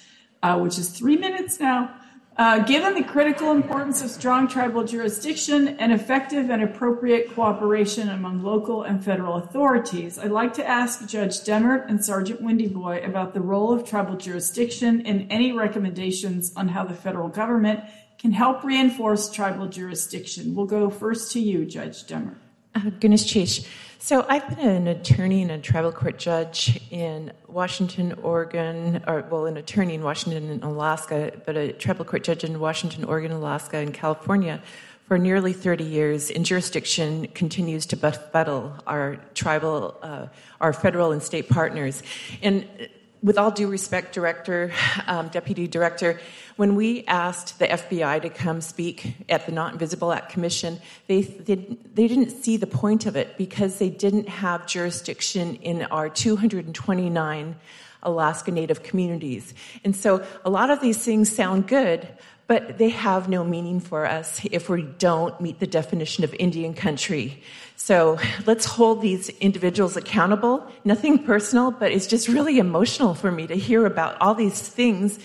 uh, 0.43 0.59
which 0.59 0.77
is 0.77 0.89
three 0.89 1.15
minutes 1.15 1.61
now. 1.61 1.95
Uh, 2.37 2.59
given 2.59 2.93
the 2.93 3.03
critical 3.03 3.51
importance 3.51 4.03
of 4.03 4.11
strong 4.11 4.47
tribal 4.47 4.83
jurisdiction 4.83 5.69
and 5.79 5.91
effective 5.91 6.51
and 6.51 6.61
appropriate 6.61 7.33
cooperation 7.33 8.09
among 8.09 8.43
local 8.43 8.83
and 8.83 9.03
federal 9.03 9.37
authorities, 9.37 10.19
I'd 10.19 10.29
like 10.29 10.53
to 10.53 10.67
ask 10.67 11.07
Judge 11.07 11.39
Demmert 11.39 11.89
and 11.89 12.03
Sergeant 12.05 12.39
Windy 12.39 12.67
Boy 12.67 13.01
about 13.03 13.33
the 13.33 13.41
role 13.41 13.73
of 13.73 13.89
tribal 13.89 14.17
jurisdiction 14.17 15.03
and 15.07 15.25
any 15.31 15.51
recommendations 15.51 16.53
on 16.55 16.67
how 16.67 16.83
the 16.83 16.93
federal 16.93 17.27
government 17.27 17.83
can 18.19 18.31
help 18.31 18.63
reinforce 18.63 19.31
tribal 19.31 19.67
jurisdiction. 19.67 20.53
We'll 20.53 20.67
go 20.67 20.91
first 20.91 21.31
to 21.31 21.39
you, 21.39 21.65
Judge 21.65 22.05
Demmert. 22.05 22.37
Uh, 22.75 22.81
Gunalchéesh. 22.99 23.67
So 23.99 24.25
I've 24.29 24.47
been 24.55 24.59
an 24.59 24.87
attorney 24.87 25.41
and 25.41 25.49
a 25.49 25.57
tribal 25.57 25.91
court 25.91 26.19
judge 26.19 26.79
in 26.91 27.33
Washington, 27.47 28.13
Oregon, 28.21 29.03
or 29.07 29.25
well, 29.31 29.47
an 29.47 29.57
attorney 29.57 29.95
in 29.95 30.03
Washington 30.03 30.51
and 30.51 30.63
Alaska, 30.63 31.31
but 31.47 31.57
a 31.57 31.73
tribal 31.73 32.05
court 32.05 32.23
judge 32.23 32.43
in 32.43 32.59
Washington, 32.59 33.03
Oregon, 33.05 33.31
Alaska, 33.31 33.77
and 33.77 33.91
California 33.95 34.61
for 35.07 35.17
nearly 35.17 35.51
30 35.51 35.83
years. 35.83 36.29
And 36.29 36.45
jurisdiction 36.45 37.27
continues 37.29 37.87
to 37.87 37.97
befuddle 37.97 38.75
our 38.85 39.17
tribal, 39.33 39.97
uh, 40.03 40.27
our 40.61 40.73
federal 40.73 41.11
and 41.11 41.23
state 41.23 41.49
partners. 41.49 42.03
And 42.43 42.67
with 43.23 43.37
all 43.37 43.51
due 43.51 43.67
respect, 43.67 44.13
Director, 44.13 44.71
um, 45.07 45.29
Deputy 45.29 45.67
Director, 45.67 46.19
when 46.55 46.75
we 46.75 47.03
asked 47.05 47.59
the 47.59 47.67
FBI 47.67 48.21
to 48.21 48.29
come 48.29 48.61
speak 48.61 49.15
at 49.29 49.45
the 49.45 49.51
Not 49.51 49.73
Invisible 49.73 50.11
Act 50.11 50.29
Commission, 50.29 50.79
they, 51.07 51.21
they, 51.21 51.55
they 51.55 52.07
didn't 52.07 52.31
see 52.31 52.57
the 52.57 52.67
point 52.67 53.05
of 53.05 53.15
it 53.15 53.37
because 53.37 53.79
they 53.79 53.89
didn't 53.89 54.29
have 54.29 54.67
jurisdiction 54.67 55.55
in 55.55 55.83
our 55.83 56.09
229 56.09 57.55
Alaska 58.03 58.51
Native 58.51 58.83
communities. 58.83 59.53
And 59.83 59.95
so 59.95 60.25
a 60.45 60.49
lot 60.49 60.69
of 60.69 60.81
these 60.81 60.97
things 60.97 61.33
sound 61.33 61.67
good, 61.67 62.07
but 62.45 62.77
they 62.77 62.89
have 62.89 63.27
no 63.27 63.43
meaning 63.43 63.79
for 63.79 64.05
us 64.05 64.41
if 64.51 64.69
we 64.69 64.83
don't 64.83 65.39
meet 65.41 65.59
the 65.59 65.67
definition 65.67 66.23
of 66.23 66.33
Indian 66.35 66.73
country. 66.73 67.43
So 67.87 68.19
let's 68.45 68.65
hold 68.65 69.01
these 69.01 69.29
individuals 69.39 69.95
accountable. 69.95 70.69
Nothing 70.83 71.23
personal, 71.23 71.71
but 71.71 71.89
it's 71.89 72.05
just 72.05 72.27
really 72.27 72.59
emotional 72.59 73.13
for 73.13 73.31
me 73.31 73.47
to 73.47 73.55
hear 73.55 73.85
about 73.85 74.19
all 74.19 74.35
these 74.35 74.61
things 74.61 75.17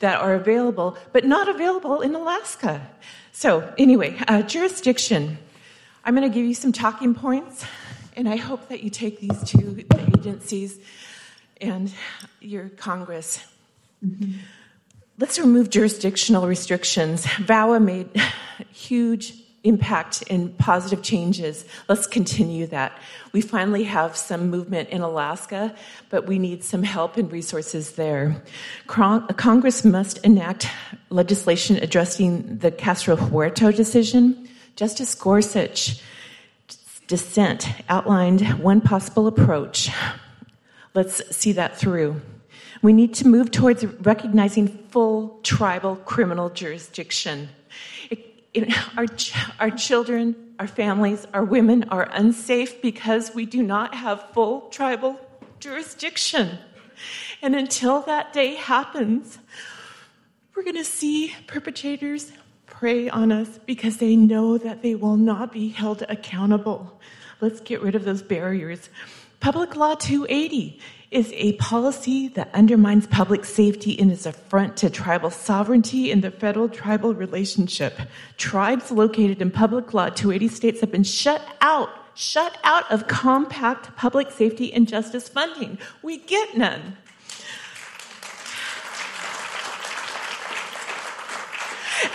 that 0.00 0.22
are 0.22 0.32
available, 0.32 0.96
but 1.12 1.26
not 1.26 1.46
available 1.46 2.00
in 2.00 2.14
Alaska. 2.14 2.80
So, 3.32 3.70
anyway, 3.76 4.16
uh, 4.28 4.40
jurisdiction. 4.40 5.36
I'm 6.06 6.16
going 6.16 6.26
to 6.26 6.34
give 6.34 6.46
you 6.46 6.54
some 6.54 6.72
talking 6.72 7.14
points, 7.14 7.66
and 8.16 8.30
I 8.30 8.36
hope 8.36 8.70
that 8.70 8.82
you 8.82 8.88
take 8.88 9.20
these 9.20 9.42
to 9.50 9.58
the 9.58 9.84
agencies 10.16 10.78
and 11.60 11.92
your 12.40 12.70
Congress. 12.70 13.44
Mm-hmm. 14.02 14.38
Let's 15.18 15.38
remove 15.38 15.68
jurisdictional 15.68 16.46
restrictions. 16.46 17.26
VAWA 17.26 17.78
made 17.78 18.08
huge 18.72 19.34
impact 19.66 20.24
and 20.30 20.56
positive 20.58 21.02
changes. 21.02 21.64
Let's 21.88 22.06
continue 22.06 22.66
that. 22.68 22.96
We 23.32 23.40
finally 23.40 23.84
have 23.84 24.16
some 24.16 24.48
movement 24.48 24.88
in 24.90 25.02
Alaska, 25.02 25.74
but 26.08 26.26
we 26.26 26.38
need 26.38 26.64
some 26.64 26.82
help 26.82 27.16
and 27.16 27.30
resources 27.30 27.92
there. 27.92 28.42
Congress 28.86 29.84
must 29.84 30.18
enact 30.18 30.68
legislation 31.10 31.76
addressing 31.76 32.58
the 32.58 32.70
Castro 32.70 33.16
Huerta 33.16 33.74
decision. 33.74 34.48
Justice 34.76 35.14
Gorsuch 35.14 36.00
dissent 37.06 37.68
outlined 37.88 38.42
one 38.58 38.80
possible 38.80 39.26
approach. 39.26 39.90
Let's 40.94 41.36
see 41.36 41.52
that 41.52 41.76
through. 41.76 42.20
We 42.82 42.92
need 42.92 43.14
to 43.14 43.26
move 43.26 43.50
towards 43.50 43.84
recognizing 43.84 44.68
full 44.90 45.40
tribal 45.42 45.96
criminal 45.96 46.50
jurisdiction 46.50 47.48
our, 48.96 49.06
our 49.60 49.70
children, 49.70 50.54
our 50.58 50.66
families, 50.66 51.26
our 51.34 51.44
women 51.44 51.84
are 51.90 52.08
unsafe 52.12 52.80
because 52.80 53.34
we 53.34 53.46
do 53.46 53.62
not 53.62 53.94
have 53.94 54.30
full 54.32 54.62
tribal 54.70 55.20
jurisdiction. 55.60 56.58
And 57.42 57.54
until 57.54 58.00
that 58.02 58.32
day 58.32 58.54
happens, 58.54 59.38
we're 60.54 60.64
going 60.64 60.76
to 60.76 60.84
see 60.84 61.34
perpetrators 61.46 62.32
prey 62.66 63.08
on 63.08 63.32
us 63.32 63.58
because 63.66 63.98
they 63.98 64.16
know 64.16 64.58
that 64.58 64.82
they 64.82 64.94
will 64.94 65.16
not 65.16 65.52
be 65.52 65.68
held 65.68 66.02
accountable. 66.08 67.00
Let's 67.40 67.60
get 67.60 67.82
rid 67.82 67.94
of 67.94 68.04
those 68.04 68.22
barriers. 68.22 68.88
Public 69.40 69.76
Law 69.76 69.94
280 69.94 70.80
is 71.16 71.32
a 71.34 71.54
policy 71.54 72.28
that 72.28 72.50
undermines 72.52 73.06
public 73.06 73.42
safety 73.46 73.98
and 73.98 74.12
is 74.12 74.26
a 74.26 74.32
front 74.32 74.76
to 74.76 74.90
tribal 74.90 75.30
sovereignty 75.30 76.10
in 76.10 76.20
the 76.20 76.30
federal 76.30 76.68
tribal 76.68 77.14
relationship. 77.14 77.98
Tribes 78.36 78.92
located 78.92 79.40
in 79.40 79.50
Public 79.50 79.94
Law 79.94 80.10
280 80.10 80.54
states 80.54 80.80
have 80.82 80.92
been 80.92 81.02
shut 81.02 81.40
out, 81.62 81.88
shut 82.14 82.58
out 82.64 82.90
of 82.92 83.08
compact 83.08 83.96
public 83.96 84.30
safety 84.30 84.70
and 84.74 84.86
justice 84.86 85.26
funding. 85.26 85.78
We 86.02 86.18
get 86.18 86.54
none. 86.54 86.98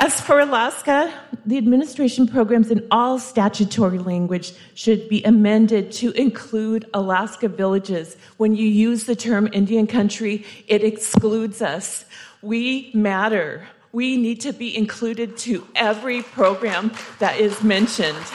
As 0.04 0.20
for 0.20 0.40
Alaska, 0.40 1.14
the 1.46 1.60
administration 1.60 2.26
programs 2.26 2.72
in 2.72 2.88
all 2.90 3.20
statutory 3.20 4.00
language 4.00 4.52
should 4.74 5.08
be 5.08 5.24
amended 5.24 5.92
to 5.92 6.10
include 6.14 6.90
Alaska 6.92 7.48
villages. 7.48 8.18
When 8.38 8.56
you 8.56 8.68
use 8.68 9.04
the 9.04 9.16
term 9.16 9.48
Indian 9.54 9.86
country, 9.86 10.44
it 10.68 10.84
excludes 10.84 11.62
us. 11.62 12.06
We 12.42 12.90
matter. 12.96 13.68
We 13.92 14.18
need 14.18 14.42
to 14.42 14.54
be 14.54 14.76
included 14.76 15.38
to 15.46 15.68
every 15.76 16.24
program 16.24 16.92
that 17.20 17.40
is 17.40 17.62
mentioned. 17.62 18.26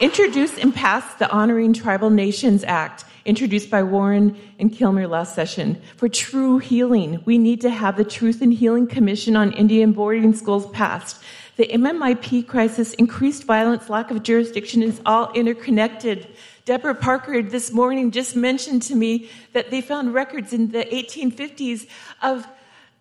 Introduce 0.00 0.56
and 0.56 0.74
pass 0.74 1.12
the 1.16 1.30
Honoring 1.30 1.74
Tribal 1.74 2.08
Nations 2.08 2.64
Act 2.64 3.04
introduced 3.24 3.70
by 3.70 3.82
Warren 3.82 4.36
and 4.58 4.72
Kilmer 4.72 5.06
last 5.06 5.34
session. 5.34 5.80
For 5.96 6.08
true 6.08 6.58
healing, 6.58 7.22
we 7.24 7.38
need 7.38 7.60
to 7.62 7.70
have 7.70 7.96
the 7.96 8.04
Truth 8.04 8.42
and 8.42 8.52
Healing 8.52 8.86
Commission 8.86 9.36
on 9.36 9.52
Indian 9.52 9.92
boarding 9.92 10.34
schools 10.34 10.68
passed. 10.70 11.22
The 11.56 11.66
MMIP 11.66 12.46
crisis, 12.46 12.94
increased 12.94 13.44
violence, 13.44 13.90
lack 13.90 14.10
of 14.10 14.22
jurisdiction 14.22 14.82
is 14.82 15.00
all 15.04 15.30
interconnected. 15.32 16.28
Deborah 16.64 16.94
Parker 16.94 17.42
this 17.42 17.70
morning 17.72 18.10
just 18.10 18.34
mentioned 18.34 18.82
to 18.82 18.94
me 18.94 19.28
that 19.52 19.70
they 19.70 19.80
found 19.80 20.14
records 20.14 20.52
in 20.52 20.70
the 20.70 20.84
1850s 20.84 21.86
of 22.22 22.46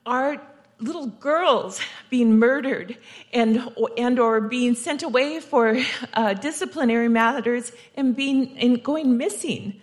our 0.06 0.42
little 0.80 1.08
girls 1.08 1.80
being 2.10 2.40
murdered 2.40 2.98
and 3.34 3.70
and 3.98 4.20
or 4.20 4.42
being 4.42 4.76
sent 4.76 5.04
away 5.04 5.40
for 5.40 5.78
uh, 6.14 6.34
disciplinary 6.34 7.10
matters 7.10 7.72
and 7.96 8.16
being 8.16 8.58
and 8.58 8.82
going 8.84 9.18
missing 9.18 9.80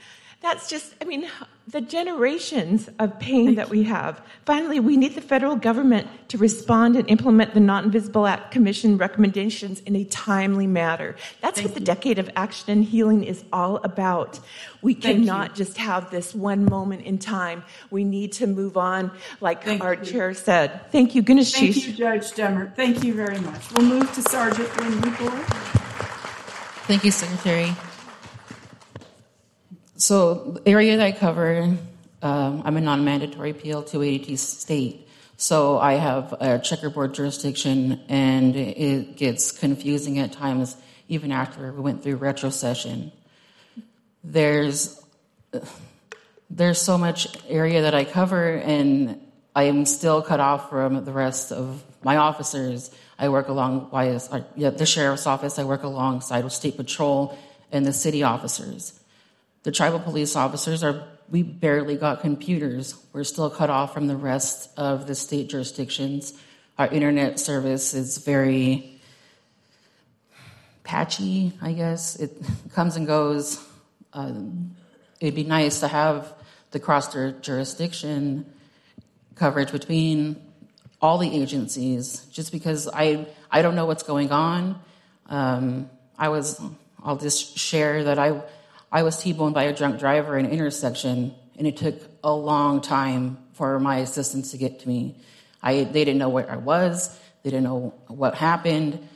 that's 0.46 0.68
just, 0.68 0.94
I 1.00 1.04
mean, 1.04 1.28
the 1.66 1.80
generations 1.80 2.88
of 3.00 3.18
pain 3.18 3.56
that 3.56 3.68
we 3.68 3.82
have. 3.82 4.20
Finally, 4.44 4.78
we 4.78 4.96
need 4.96 5.16
the 5.16 5.20
federal 5.20 5.56
government 5.56 6.06
to 6.28 6.38
respond 6.38 6.94
and 6.94 7.10
implement 7.10 7.52
the 7.52 7.58
Not 7.58 7.82
Invisible 7.82 8.28
Act 8.28 8.52
Commission 8.52 8.96
recommendations 8.96 9.80
in 9.80 9.96
a 9.96 10.04
timely 10.04 10.68
manner. 10.68 11.16
That's 11.40 11.56
Thank 11.56 11.70
what 11.70 11.74
the 11.74 11.80
you. 11.80 11.86
decade 11.86 12.20
of 12.20 12.30
action 12.36 12.70
and 12.70 12.84
healing 12.84 13.24
is 13.24 13.42
all 13.52 13.78
about. 13.78 14.38
We 14.82 14.94
Thank 14.94 15.24
cannot 15.24 15.50
you. 15.50 15.64
just 15.64 15.78
have 15.78 16.12
this 16.12 16.32
one 16.32 16.64
moment 16.64 17.02
in 17.02 17.18
time. 17.18 17.64
We 17.90 18.04
need 18.04 18.30
to 18.34 18.46
move 18.46 18.76
on, 18.76 19.10
like 19.40 19.64
Thank 19.64 19.82
our 19.82 19.94
you. 19.94 20.04
chair 20.04 20.32
said. 20.32 20.92
Thank 20.92 21.16
you, 21.16 21.24
Gunalchéesh. 21.24 21.74
Thank 21.74 21.86
you, 21.88 21.92
Judge 21.92 22.30
Demmert. 22.34 22.76
Thank 22.76 23.02
you 23.02 23.14
very 23.14 23.40
much. 23.40 23.62
We'll 23.72 23.88
move 23.88 24.12
to 24.14 24.22
Sergeant 24.22 24.76
Windy 24.76 25.10
Boy. 25.10 25.42
Thank 26.86 27.02
you, 27.02 27.10
Secretary. 27.10 27.74
So, 29.98 30.58
area 30.66 30.98
that 30.98 31.06
I 31.06 31.12
cover, 31.12 31.74
um, 32.20 32.62
I'm 32.66 32.76
a 32.76 32.82
non 32.82 33.06
mandatory 33.06 33.54
PL 33.54 33.82
280 33.82 34.36
state. 34.36 35.08
So, 35.38 35.78
I 35.78 35.94
have 35.94 36.34
a 36.38 36.58
checkerboard 36.58 37.14
jurisdiction, 37.14 38.02
and 38.10 38.54
it 38.54 39.16
gets 39.16 39.52
confusing 39.52 40.18
at 40.18 40.32
times, 40.32 40.76
even 41.08 41.32
after 41.32 41.72
we 41.72 41.80
went 41.80 42.02
through 42.02 42.18
retrocession. 42.18 43.10
There's 44.22 45.02
there's 46.50 46.80
so 46.80 46.98
much 46.98 47.28
area 47.48 47.82
that 47.82 47.94
I 47.94 48.04
cover, 48.04 48.50
and 48.50 49.18
I 49.54 49.64
am 49.64 49.86
still 49.86 50.20
cut 50.20 50.40
off 50.40 50.68
from 50.68 51.06
the 51.06 51.12
rest 51.12 51.52
of 51.52 51.82
my 52.04 52.18
officers. 52.18 52.90
I 53.18 53.30
work 53.30 53.48
along 53.48 53.88
the 53.90 54.86
sheriff's 54.86 55.26
office. 55.26 55.58
I 55.58 55.64
work 55.64 55.84
alongside 55.84 56.44
with 56.44 56.52
state 56.52 56.76
patrol 56.76 57.38
and 57.72 57.86
the 57.86 57.94
city 57.94 58.22
officers. 58.22 59.00
The 59.66 59.72
tribal 59.72 59.98
police 59.98 60.36
officers 60.36 60.84
are. 60.84 61.02
We 61.28 61.42
barely 61.42 61.96
got 61.96 62.20
computers. 62.20 62.94
We're 63.12 63.24
still 63.24 63.50
cut 63.50 63.68
off 63.68 63.92
from 63.92 64.06
the 64.06 64.14
rest 64.14 64.70
of 64.78 65.08
the 65.08 65.16
state 65.16 65.48
jurisdictions. 65.48 66.34
Our 66.78 66.86
internet 66.86 67.40
service 67.40 67.92
is 67.92 68.18
very 68.18 69.00
patchy, 70.84 71.52
I 71.60 71.72
guess. 71.72 72.14
It 72.14 72.40
comes 72.74 72.94
and 72.94 73.08
goes. 73.08 73.58
Um, 74.12 74.76
it'd 75.18 75.34
be 75.34 75.42
nice 75.42 75.80
to 75.80 75.88
have 75.88 76.32
the 76.70 76.78
cross 76.78 77.12
jurisdiction 77.12 78.46
coverage 79.34 79.72
between 79.72 80.40
all 81.02 81.18
the 81.18 81.42
agencies, 81.42 82.24
just 82.30 82.52
because 82.52 82.86
I 82.86 83.26
I 83.50 83.62
don't 83.62 83.74
know 83.74 83.86
what's 83.86 84.04
going 84.04 84.30
on. 84.30 84.80
Um, 85.28 85.90
I 86.16 86.28
was 86.28 86.60
I'll 87.02 87.16
just 87.16 87.58
share 87.58 88.04
that 88.04 88.20
I 88.20 88.42
I 88.90 89.02
was 89.02 89.18
T-boned 89.18 89.54
by 89.54 89.64
a 89.64 89.74
drunk 89.74 89.98
driver 89.98 90.38
in 90.38 90.46
an 90.46 90.52
intersection, 90.52 91.34
and 91.58 91.66
it 91.66 91.76
took 91.76 92.00
a 92.22 92.32
long 92.32 92.80
time 92.80 93.38
for 93.52 93.80
my 93.80 93.98
assistants 93.98 94.52
to 94.52 94.58
get 94.58 94.80
to 94.80 94.88
me. 94.88 95.16
I 95.62 95.84
they 95.84 96.04
didn't 96.04 96.18
know 96.18 96.28
where 96.28 96.50
I 96.50 96.56
was. 96.56 97.18
They 97.42 97.50
didn't 97.50 97.64
know 97.64 97.94
what 98.08 98.34
happened. 98.34 99.08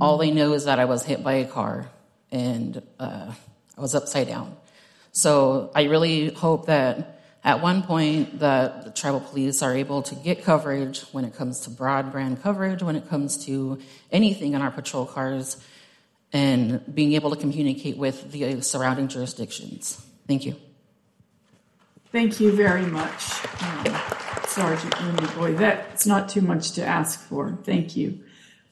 All 0.00 0.18
they 0.18 0.30
knew 0.30 0.52
is 0.52 0.66
that 0.66 0.78
I 0.78 0.84
was 0.84 1.02
hit 1.02 1.24
by 1.24 1.34
a 1.34 1.44
car 1.46 1.90
and 2.30 2.82
uh, 2.98 3.32
I 3.76 3.80
was 3.80 3.94
upside 3.94 4.28
down. 4.28 4.56
So 5.12 5.70
I 5.74 5.84
really 5.84 6.30
hope 6.30 6.66
that 6.66 7.20
at 7.42 7.62
one 7.62 7.82
point 7.82 8.40
that 8.40 8.84
the 8.84 8.90
tribal 8.90 9.20
police 9.20 9.62
are 9.62 9.74
able 9.74 10.02
to 10.02 10.14
get 10.14 10.44
coverage 10.44 11.00
when 11.12 11.24
it 11.24 11.34
comes 11.34 11.60
to 11.60 11.70
broadband 11.70 12.42
coverage, 12.42 12.82
when 12.82 12.96
it 12.96 13.08
comes 13.08 13.44
to 13.46 13.80
anything 14.12 14.54
in 14.54 14.62
our 14.62 14.70
patrol 14.70 15.06
cars, 15.06 15.56
and 16.32 16.82
being 16.94 17.14
able 17.14 17.30
to 17.30 17.36
communicate 17.36 17.96
with 17.96 18.32
the 18.32 18.60
surrounding 18.60 19.08
jurisdictions. 19.08 20.04
Thank 20.26 20.44
you. 20.44 20.56
Thank 22.10 22.40
you 22.40 22.52
very 22.52 22.86
much, 22.86 23.44
um, 23.62 23.96
Sergeant 24.46 25.34
Boy. 25.36 25.54
That's 25.54 26.06
not 26.06 26.28
too 26.28 26.40
much 26.40 26.72
to 26.72 26.84
ask 26.84 27.20
for. 27.20 27.58
Thank 27.64 27.96
you. 27.96 28.20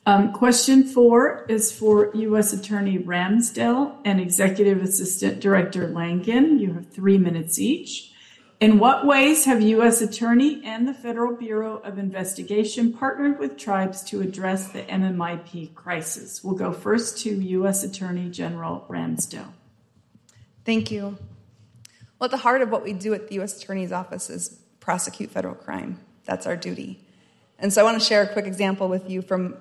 Um, 0.06 0.32
question 0.32 0.84
four 0.84 1.44
is 1.48 1.72
for 1.72 2.12
U.S. 2.14 2.52
Attorney 2.52 2.98
Ramsdell 2.98 3.96
and 4.04 4.20
Executive 4.20 4.80
Assistant 4.80 5.40
Director 5.40 5.88
Langan. 5.88 6.58
You 6.58 6.74
have 6.74 6.88
three 6.90 7.18
minutes 7.18 7.58
each. 7.58 8.12
In 8.58 8.78
what 8.78 9.04
ways 9.04 9.44
have 9.44 9.60
U.S. 9.60 10.00
Attorney 10.00 10.62
and 10.64 10.88
the 10.88 10.94
Federal 10.94 11.36
Bureau 11.36 11.76
of 11.76 11.98
Investigation 11.98 12.90
partnered 12.90 13.38
with 13.38 13.58
tribes 13.58 14.02
to 14.04 14.22
address 14.22 14.68
the 14.68 14.80
MMIP 14.82 15.74
crisis? 15.74 16.42
We'll 16.42 16.54
go 16.54 16.72
first 16.72 17.18
to 17.18 17.30
U.S. 17.30 17.84
Attorney 17.84 18.30
General 18.30 18.86
Ramsdell. 18.88 19.48
Thank 20.64 20.90
you. 20.90 21.18
Well, 22.18 22.26
at 22.26 22.30
the 22.30 22.38
heart 22.38 22.62
of 22.62 22.70
what 22.70 22.82
we 22.82 22.94
do 22.94 23.12
at 23.12 23.28
the 23.28 23.34
U.S. 23.34 23.62
Attorney's 23.62 23.92
Office 23.92 24.30
is 24.30 24.58
prosecute 24.80 25.30
federal 25.30 25.54
crime. 25.54 26.00
That's 26.24 26.46
our 26.46 26.56
duty. 26.56 26.98
And 27.58 27.70
so 27.70 27.82
I 27.82 27.84
want 27.84 28.00
to 28.00 28.06
share 28.06 28.22
a 28.22 28.32
quick 28.32 28.46
example 28.46 28.88
with 28.88 29.10
you 29.10 29.20
from 29.20 29.54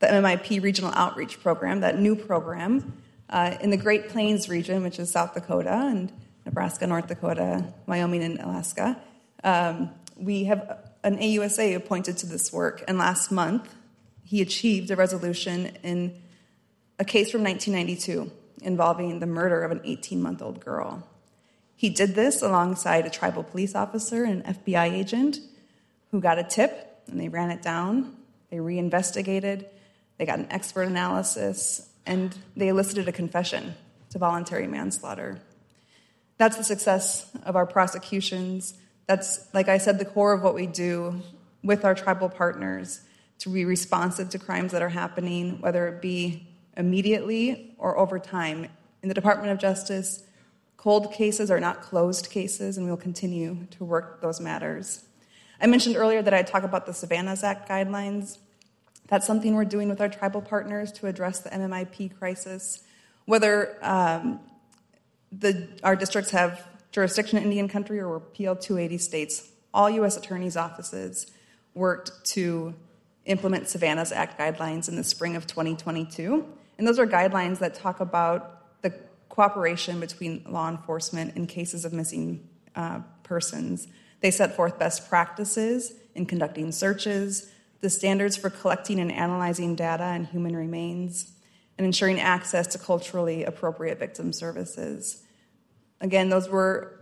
the 0.00 0.08
MMIP 0.08 0.60
Regional 0.60 0.92
Outreach 0.96 1.40
Program, 1.40 1.80
that 1.82 2.00
new 2.00 2.16
program 2.16 3.00
uh, 3.28 3.56
in 3.60 3.70
the 3.70 3.76
Great 3.76 4.08
Plains 4.08 4.48
region, 4.48 4.82
which 4.82 4.98
is 4.98 5.08
South 5.08 5.34
Dakota 5.34 5.70
and 5.70 6.12
Nebraska, 6.44 6.86
North 6.86 7.06
Dakota, 7.06 7.72
Wyoming, 7.86 8.22
and 8.22 8.40
Alaska. 8.40 9.00
Um, 9.44 9.90
we 10.16 10.44
have 10.44 10.78
an 11.02 11.18
AUSA 11.18 11.76
appointed 11.76 12.18
to 12.18 12.26
this 12.26 12.52
work, 12.52 12.84
and 12.88 12.98
last 12.98 13.30
month 13.30 13.74
he 14.22 14.40
achieved 14.40 14.90
a 14.90 14.96
resolution 14.96 15.66
in 15.82 16.20
a 16.98 17.04
case 17.04 17.30
from 17.30 17.42
1992 17.42 18.30
involving 18.62 19.18
the 19.18 19.26
murder 19.26 19.62
of 19.62 19.70
an 19.70 19.80
18 19.84 20.20
month 20.20 20.42
old 20.42 20.60
girl. 20.60 21.06
He 21.74 21.88
did 21.88 22.14
this 22.14 22.42
alongside 22.42 23.06
a 23.06 23.10
tribal 23.10 23.42
police 23.42 23.74
officer 23.74 24.24
and 24.24 24.44
an 24.44 24.54
FBI 24.54 24.92
agent 24.92 25.38
who 26.10 26.20
got 26.20 26.38
a 26.38 26.44
tip 26.44 27.02
and 27.06 27.18
they 27.18 27.28
ran 27.28 27.50
it 27.50 27.62
down. 27.62 28.16
They 28.50 28.60
reinvestigated, 28.60 29.66
they 30.18 30.26
got 30.26 30.38
an 30.38 30.48
expert 30.50 30.82
analysis, 30.82 31.88
and 32.04 32.36
they 32.56 32.68
elicited 32.68 33.08
a 33.08 33.12
confession 33.12 33.74
to 34.10 34.18
voluntary 34.18 34.66
manslaughter. 34.66 35.40
That's 36.40 36.56
the 36.56 36.64
success 36.64 37.30
of 37.44 37.54
our 37.54 37.66
prosecutions. 37.66 38.72
That's, 39.06 39.46
like 39.52 39.68
I 39.68 39.76
said, 39.76 39.98
the 39.98 40.06
core 40.06 40.32
of 40.32 40.42
what 40.42 40.54
we 40.54 40.66
do 40.66 41.20
with 41.62 41.84
our 41.84 41.94
tribal 41.94 42.30
partners 42.30 43.02
to 43.40 43.50
be 43.50 43.66
responsive 43.66 44.30
to 44.30 44.38
crimes 44.38 44.72
that 44.72 44.80
are 44.80 44.88
happening, 44.88 45.60
whether 45.60 45.86
it 45.86 46.00
be 46.00 46.48
immediately 46.78 47.74
or 47.76 47.98
over 47.98 48.18
time. 48.18 48.68
In 49.02 49.10
the 49.10 49.14
Department 49.14 49.52
of 49.52 49.58
Justice, 49.58 50.22
cold 50.78 51.12
cases 51.12 51.50
are 51.50 51.60
not 51.60 51.82
closed 51.82 52.30
cases, 52.30 52.78
and 52.78 52.86
we'll 52.86 52.96
continue 52.96 53.66
to 53.72 53.84
work 53.84 54.22
those 54.22 54.40
matters. 54.40 55.04
I 55.60 55.66
mentioned 55.66 55.96
earlier 55.96 56.22
that 56.22 56.32
I 56.32 56.42
talk 56.42 56.62
about 56.62 56.86
the 56.86 56.94
Savannah's 56.94 57.44
Act 57.44 57.68
guidelines. 57.68 58.38
That's 59.08 59.26
something 59.26 59.54
we're 59.54 59.66
doing 59.66 59.90
with 59.90 60.00
our 60.00 60.08
tribal 60.08 60.40
partners 60.40 60.90
to 60.92 61.06
address 61.06 61.40
the 61.40 61.50
MMIP 61.50 62.16
crisis. 62.18 62.82
Whether 63.26 63.76
um, 63.82 64.40
the, 65.32 65.68
our 65.82 65.96
districts 65.96 66.30
have 66.30 66.66
jurisdiction 66.92 67.38
in 67.38 67.44
Indian 67.44 67.68
country 67.68 68.00
or 68.00 68.08
we're 68.08 68.20
PL 68.20 68.56
280 68.56 68.98
states, 68.98 69.50
all 69.72 69.88
U.S. 69.90 70.16
attorneys' 70.16 70.56
offices 70.56 71.30
worked 71.74 72.24
to 72.24 72.74
implement 73.26 73.68
Savannah's 73.68 74.12
Act 74.12 74.38
guidelines 74.38 74.88
in 74.88 74.96
the 74.96 75.04
spring 75.04 75.36
of 75.36 75.46
2022. 75.46 76.46
And 76.78 76.86
those 76.86 76.98
are 76.98 77.06
guidelines 77.06 77.58
that 77.58 77.74
talk 77.74 78.00
about 78.00 78.82
the 78.82 78.92
cooperation 79.28 80.00
between 80.00 80.44
law 80.48 80.68
enforcement 80.68 81.36
in 81.36 81.46
cases 81.46 81.84
of 81.84 81.92
missing 81.92 82.48
uh, 82.74 83.00
persons. 83.22 83.86
They 84.20 84.30
set 84.30 84.56
forth 84.56 84.78
best 84.78 85.08
practices 85.08 85.94
in 86.14 86.26
conducting 86.26 86.72
searches, 86.72 87.50
the 87.80 87.90
standards 87.90 88.36
for 88.36 88.50
collecting 88.50 88.98
and 88.98 89.12
analyzing 89.12 89.74
data 89.74 90.04
and 90.04 90.26
human 90.26 90.56
remains, 90.56 91.32
and 91.80 91.86
ensuring 91.86 92.20
access 92.20 92.66
to 92.66 92.78
culturally 92.78 93.42
appropriate 93.44 93.98
victim 93.98 94.34
services. 94.34 95.22
Again, 96.02 96.28
those 96.28 96.46
were 96.46 97.00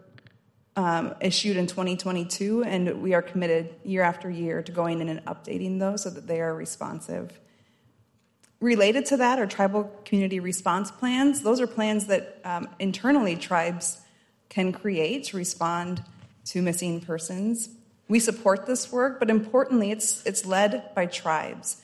um, 0.77 1.17
issued 1.21 1.57
in 1.57 1.67
2022, 1.67 2.63
and 2.63 3.03
we 3.03 3.13
are 3.13 3.21
committed 3.21 3.75
year 3.83 4.03
after 4.03 4.31
year 4.31 4.63
to 4.63 4.71
going 4.71 5.01
in 5.01 5.09
and 5.09 5.19
updating 5.25 5.81
those 5.81 6.05
so 6.05 6.11
that 6.11 6.29
they 6.29 6.41
are 6.41 6.55
responsive. 6.55 7.41
Related 8.61 9.05
to 9.07 9.17
that 9.17 9.41
are 9.41 9.49
tribal 9.49 9.91
community 10.05 10.39
response 10.39 10.93
plans. 10.93 11.43
Those 11.43 11.61
are 11.61 11.67
plans 11.67 12.07
that 12.07 12.39
um, 12.45 12.69
internally 12.79 13.35
tribes 13.35 14.01
can 14.49 14.71
create 14.71 15.25
to 15.25 15.37
respond 15.37 16.05
to 16.45 16.63
missing 16.63 17.01
persons. 17.01 17.71
We 18.07 18.21
support 18.21 18.67
this 18.67 18.93
work, 18.93 19.19
but 19.19 19.29
importantly, 19.29 19.91
it's, 19.91 20.25
it's 20.25 20.47
led 20.47 20.95
by 20.95 21.07
tribes. 21.07 21.83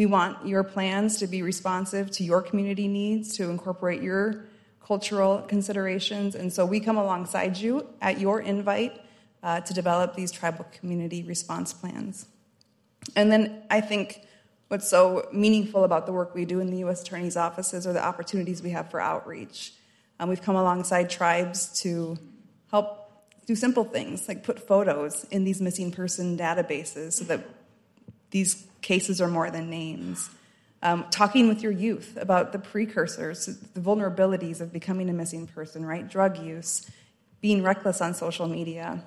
We 0.00 0.06
want 0.06 0.46
your 0.46 0.64
plans 0.64 1.18
to 1.18 1.26
be 1.26 1.42
responsive 1.42 2.10
to 2.12 2.24
your 2.24 2.40
community 2.40 2.88
needs, 2.88 3.36
to 3.36 3.50
incorporate 3.50 4.00
your 4.00 4.46
cultural 4.82 5.42
considerations, 5.42 6.34
and 6.34 6.50
so 6.50 6.64
we 6.64 6.80
come 6.80 6.96
alongside 6.96 7.58
you 7.58 7.86
at 8.00 8.18
your 8.18 8.40
invite 8.40 8.98
uh, 9.42 9.60
to 9.60 9.74
develop 9.74 10.14
these 10.14 10.32
tribal 10.32 10.64
community 10.72 11.22
response 11.22 11.74
plans. 11.74 12.24
And 13.14 13.30
then 13.30 13.62
I 13.68 13.82
think 13.82 14.22
what's 14.68 14.88
so 14.88 15.28
meaningful 15.34 15.84
about 15.84 16.06
the 16.06 16.12
work 16.12 16.34
we 16.34 16.46
do 16.46 16.60
in 16.60 16.70
the 16.70 16.78
U.S. 16.78 17.02
Attorney's 17.02 17.36
offices 17.36 17.86
are 17.86 17.92
the 17.92 18.02
opportunities 18.02 18.62
we 18.62 18.70
have 18.70 18.90
for 18.90 19.02
outreach. 19.02 19.74
Um, 20.18 20.30
we've 20.30 20.40
come 20.40 20.56
alongside 20.56 21.10
tribes 21.10 21.78
to 21.82 22.16
help 22.70 23.12
do 23.44 23.54
simple 23.54 23.84
things 23.84 24.28
like 24.28 24.44
put 24.44 24.66
photos 24.66 25.26
in 25.30 25.44
these 25.44 25.60
missing 25.60 25.92
person 25.92 26.38
databases 26.38 27.12
so 27.12 27.24
that 27.24 27.46
these 28.30 28.66
cases 28.82 29.20
are 29.20 29.28
more 29.28 29.50
than 29.50 29.70
names. 29.70 30.30
Um, 30.82 31.04
talking 31.10 31.48
with 31.48 31.62
your 31.62 31.72
youth 31.72 32.16
about 32.18 32.52
the 32.52 32.58
precursors, 32.58 33.46
the 33.46 33.80
vulnerabilities 33.80 34.60
of 34.60 34.72
becoming 34.72 35.10
a 35.10 35.12
missing 35.12 35.46
person, 35.46 35.84
right? 35.84 36.08
Drug 36.08 36.38
use, 36.38 36.90
being 37.42 37.62
reckless 37.62 38.00
on 38.00 38.14
social 38.14 38.48
media. 38.48 39.02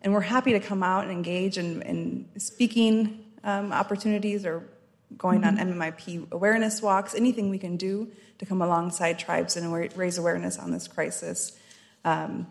And 0.00 0.12
we're 0.12 0.20
happy 0.20 0.52
to 0.52 0.60
come 0.60 0.84
out 0.84 1.02
and 1.02 1.12
engage 1.12 1.58
in, 1.58 1.82
in 1.82 2.28
speaking 2.38 3.24
um, 3.42 3.72
opportunities 3.72 4.46
or 4.46 4.68
going 5.16 5.42
on 5.44 5.56
MMIP 5.56 6.30
awareness 6.30 6.82
walks, 6.82 7.14
anything 7.14 7.50
we 7.50 7.58
can 7.58 7.76
do 7.76 8.10
to 8.38 8.46
come 8.46 8.62
alongside 8.62 9.18
tribes 9.18 9.56
and 9.56 9.72
raise 9.96 10.18
awareness 10.18 10.58
on 10.58 10.70
this 10.70 10.86
crisis. 10.86 11.58
Um, 12.04 12.46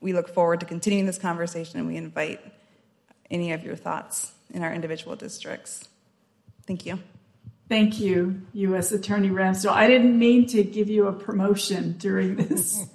we 0.00 0.12
look 0.12 0.28
forward 0.28 0.60
to 0.60 0.66
continuing 0.66 1.06
this 1.06 1.18
conversation 1.18 1.78
and 1.78 1.86
we 1.86 1.96
invite 1.96 2.40
any 3.30 3.52
of 3.52 3.64
your 3.64 3.76
thoughts 3.76 4.33
in 4.54 4.62
our 4.62 4.72
individual 4.72 5.16
districts. 5.16 5.88
Thank 6.66 6.86
you. 6.86 6.98
Thank 7.68 7.98
you, 7.98 8.42
U.S. 8.52 8.92
Attorney 8.92 9.30
Ramsdell. 9.30 9.72
I 9.72 9.86
didn't 9.86 10.18
mean 10.18 10.46
to 10.48 10.62
give 10.62 10.88
you 10.88 11.08
a 11.08 11.12
promotion 11.12 11.92
during 11.98 12.36
this 12.36 12.86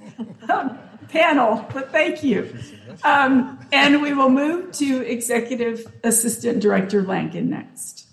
panel, 1.09 1.65
but 1.73 1.91
thank 1.91 2.23
you. 2.23 2.55
Um, 3.03 3.59
and 3.71 4.01
we 4.01 4.13
will 4.13 4.29
move 4.29 4.71
to 4.73 5.01
Executive 5.05 5.91
Assistant 6.03 6.61
Director 6.61 7.01
Langan 7.01 7.49
next. 7.49 8.07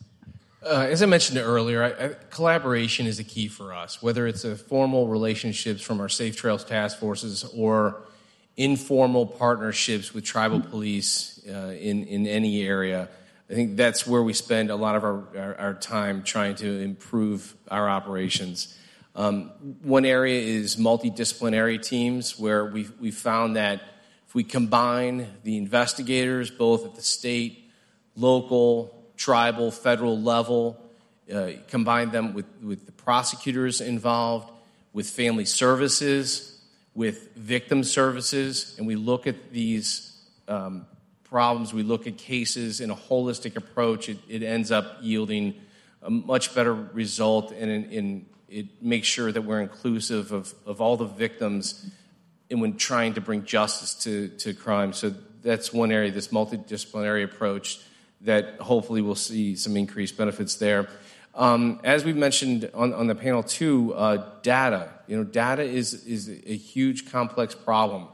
Uh, 0.62 0.88
as 0.90 1.02
I 1.02 1.06
mentioned 1.06 1.38
earlier, 1.38 1.84
I, 1.84 2.06
I, 2.06 2.08
collaboration 2.30 3.06
is 3.06 3.20
a 3.20 3.24
key 3.24 3.46
for 3.46 3.72
us, 3.72 4.02
whether 4.02 4.26
it's 4.26 4.44
a 4.44 4.56
formal 4.56 5.06
relationships 5.06 5.80
from 5.80 6.00
our 6.00 6.08
Safe 6.08 6.36
Trails 6.36 6.64
task 6.64 6.98
forces 6.98 7.44
or 7.56 8.02
informal 8.56 9.26
partnerships 9.26 10.14
with 10.14 10.24
tribal 10.24 10.60
police 10.60 11.40
uh, 11.48 11.76
in, 11.78 12.04
in 12.04 12.26
any 12.26 12.62
area. 12.62 13.08
I 13.48 13.54
think 13.54 13.76
that's 13.76 14.06
where 14.06 14.22
we 14.22 14.32
spend 14.32 14.70
a 14.70 14.76
lot 14.76 14.96
of 14.96 15.04
our, 15.04 15.24
our, 15.36 15.54
our 15.58 15.74
time 15.74 16.24
trying 16.24 16.56
to 16.56 16.80
improve 16.80 17.54
our 17.70 17.88
operations. 17.88 18.76
Um, 19.14 19.50
one 19.82 20.04
area 20.04 20.40
is 20.40 20.76
multidisciplinary 20.76 21.80
teams, 21.80 22.38
where 22.38 22.64
we've, 22.64 22.92
we 23.00 23.12
found 23.12 23.56
that 23.56 23.80
if 24.26 24.34
we 24.34 24.42
combine 24.42 25.28
the 25.44 25.56
investigators, 25.56 26.50
both 26.50 26.84
at 26.84 26.96
the 26.96 27.02
state, 27.02 27.70
local, 28.16 29.10
tribal, 29.16 29.70
federal 29.70 30.20
level, 30.20 30.82
uh, 31.32 31.52
combine 31.68 32.10
them 32.10 32.34
with, 32.34 32.46
with 32.62 32.84
the 32.84 32.92
prosecutors 32.92 33.80
involved, 33.80 34.50
with 34.92 35.08
family 35.08 35.44
services, 35.44 36.60
with 36.94 37.34
victim 37.36 37.84
services, 37.84 38.74
and 38.78 38.86
we 38.86 38.96
look 38.96 39.26
at 39.26 39.52
these 39.52 40.18
um, 40.48 40.86
problems, 41.28 41.74
we 41.74 41.82
look 41.82 42.06
at 42.06 42.16
cases 42.16 42.80
in 42.80 42.90
a 42.90 42.94
holistic 42.94 43.56
approach, 43.56 44.08
it, 44.08 44.18
it 44.28 44.42
ends 44.42 44.70
up 44.70 44.98
yielding 45.00 45.54
a 46.02 46.10
much 46.10 46.54
better 46.54 46.74
result 46.74 47.52
and 47.52 48.26
it 48.48 48.66
makes 48.80 49.08
sure 49.08 49.32
that 49.32 49.42
we're 49.42 49.60
inclusive 49.60 50.32
of, 50.32 50.54
of 50.64 50.80
all 50.80 50.96
the 50.96 51.06
victims 51.06 51.90
and 52.50 52.60
when 52.60 52.76
trying 52.76 53.14
to 53.14 53.20
bring 53.20 53.44
justice 53.44 53.94
to, 53.94 54.28
to 54.28 54.54
crime. 54.54 54.92
So 54.92 55.12
that's 55.42 55.72
one 55.72 55.90
area, 55.90 56.10
this 56.10 56.28
multidisciplinary 56.28 57.24
approach 57.24 57.80
that 58.22 58.60
hopefully 58.60 59.02
we'll 59.02 59.14
see 59.14 59.56
some 59.56 59.76
increased 59.76 60.16
benefits 60.16 60.56
there. 60.56 60.88
Um, 61.34 61.80
as 61.84 62.04
we 62.04 62.12
mentioned 62.12 62.70
on, 62.72 62.94
on 62.94 63.08
the 63.08 63.14
panel 63.14 63.42
too, 63.42 63.92
uh, 63.94 64.30
data. 64.42 64.90
You 65.06 65.18
know, 65.18 65.24
data 65.24 65.62
is, 65.62 65.92
is 66.06 66.28
a 66.28 66.56
huge 66.56 67.10
complex 67.10 67.54
problem. 67.54 68.08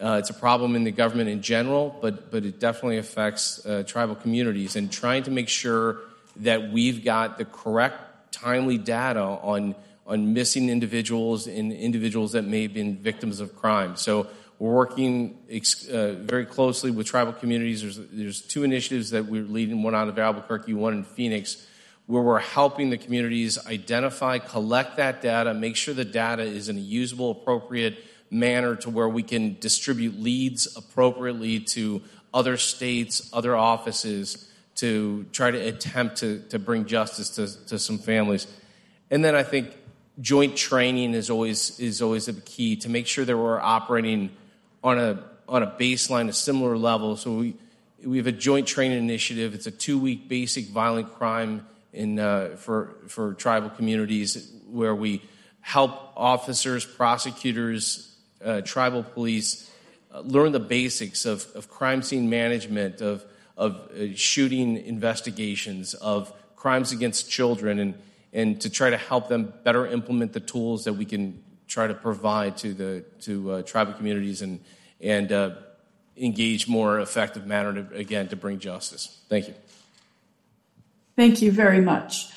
Uh, 0.00 0.16
it's 0.18 0.30
a 0.30 0.34
problem 0.34 0.74
in 0.74 0.84
the 0.84 0.90
government 0.90 1.28
in 1.28 1.42
general, 1.42 1.96
but, 2.00 2.30
but 2.30 2.44
it 2.44 2.58
definitely 2.58 2.98
affects 2.98 3.64
uh, 3.64 3.84
tribal 3.86 4.14
communities. 4.14 4.76
And 4.76 4.90
trying 4.90 5.22
to 5.24 5.30
make 5.30 5.48
sure 5.48 5.98
that 6.36 6.72
we've 6.72 7.04
got 7.04 7.38
the 7.38 7.44
correct, 7.44 8.32
timely 8.32 8.78
data 8.78 9.20
on, 9.20 9.74
on 10.06 10.32
missing 10.32 10.68
individuals 10.68 11.46
and 11.46 11.72
individuals 11.72 12.32
that 12.32 12.42
may 12.42 12.62
have 12.62 12.74
been 12.74 12.96
victims 12.96 13.38
of 13.38 13.54
crime. 13.54 13.96
So 13.96 14.26
we're 14.58 14.72
working 14.72 15.38
ex- 15.50 15.88
uh, 15.88 16.16
very 16.18 16.46
closely 16.46 16.90
with 16.90 17.06
tribal 17.06 17.32
communities. 17.32 17.82
There's, 17.82 17.98
there's 18.10 18.40
two 18.40 18.64
initiatives 18.64 19.10
that 19.10 19.26
we're 19.26 19.42
leading 19.42 19.82
one 19.82 19.94
out 19.94 20.08
of 20.08 20.18
Albuquerque, 20.18 20.74
one 20.74 20.94
in 20.94 21.04
Phoenix, 21.04 21.66
where 22.06 22.22
we're 22.22 22.38
helping 22.38 22.90
the 22.90 22.98
communities 22.98 23.64
identify, 23.66 24.38
collect 24.38 24.96
that 24.96 25.22
data, 25.22 25.54
make 25.54 25.76
sure 25.76 25.94
the 25.94 26.04
data 26.04 26.42
is 26.42 26.68
in 26.68 26.76
a 26.76 26.80
usable, 26.80 27.30
appropriate 27.30 28.04
manner 28.32 28.74
to 28.76 28.90
where 28.90 29.08
we 29.08 29.22
can 29.22 29.56
distribute 29.60 30.18
leads 30.18 30.76
appropriately 30.76 31.60
to 31.60 32.02
other 32.32 32.56
states, 32.56 33.28
other 33.32 33.54
offices 33.54 34.48
to 34.76 35.26
try 35.32 35.50
to 35.50 35.58
attempt 35.58 36.16
to, 36.16 36.40
to 36.48 36.58
bring 36.58 36.86
justice 36.86 37.30
to, 37.30 37.66
to 37.66 37.78
some 37.78 37.98
families. 37.98 38.46
And 39.10 39.22
then 39.22 39.34
I 39.34 39.42
think 39.42 39.76
joint 40.20 40.56
training 40.56 41.14
is 41.14 41.28
always 41.30 41.78
is 41.78 42.00
always 42.00 42.28
a 42.28 42.32
key 42.32 42.76
to 42.76 42.88
make 42.88 43.06
sure 43.06 43.24
that 43.24 43.36
we're 43.36 43.60
operating 43.60 44.30
on 44.82 44.98
a 44.98 45.22
on 45.48 45.62
a 45.62 45.66
baseline, 45.66 46.28
a 46.28 46.32
similar 46.32 46.78
level. 46.78 47.16
So 47.16 47.34
we 47.34 47.54
we 48.02 48.16
have 48.16 48.26
a 48.26 48.32
joint 48.32 48.66
training 48.66 48.98
initiative. 48.98 49.54
It's 49.54 49.66
a 49.66 49.70
two 49.70 49.98
week 49.98 50.28
basic 50.28 50.68
violent 50.68 51.12
crime 51.12 51.66
in 51.92 52.18
uh, 52.18 52.56
for 52.56 52.94
for 53.08 53.34
tribal 53.34 53.68
communities 53.68 54.50
where 54.70 54.94
we 54.94 55.22
help 55.60 56.12
officers, 56.16 56.84
prosecutors, 56.84 58.11
uh, 58.44 58.60
tribal 58.62 59.02
police 59.02 59.70
uh, 60.12 60.20
learn 60.20 60.52
the 60.52 60.60
basics 60.60 61.24
of, 61.24 61.46
of 61.54 61.68
crime 61.68 62.02
scene 62.02 62.28
management, 62.28 63.00
of, 63.00 63.24
of 63.56 63.76
uh, 63.90 64.14
shooting 64.14 64.76
investigations, 64.76 65.94
of 65.94 66.32
crimes 66.56 66.92
against 66.92 67.30
children, 67.30 67.78
and, 67.78 67.94
and 68.32 68.60
to 68.60 68.70
try 68.70 68.90
to 68.90 68.96
help 68.96 69.28
them 69.28 69.52
better 69.64 69.86
implement 69.86 70.32
the 70.32 70.40
tools 70.40 70.84
that 70.84 70.94
we 70.94 71.04
can 71.04 71.42
try 71.66 71.86
to 71.86 71.94
provide 71.94 72.56
to 72.58 72.74
the 72.74 73.04
to 73.20 73.50
uh, 73.50 73.62
tribal 73.62 73.94
communities 73.94 74.42
and 74.42 74.60
and 75.00 75.32
engage 76.16 76.68
more 76.68 77.00
effective 77.00 77.46
manner 77.46 77.72
to, 77.72 77.96
again 77.96 78.28
to 78.28 78.36
bring 78.36 78.58
justice. 78.58 79.20
Thank 79.28 79.48
you. 79.48 79.54
Thank 81.16 81.42
you 81.42 81.52
very 81.52 81.80
much. 81.80 82.28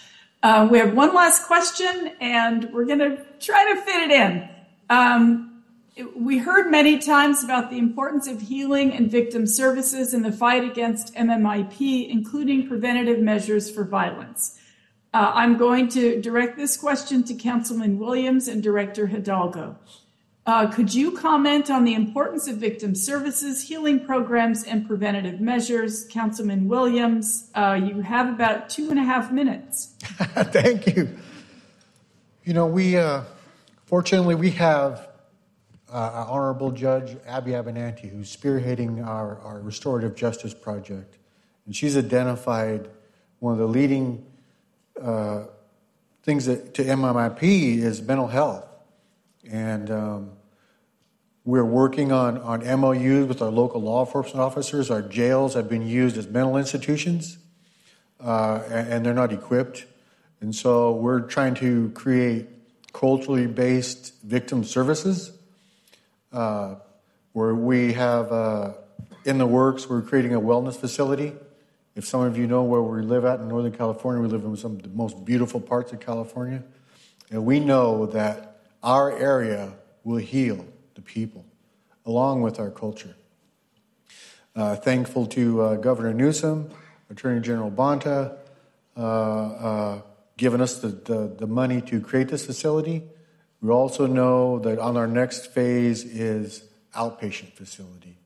Uh, 0.44 0.68
we 0.70 0.78
have 0.78 0.94
one 0.94 1.14
last 1.14 1.48
question, 1.48 2.12
and 2.20 2.72
we're 2.72 2.86
going 2.86 3.00
to 3.00 3.26
try 3.40 3.74
to 3.74 3.82
fit 3.82 4.04
it 4.04 4.12
in. 4.12 4.50
Um, 4.90 5.55
we 6.16 6.38
heard 6.38 6.70
many 6.70 7.00
times 7.00 7.44
about 7.44 7.70
the 7.70 7.78
importance 7.78 8.28
of 8.28 8.42
healing 8.42 8.94
and 8.94 9.10
victim 9.10 9.48
services 9.48 10.14
in 10.14 10.24
the 10.24 10.32
fight 10.32 10.64
against 10.64 11.14
MMIP, 11.16 12.10
including 12.10 12.68
preventative 12.68 13.20
measures 13.20 13.72
for 13.72 13.86
violence. 13.86 14.60
Uh, 15.14 15.32
I'm 15.34 15.56
going 15.56 15.88
to 15.90 16.20
direct 16.22 16.58
this 16.58 16.76
question 16.76 17.24
to 17.24 17.34
Councilman 17.34 17.98
Williams 17.98 18.50
and 18.50 18.62
Director 18.62 19.08
Hidalgo. 19.08 19.78
Uh, 20.46 20.68
could 20.68 20.94
you 20.94 21.12
comment 21.14 21.72
on 21.72 21.86
the 21.86 21.94
importance 21.94 22.48
of 22.48 22.58
victim 22.58 22.94
services, 22.94 23.64
healing 23.64 24.06
programs, 24.06 24.64
and 24.64 24.86
preventative 24.86 25.40
measures? 25.40 26.06
Councilman 26.12 26.68
Williams, 26.68 27.50
uh, 27.56 27.80
you 27.82 28.02
have 28.02 28.30
about 28.30 28.70
two 28.70 28.90
and 28.90 29.00
a 29.00 29.04
half 29.04 29.32
minutes. 29.32 29.96
Thank 30.04 30.96
you. 30.96 31.18
You 32.44 32.54
know, 32.54 32.68
we, 32.68 32.98
uh, 32.98 33.24
fortunately, 33.86 34.36
we 34.36 34.52
have 34.52 35.15
uh, 35.92 36.26
Honorable 36.28 36.72
Judge 36.72 37.18
Abby 37.28 37.52
Abinanti, 37.52 38.10
who's 38.10 38.36
spearheading 38.36 39.06
our, 39.06 39.40
our 39.40 39.60
restorative 39.60 40.16
justice 40.16 40.54
project. 40.54 41.18
And 41.66 41.76
she's 41.76 41.98
identified 41.98 42.90
one 43.40 43.54
of 43.54 43.60
the 43.60 43.68
leading 43.68 44.26
uh, 45.02 45.44
things 46.24 46.46
that, 46.46 46.74
to 46.76 46.84
MMIP 46.84 47.78
is 47.78 48.02
mental 48.02 48.28
health. 48.28 48.66
And 49.50 49.92
um, 49.92 50.32
we're 51.44 51.66
working 51.66 52.12
on, 52.12 52.40
on 52.40 52.62
MOUs 52.80 53.28
with 53.28 53.42
our 53.42 53.52
local 53.52 53.82
law 53.82 54.04
enforcement 54.06 54.40
officers. 54.40 54.90
Our 54.90 55.04
jails 55.04 55.54
have 55.54 55.70
been 55.70 55.88
used 55.88 56.18
as 56.18 56.28
mental 56.28 56.58
institutions, 56.58 57.38
uh, 58.20 58.64
and, 58.70 58.94
and 58.94 59.06
they're 59.06 59.14
not 59.14 59.32
equipped. 59.32 59.86
And 60.42 60.56
so 60.56 60.94
we're 60.94 61.22
trying 61.22 61.54
to 61.56 61.92
create 61.92 62.48
culturally 62.94 63.46
based 63.46 64.14
victim 64.24 64.64
services 64.64 65.35
uh, 66.32 66.76
where 67.34 67.56
we 67.56 67.94
have 67.94 68.32
uh, 68.32 68.74
in 69.26 69.38
the 69.38 69.48
works, 69.48 69.90
we're 69.90 70.02
creating 70.02 70.34
a 70.34 70.42
wellness 70.42 70.78
facility. 70.78 71.34
If 71.96 72.06
some 72.06 72.22
of 72.22 72.38
you 72.38 72.48
know 72.48 72.64
where 72.64 72.82
we 72.82 73.02
live 73.02 73.26
at 73.26 73.40
in 73.40 73.48
Northern 73.48 73.72
California, 73.72 74.22
we 74.22 74.28
live 74.28 74.44
in 74.44 74.56
some 74.58 74.74
of 74.74 74.84
the 74.84 74.90
most 74.90 75.24
beautiful 75.26 75.62
parts 75.62 75.94
of 75.94 76.00
California. 76.00 76.64
And 77.32 77.46
we 77.46 77.60
know 77.60 78.06
that 78.08 78.62
our 78.84 79.18
area 79.18 79.74
will 80.04 80.18
heal 80.18 80.66
the 80.94 81.02
people 81.02 81.46
along 82.06 82.42
with 82.42 82.60
our 82.60 82.70
culture. 82.70 83.16
Uh, 84.56 84.76
thankful 84.76 85.26
to 85.26 85.62
uh, 85.62 85.76
Governor 85.76 86.14
Newsom, 86.14 86.70
Attorney 87.10 87.42
General 87.42 87.72
Bonta, 87.72 88.38
uh, 88.96 89.02
uh, 89.02 90.02
giving 90.38 90.62
us 90.62 90.80
the, 90.80 90.90
the, 90.90 91.36
the, 91.40 91.48
money 91.48 91.82
to 91.82 92.00
create 92.00 92.30
this 92.30 92.46
facility. 92.46 93.04
We 93.62 93.70
also 93.70 94.06
know 94.06 94.60
that 94.60 94.80
on 94.80 94.98
our 94.98 95.08
next 95.08 95.48
phase 95.54 96.04
is 96.04 96.64
outpatient 96.94 97.54
facility. 97.54 98.18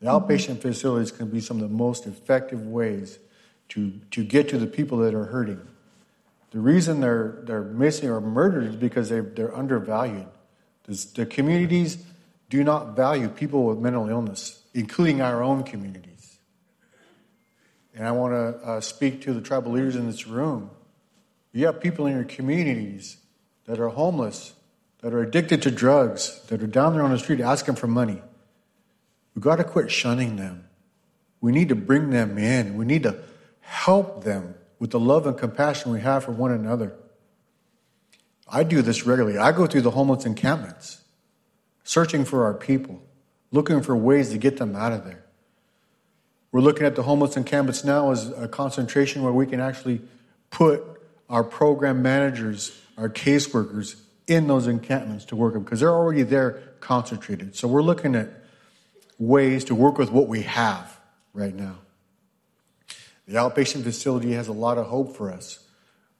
The 0.00 0.06
outpatient 0.06 0.60
facilities 0.60 1.10
can 1.10 1.28
be 1.28 1.40
some 1.40 1.62
of 1.62 1.68
the 1.68 1.74
most 1.74 2.06
effective 2.06 2.66
ways 2.66 3.18
to, 3.70 3.92
to 4.12 4.24
get 4.24 4.48
to 4.50 4.58
the 4.58 4.66
people 4.66 4.98
that 4.98 5.14
are 5.14 5.26
hurting. 5.26 5.60
The 6.50 6.60
reason 6.60 7.00
they're, 7.00 7.40
they're 7.42 7.62
missing 7.62 8.08
or 8.08 8.20
murdered 8.20 8.64
is 8.64 8.76
because 8.76 9.08
they, 9.08 9.20
they're 9.20 9.54
undervalued. 9.54 10.26
The 10.86 11.26
communities 11.26 11.98
do 12.48 12.64
not 12.64 12.96
value 12.96 13.28
people 13.28 13.64
with 13.64 13.78
mental 13.78 14.08
illness, 14.08 14.62
including 14.72 15.20
our 15.20 15.42
own 15.42 15.64
communities. 15.64 16.38
And 17.94 18.06
I 18.06 18.12
want 18.12 18.32
to 18.32 18.66
uh, 18.66 18.80
speak 18.80 19.20
to 19.22 19.34
the 19.34 19.42
tribal 19.42 19.72
leaders 19.72 19.96
in 19.96 20.06
this 20.06 20.26
room. 20.26 20.70
You 21.52 21.66
have 21.66 21.80
people 21.80 22.06
in 22.06 22.14
your 22.14 22.24
communities 22.24 23.18
that 23.66 23.78
are 23.80 23.88
homeless, 23.88 24.54
that 25.00 25.14
are 25.14 25.22
addicted 25.22 25.62
to 25.62 25.70
drugs, 25.70 26.40
that 26.48 26.62
are 26.62 26.66
down 26.66 26.94
there 26.94 27.02
on 27.02 27.10
the 27.10 27.18
street 27.18 27.40
asking 27.40 27.76
for 27.76 27.86
money. 27.86 28.20
We've 29.34 29.44
got 29.44 29.56
to 29.56 29.64
quit 29.64 29.90
shunning 29.90 30.36
them. 30.36 30.64
We 31.40 31.52
need 31.52 31.68
to 31.68 31.76
bring 31.76 32.10
them 32.10 32.36
in. 32.36 32.76
We 32.76 32.84
need 32.84 33.04
to 33.04 33.22
help 33.60 34.24
them 34.24 34.54
with 34.78 34.90
the 34.90 34.98
love 35.00 35.26
and 35.26 35.38
compassion 35.38 35.92
we 35.92 36.00
have 36.00 36.24
for 36.24 36.32
one 36.32 36.50
another. 36.50 36.94
I 38.48 38.64
do 38.64 38.82
this 38.82 39.06
regularly. 39.06 39.38
I 39.38 39.52
go 39.52 39.66
through 39.66 39.82
the 39.82 39.90
homeless 39.92 40.24
encampments, 40.24 41.02
searching 41.84 42.24
for 42.24 42.44
our 42.44 42.54
people, 42.54 43.00
looking 43.52 43.82
for 43.82 43.96
ways 43.96 44.30
to 44.30 44.38
get 44.38 44.56
them 44.56 44.74
out 44.74 44.92
of 44.92 45.04
there. 45.04 45.24
We're 46.50 46.60
looking 46.60 46.86
at 46.86 46.96
the 46.96 47.02
homeless 47.02 47.36
encampments 47.36 47.84
now 47.84 48.10
as 48.10 48.30
a 48.30 48.48
concentration 48.48 49.22
where 49.22 49.32
we 49.32 49.46
can 49.46 49.60
actually 49.60 50.00
put 50.50 50.82
our 51.28 51.44
program 51.44 52.02
managers, 52.02 52.76
our 52.96 53.10
caseworkers 53.10 54.00
in 54.28 54.46
those 54.46 54.66
encampments 54.66 55.24
to 55.24 55.36
work 55.36 55.54
them 55.54 55.64
because 55.64 55.80
they're 55.80 55.90
already 55.90 56.22
there 56.22 56.62
concentrated. 56.80 57.56
So 57.56 57.66
we're 57.66 57.82
looking 57.82 58.14
at 58.14 58.28
ways 59.18 59.64
to 59.64 59.74
work 59.74 59.98
with 59.98 60.12
what 60.12 60.28
we 60.28 60.42
have 60.42 61.00
right 61.32 61.54
now. 61.54 61.76
The 63.26 63.34
outpatient 63.34 63.82
facility 63.82 64.32
has 64.32 64.48
a 64.48 64.52
lot 64.52 64.78
of 64.78 64.86
hope 64.86 65.16
for 65.16 65.32
us 65.32 65.66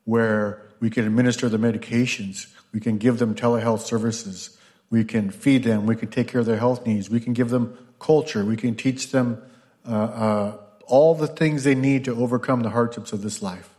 where 0.05 0.63
we 0.81 0.91
can 0.91 1.05
administer 1.05 1.49
the 1.49 1.59
medications, 1.59 2.47
we 2.73 2.81
can 2.81 2.99
give 2.99 3.19
them 3.19 3.35
telehealth 3.35 3.81
services, 3.81 4.57
we 4.91 5.05
can 5.05 5.31
feed 5.31 5.65
them, 5.65 5.87
we 5.87 5.97
can 5.97 6.09
take 6.09 6.29
care 6.29 6.41
of 6.41 6.47
their 6.47 6.59
health 6.59 6.87
needs, 6.87 7.11
we 7.11 7.21
can 7.21 7.35
give 7.35 7.51
them 7.51 7.77
culture, 7.99 8.45
we 8.45 8.57
can 8.57 8.75
teach 8.75 9.11
them 9.11 9.43
uh, 9.87 9.93
uh, 9.93 10.57
all 10.87 11.15
the 11.15 11.27
things 11.27 11.65
they 11.65 11.75
need 11.75 12.05
to 12.05 12.15
overcome 12.15 12.63
the 12.63 12.71
hardships 12.71 13.13
of 13.13 13.21
this 13.23 13.43
life. 13.43 13.75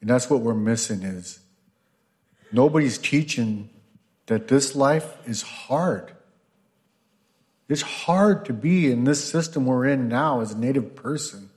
And 0.00 0.08
that's 0.08 0.30
what 0.30 0.40
we're 0.40 0.54
missing 0.54 1.02
is 1.02 1.40
nobody's 2.52 2.98
teaching 2.98 3.70
that 4.26 4.48
this 4.48 4.74
life 4.74 5.16
is 5.26 5.42
hard. 5.42 6.12
It's 7.68 7.82
hard 7.82 8.44
to 8.46 8.52
be 8.52 8.90
in 8.90 9.04
this 9.04 9.28
system 9.28 9.66
we're 9.66 9.86
in 9.86 10.08
now 10.08 10.40
as 10.40 10.52
a 10.52 10.58
native 10.58 10.94
person. 10.94 11.50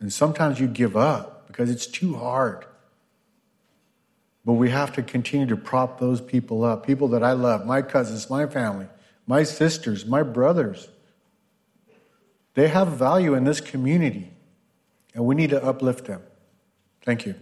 And 0.00 0.12
sometimes 0.12 0.60
you 0.60 0.66
give 0.66 0.96
up 0.96 1.46
because 1.46 1.70
it's 1.70 1.86
too 1.86 2.14
hard. 2.14 2.66
But 4.44 4.54
we 4.54 4.70
have 4.70 4.92
to 4.94 5.02
continue 5.02 5.46
to 5.46 5.56
prop 5.56 5.98
those 5.98 6.20
people 6.20 6.64
up 6.64 6.86
people 6.86 7.08
that 7.08 7.22
I 7.22 7.32
love, 7.32 7.64
my 7.64 7.80
cousins, 7.80 8.28
my 8.28 8.46
family, 8.46 8.86
my 9.26 9.42
sisters, 9.42 10.04
my 10.04 10.22
brothers. 10.22 10.88
They 12.52 12.68
have 12.68 12.88
value 12.88 13.34
in 13.34 13.44
this 13.44 13.60
community, 13.60 14.30
and 15.14 15.24
we 15.24 15.34
need 15.34 15.50
to 15.50 15.64
uplift 15.64 16.04
them. 16.04 16.20
Thank 17.02 17.26
you. 17.26 17.34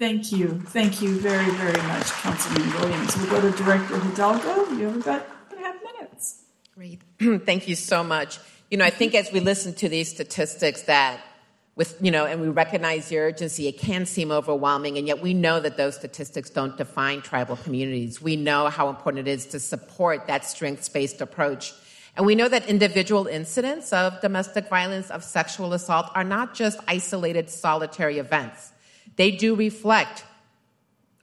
Thank 0.00 0.32
you. 0.32 0.58
Thank 0.68 1.02
you 1.02 1.20
very, 1.20 1.50
very 1.56 1.82
much, 1.86 2.06
Councilman 2.06 2.72
Williams. 2.72 3.14
We'll 3.18 3.30
go 3.32 3.50
to 3.50 3.50
Director 3.54 3.98
Hidalgo. 3.98 4.70
You 4.70 4.86
have 4.86 4.96
about 4.96 5.26
three 5.50 5.58
and 5.58 5.66
a 5.66 5.68
half 5.68 5.76
minutes. 5.82 6.40
Great. 6.74 7.02
Thank 7.44 7.68
you 7.68 7.74
so 7.74 8.02
much. 8.02 8.38
You 8.70 8.78
know, 8.78 8.86
I 8.86 8.88
think 8.88 9.14
as 9.14 9.30
we 9.30 9.40
listen 9.40 9.74
to 9.74 9.90
these 9.90 10.08
statistics 10.08 10.84
that 10.84 11.20
with, 11.76 11.98
you 12.00 12.10
know, 12.10 12.24
and 12.24 12.40
we 12.40 12.48
recognize 12.48 13.10
the 13.10 13.18
urgency, 13.18 13.68
it 13.68 13.78
can 13.78 14.06
seem 14.06 14.30
overwhelming, 14.30 14.96
and 14.96 15.06
yet 15.06 15.20
we 15.20 15.34
know 15.34 15.60
that 15.60 15.76
those 15.76 15.96
statistics 15.96 16.48
don't 16.48 16.78
define 16.78 17.20
tribal 17.20 17.56
communities. 17.56 18.22
We 18.22 18.36
know 18.36 18.68
how 18.68 18.88
important 18.88 19.28
it 19.28 19.30
is 19.30 19.44
to 19.48 19.60
support 19.60 20.26
that 20.28 20.46
strengths 20.46 20.88
based 20.88 21.20
approach. 21.20 21.74
And 22.16 22.24
we 22.24 22.34
know 22.34 22.48
that 22.48 22.66
individual 22.70 23.26
incidents 23.26 23.92
of 23.92 24.18
domestic 24.22 24.66
violence, 24.70 25.10
of 25.10 25.22
sexual 25.22 25.74
assault, 25.74 26.06
are 26.14 26.24
not 26.24 26.54
just 26.54 26.78
isolated 26.88 27.50
solitary 27.50 28.16
events. 28.16 28.72
They 29.20 29.30
do 29.30 29.54
reflect 29.54 30.24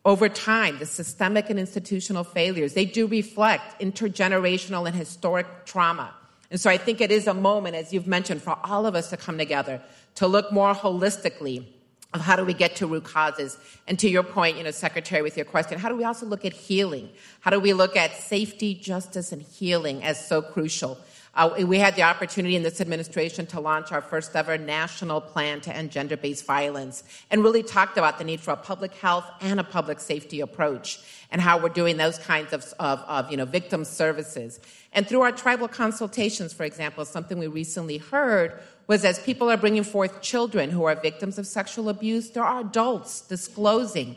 over 0.06 0.30
time 0.30 0.78
the 0.78 0.86
systemic 0.86 1.50
and 1.50 1.60
institutional 1.60 2.24
failures. 2.24 2.76
They 2.76 2.86
do 2.86 3.08
reflect 3.08 3.82
intergenerational 3.82 4.86
and 4.86 4.96
historic 4.96 5.66
trauma. 5.66 6.14
And 6.52 6.62
so 6.62 6.70
I 6.70 6.78
think 6.78 7.02
it 7.02 7.12
is 7.12 7.26
a 7.26 7.34
moment, 7.34 7.76
as 7.76 7.92
you've 7.92 8.06
mentioned, 8.06 8.44
for 8.44 8.56
all 8.64 8.86
of 8.86 8.94
us 8.94 9.10
to 9.10 9.18
come 9.18 9.40
together 9.40 9.82
to 10.14 10.28
look 10.28 10.52
more 10.52 10.76
holistically 10.76 11.66
of 12.14 12.22
how 12.22 12.36
do 12.36 12.46
we 12.46 12.54
get 12.54 12.76
to 12.76 12.86
root 12.86 13.04
causes. 13.04 13.58
And 13.88 13.98
to 13.98 14.08
your 14.08 14.22
point, 14.22 14.58
you 14.58 14.64
know, 14.64 14.70
Secretary, 14.70 15.24
with 15.24 15.36
your 15.36 15.48
question, 15.48 15.80
how 15.80 15.90
do 15.90 15.96
we 15.96 16.04
also 16.04 16.28
look 16.28 16.46
at 16.46 16.54
healing? 16.54 17.10
How 17.40 17.50
do 17.50 17.60
we 17.60 17.74
look 17.74 17.96
at 17.96 18.16
safety, 18.16 18.76
justice, 18.76 19.32
and 19.32 19.42
healing 19.42 20.04
as 20.04 20.24
so 20.24 20.44
crucial? 20.44 21.00
Uh, 21.38 21.54
we 21.68 21.78
had 21.78 21.96
the 21.96 22.02
opportunity 22.02 22.56
in 22.56 22.64
this 22.64 22.82
administration 22.82 23.46
to 23.46 23.60
launch 23.60 23.92
our 23.92 24.02
first 24.02 24.36
ever 24.36 24.58
national 24.58 25.22
plan 25.22 25.62
to 25.62 25.74
end 25.74 25.92
gender 25.92 26.18
based 26.18 26.48
violence 26.48 27.04
and 27.30 27.44
really 27.44 27.62
talked 27.62 27.96
about 27.96 28.18
the 28.18 28.24
need 28.24 28.40
for 28.40 28.52
a 28.52 28.58
public 28.58 28.92
health 28.96 29.24
and 29.42 29.60
a 29.60 29.64
public 29.64 30.00
safety 30.00 30.40
approach 30.40 31.00
and 31.30 31.40
how 31.40 31.60
we're 31.60 31.70
doing 31.70 31.98
those 31.98 32.18
kinds 32.18 32.54
of, 32.54 32.74
of, 32.80 33.00
of 33.02 33.30
you 33.30 33.38
know, 33.38 33.46
victim 33.46 33.86
services. 33.86 34.60
And 34.94 35.08
through 35.08 35.22
our 35.22 35.32
tribal 35.32 35.68
consultations, 35.68 36.54
for 36.54 36.64
example, 36.64 37.06
something 37.06 37.38
we 37.38 37.46
recently 37.46 38.00
heard 38.00 38.60
was 38.88 39.06
as 39.06 39.20
people 39.20 39.52
are 39.52 39.58
bringing 39.58 39.84
forth 39.84 40.24
children 40.24 40.72
who 40.72 40.86
are 40.86 40.96
victims 40.96 41.38
of 41.38 41.46
sexual 41.46 41.88
abuse, 41.88 42.32
there 42.32 42.44
are 42.44 42.62
adults 42.62 43.22
disclosing 43.22 44.16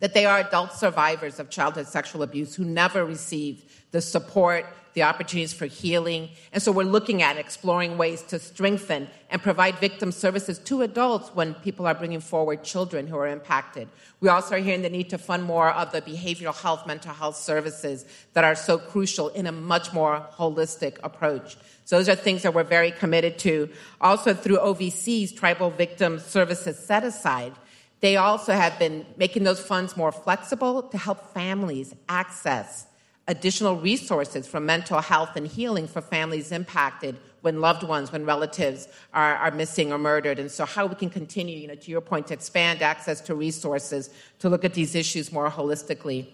that 0.00 0.14
they 0.14 0.26
are 0.26 0.40
adult 0.40 0.72
survivors 0.72 1.38
of 1.38 1.48
childhood 1.48 1.86
sexual 1.86 2.24
abuse 2.24 2.56
who 2.56 2.64
never 2.64 3.04
received 3.04 3.70
the 3.92 4.00
support, 4.00 4.66
the 4.94 5.02
opportunities 5.02 5.52
for 5.52 5.66
healing. 5.66 6.30
And 6.52 6.62
so 6.62 6.72
we're 6.72 6.84
looking 6.84 7.22
at 7.22 7.36
exploring 7.36 7.98
ways 7.98 8.22
to 8.22 8.38
strengthen 8.38 9.08
and 9.28 9.42
provide 9.42 9.78
victim 9.78 10.12
services 10.12 10.58
to 10.60 10.82
adults 10.82 11.30
when 11.34 11.54
people 11.54 11.86
are 11.86 11.94
bringing 11.94 12.20
forward 12.20 12.64
children 12.64 13.06
who 13.06 13.16
are 13.16 13.26
impacted. 13.26 13.88
We 14.20 14.28
also 14.28 14.54
are 14.54 14.58
hearing 14.58 14.82
the 14.82 14.90
need 14.90 15.10
to 15.10 15.18
fund 15.18 15.42
more 15.42 15.70
of 15.70 15.92
the 15.92 16.00
behavioral 16.00 16.54
health, 16.54 16.86
mental 16.86 17.12
health 17.12 17.36
services 17.36 18.06
that 18.32 18.44
are 18.44 18.54
so 18.54 18.78
crucial 18.78 19.28
in 19.30 19.46
a 19.46 19.52
much 19.52 19.92
more 19.92 20.26
holistic 20.32 20.98
approach. 21.02 21.56
So 21.84 21.96
those 21.96 22.08
are 22.08 22.14
things 22.14 22.42
that 22.42 22.54
we're 22.54 22.62
very 22.62 22.92
committed 22.92 23.38
to. 23.40 23.68
Also 24.00 24.32
through 24.32 24.58
OVC's 24.58 25.32
Tribal 25.32 25.70
Victim 25.70 26.18
Services 26.18 26.78
Set 26.78 27.04
Aside, 27.04 27.52
they 28.00 28.16
also 28.16 28.52
have 28.52 28.78
been 28.78 29.04
making 29.16 29.42
those 29.44 29.60
funds 29.60 29.96
more 29.96 30.12
flexible 30.12 30.82
to 30.82 30.98
help 30.98 31.32
families 31.34 31.94
access 32.08 32.86
additional 33.26 33.76
resources 33.76 34.46
for 34.46 34.60
mental 34.60 35.00
health 35.00 35.36
and 35.36 35.46
healing 35.46 35.86
for 35.86 36.00
families 36.00 36.52
impacted 36.52 37.16
when 37.40 37.60
loved 37.60 37.82
ones, 37.82 38.10
when 38.10 38.24
relatives 38.24 38.88
are, 39.12 39.36
are 39.36 39.50
missing 39.50 39.92
or 39.92 39.98
murdered. 39.98 40.38
And 40.38 40.50
so, 40.50 40.64
how 40.64 40.86
we 40.86 40.94
can 40.94 41.10
continue, 41.10 41.58
you 41.58 41.68
know, 41.68 41.74
to 41.74 41.90
your 41.90 42.00
point, 42.00 42.26
to 42.28 42.34
expand 42.34 42.82
access 42.82 43.20
to 43.22 43.34
resources 43.34 44.10
to 44.38 44.48
look 44.48 44.64
at 44.64 44.74
these 44.74 44.94
issues 44.94 45.32
more 45.32 45.50
holistically. 45.50 46.26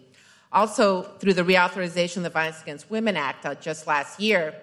Also, 0.53 1.03
through 1.18 1.34
the 1.34 1.45
reauthorization 1.45 2.18
of 2.18 2.22
the 2.24 2.30
Violence 2.30 2.61
Against 2.62 2.91
Women 2.91 3.16
Act 3.16 3.47
uh, 3.47 3.55
just 3.57 3.86
last 3.86 4.20
year, 4.20 4.55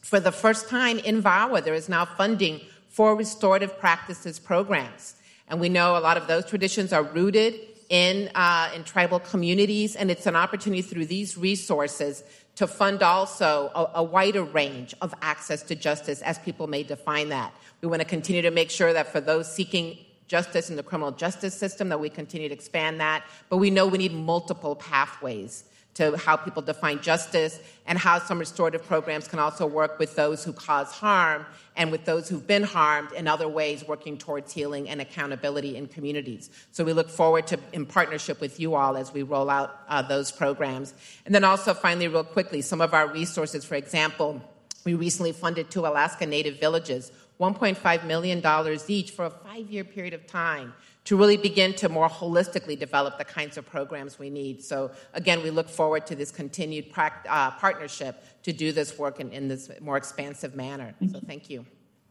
for 0.00 0.18
the 0.18 0.32
first 0.32 0.68
time 0.68 0.98
in 1.00 1.22
VAWA, 1.22 1.64
there 1.64 1.74
is 1.74 1.88
now 1.88 2.04
funding 2.04 2.60
for 2.88 3.14
restorative 3.14 3.78
practices 3.78 4.38
programs. 4.38 5.14
And 5.48 5.60
we 5.60 5.68
know 5.68 5.96
a 5.96 6.00
lot 6.00 6.16
of 6.16 6.26
those 6.26 6.44
traditions 6.46 6.92
are 6.92 7.02
rooted 7.02 7.54
in, 7.88 8.30
uh, 8.34 8.70
in 8.74 8.84
tribal 8.84 9.20
communities, 9.20 9.96
and 9.96 10.10
it's 10.10 10.26
an 10.26 10.36
opportunity 10.36 10.82
through 10.82 11.06
these 11.06 11.36
resources 11.36 12.24
to 12.56 12.66
fund 12.66 13.02
also 13.02 13.70
a, 13.74 13.98
a, 14.00 14.02
wider 14.02 14.42
range 14.42 14.94
of 15.02 15.14
access 15.20 15.62
to 15.62 15.74
justice 15.74 16.22
as 16.22 16.38
people 16.38 16.66
may 16.66 16.82
define 16.82 17.28
that. 17.28 17.54
We 17.82 17.88
want 17.88 18.00
to 18.00 18.08
continue 18.08 18.42
to 18.42 18.50
make 18.50 18.70
sure 18.70 18.92
that 18.94 19.12
for 19.12 19.20
those 19.20 19.52
seeking 19.52 19.98
justice 20.26 20.70
in 20.70 20.76
the 20.76 20.82
criminal 20.82 21.12
justice 21.12 21.54
system 21.54 21.90
that 21.90 22.00
we 22.00 22.08
continue 22.08 22.48
to 22.48 22.54
expand 22.54 22.98
that, 23.00 23.24
but 23.50 23.58
we 23.58 23.70
know 23.70 23.86
we 23.86 23.98
need 23.98 24.12
multiple 24.12 24.74
pathways 24.74 25.64
to 25.96 26.14
how 26.18 26.36
people 26.36 26.60
define 26.60 27.00
justice 27.00 27.58
and 27.86 27.98
how 27.98 28.18
some 28.18 28.38
restorative 28.38 28.84
programs 28.86 29.26
can 29.26 29.38
also 29.38 29.66
work 29.66 29.98
with 29.98 30.14
those 30.14 30.44
who 30.44 30.52
cause 30.52 30.92
harm 30.92 31.46
and 31.74 31.90
with 31.90 32.04
those 32.04 32.28
who've 32.28 32.46
been 32.46 32.62
harmed 32.62 33.12
in 33.12 33.26
other 33.26 33.48
ways 33.48 33.82
working 33.88 34.18
towards 34.18 34.52
healing 34.52 34.90
and 34.90 35.00
accountability 35.00 35.74
in 35.74 35.86
communities. 35.86 36.50
So 36.70 36.84
we 36.84 36.92
look 36.92 37.08
forward 37.08 37.46
to 37.46 37.58
in 37.72 37.86
partnership 37.86 38.42
with 38.42 38.60
you 38.60 38.74
all 38.74 38.96
as 38.98 39.14
we 39.14 39.22
roll 39.22 39.48
out 39.48 39.80
uh, 39.88 40.02
those 40.02 40.30
programs. 40.30 40.92
And 41.24 41.34
then 41.34 41.44
also 41.44 41.72
finally 41.72 42.08
real 42.08 42.24
quickly 42.24 42.60
some 42.60 42.82
of 42.82 42.92
our 42.92 43.08
resources 43.08 43.64
for 43.64 43.74
example 43.74 44.42
we 44.84 44.94
recently 44.94 45.32
funded 45.32 45.70
two 45.70 45.80
Alaska 45.80 46.26
Native 46.26 46.60
villages 46.60 47.10
$1.5 47.40 48.04
million 48.06 48.78
each 48.88 49.10
for 49.10 49.26
a 49.26 49.30
five 49.30 49.70
year 49.70 49.84
period 49.84 50.14
of 50.14 50.26
time 50.26 50.74
to 51.06 51.16
really 51.16 51.36
begin 51.36 51.72
to 51.72 51.88
more 51.88 52.08
holistically 52.08 52.78
develop 52.78 53.16
the 53.16 53.24
kinds 53.24 53.56
of 53.56 53.64
programs 53.64 54.18
we 54.18 54.28
need. 54.28 54.62
So, 54.62 54.90
again, 55.14 55.42
we 55.42 55.50
look 55.50 55.68
forward 55.68 56.06
to 56.08 56.16
this 56.16 56.30
continued 56.30 56.86
uh, 56.96 57.52
partnership 57.52 58.22
to 58.42 58.52
do 58.52 58.72
this 58.72 58.98
work 58.98 59.20
in, 59.20 59.30
in 59.32 59.48
this 59.48 59.70
more 59.80 59.96
expansive 59.96 60.54
manner. 60.54 60.94
Thank 60.98 61.12
so, 61.12 61.20
thank 61.26 61.48
you. 61.48 61.64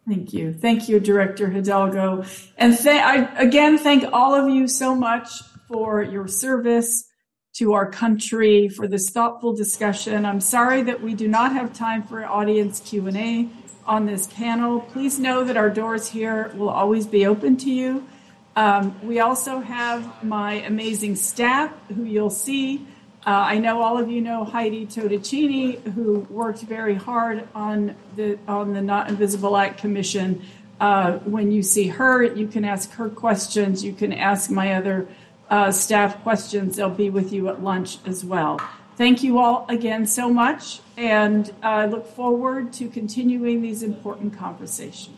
Thank 0.07 0.33
you. 0.33 0.53
Thank 0.53 0.87
you, 0.87 0.99
Director 0.99 1.49
Hidalgo. 1.49 2.25
And 2.57 2.77
th- 2.77 2.87
I 2.87 3.23
again 3.41 3.77
thank 3.77 4.05
all 4.13 4.33
of 4.33 4.49
you 4.49 4.67
so 4.67 4.95
much 4.95 5.29
for 5.67 6.03
your 6.03 6.27
service 6.27 7.09
to 7.55 7.73
our 7.73 7.89
country 7.89 8.69
for 8.69 8.87
this 8.87 9.09
thoughtful 9.09 9.53
discussion. 9.53 10.25
I'm 10.25 10.41
sorry 10.41 10.83
that 10.83 11.01
we 11.01 11.15
do 11.15 11.27
not 11.27 11.53
have 11.53 11.73
time 11.73 12.03
for 12.03 12.23
audience 12.23 12.81
Q&A 12.81 13.49
on 13.85 14.05
this 14.05 14.27
panel. 14.27 14.81
Please 14.81 15.19
know 15.19 15.43
that 15.43 15.57
our 15.57 15.69
doors 15.69 16.09
here 16.09 16.51
will 16.55 16.69
always 16.69 17.07
be 17.07 17.25
open 17.25 17.57
to 17.57 17.71
you. 17.71 18.05
Um, 18.55 18.97
we 19.05 19.19
also 19.19 19.59
have 19.59 20.23
my 20.23 20.53
amazing 20.53 21.15
staff 21.17 21.71
who 21.93 22.03
you'll 22.03 22.29
see. 22.29 22.87
Uh, 23.25 23.31
I 23.31 23.57
know 23.57 23.81
all 23.81 23.97
of 23.97 24.09
you 24.09 24.21
know 24.21 24.43
Heidi 24.45 24.85
Todacheene, 24.85 25.81
who 25.93 26.19
worked 26.29 26.61
very 26.61 26.95
hard 26.95 27.47
on 27.53 27.95
the 28.15 28.37
on 28.47 28.73
the 28.73 28.81
Not 28.81 29.09
Invisible 29.09 29.57
Act 29.57 29.79
Commission. 29.79 30.43
Uh, 30.79 31.13
when 31.19 31.51
you 31.51 31.63
see 31.63 31.87
her, 31.87 32.23
you 32.23 32.47
can 32.47 32.63
ask 32.63 32.91
her 32.91 33.09
questions. 33.09 33.83
You 33.83 33.93
can 33.93 34.13
ask 34.13 34.51
my 34.51 34.73
other 34.75 35.07
uh, 35.49 35.71
staff 35.71 36.21
questions. 36.21 36.75
They'll 36.75 36.89
be 36.89 37.09
with 37.09 37.33
you 37.33 37.49
at 37.49 37.63
lunch 37.63 37.97
as 38.05 38.23
well. 38.23 38.61
Thank 38.95 39.23
you 39.23 39.39
all 39.39 39.65
again 39.67 40.05
so 40.05 40.29
much, 40.29 40.79
and 40.95 41.53
I 41.61 41.87
look 41.87 42.07
forward 42.07 42.71
to 42.73 42.87
continuing 42.87 43.61
these 43.61 43.83
important 43.83 44.37
conversations. 44.37 45.14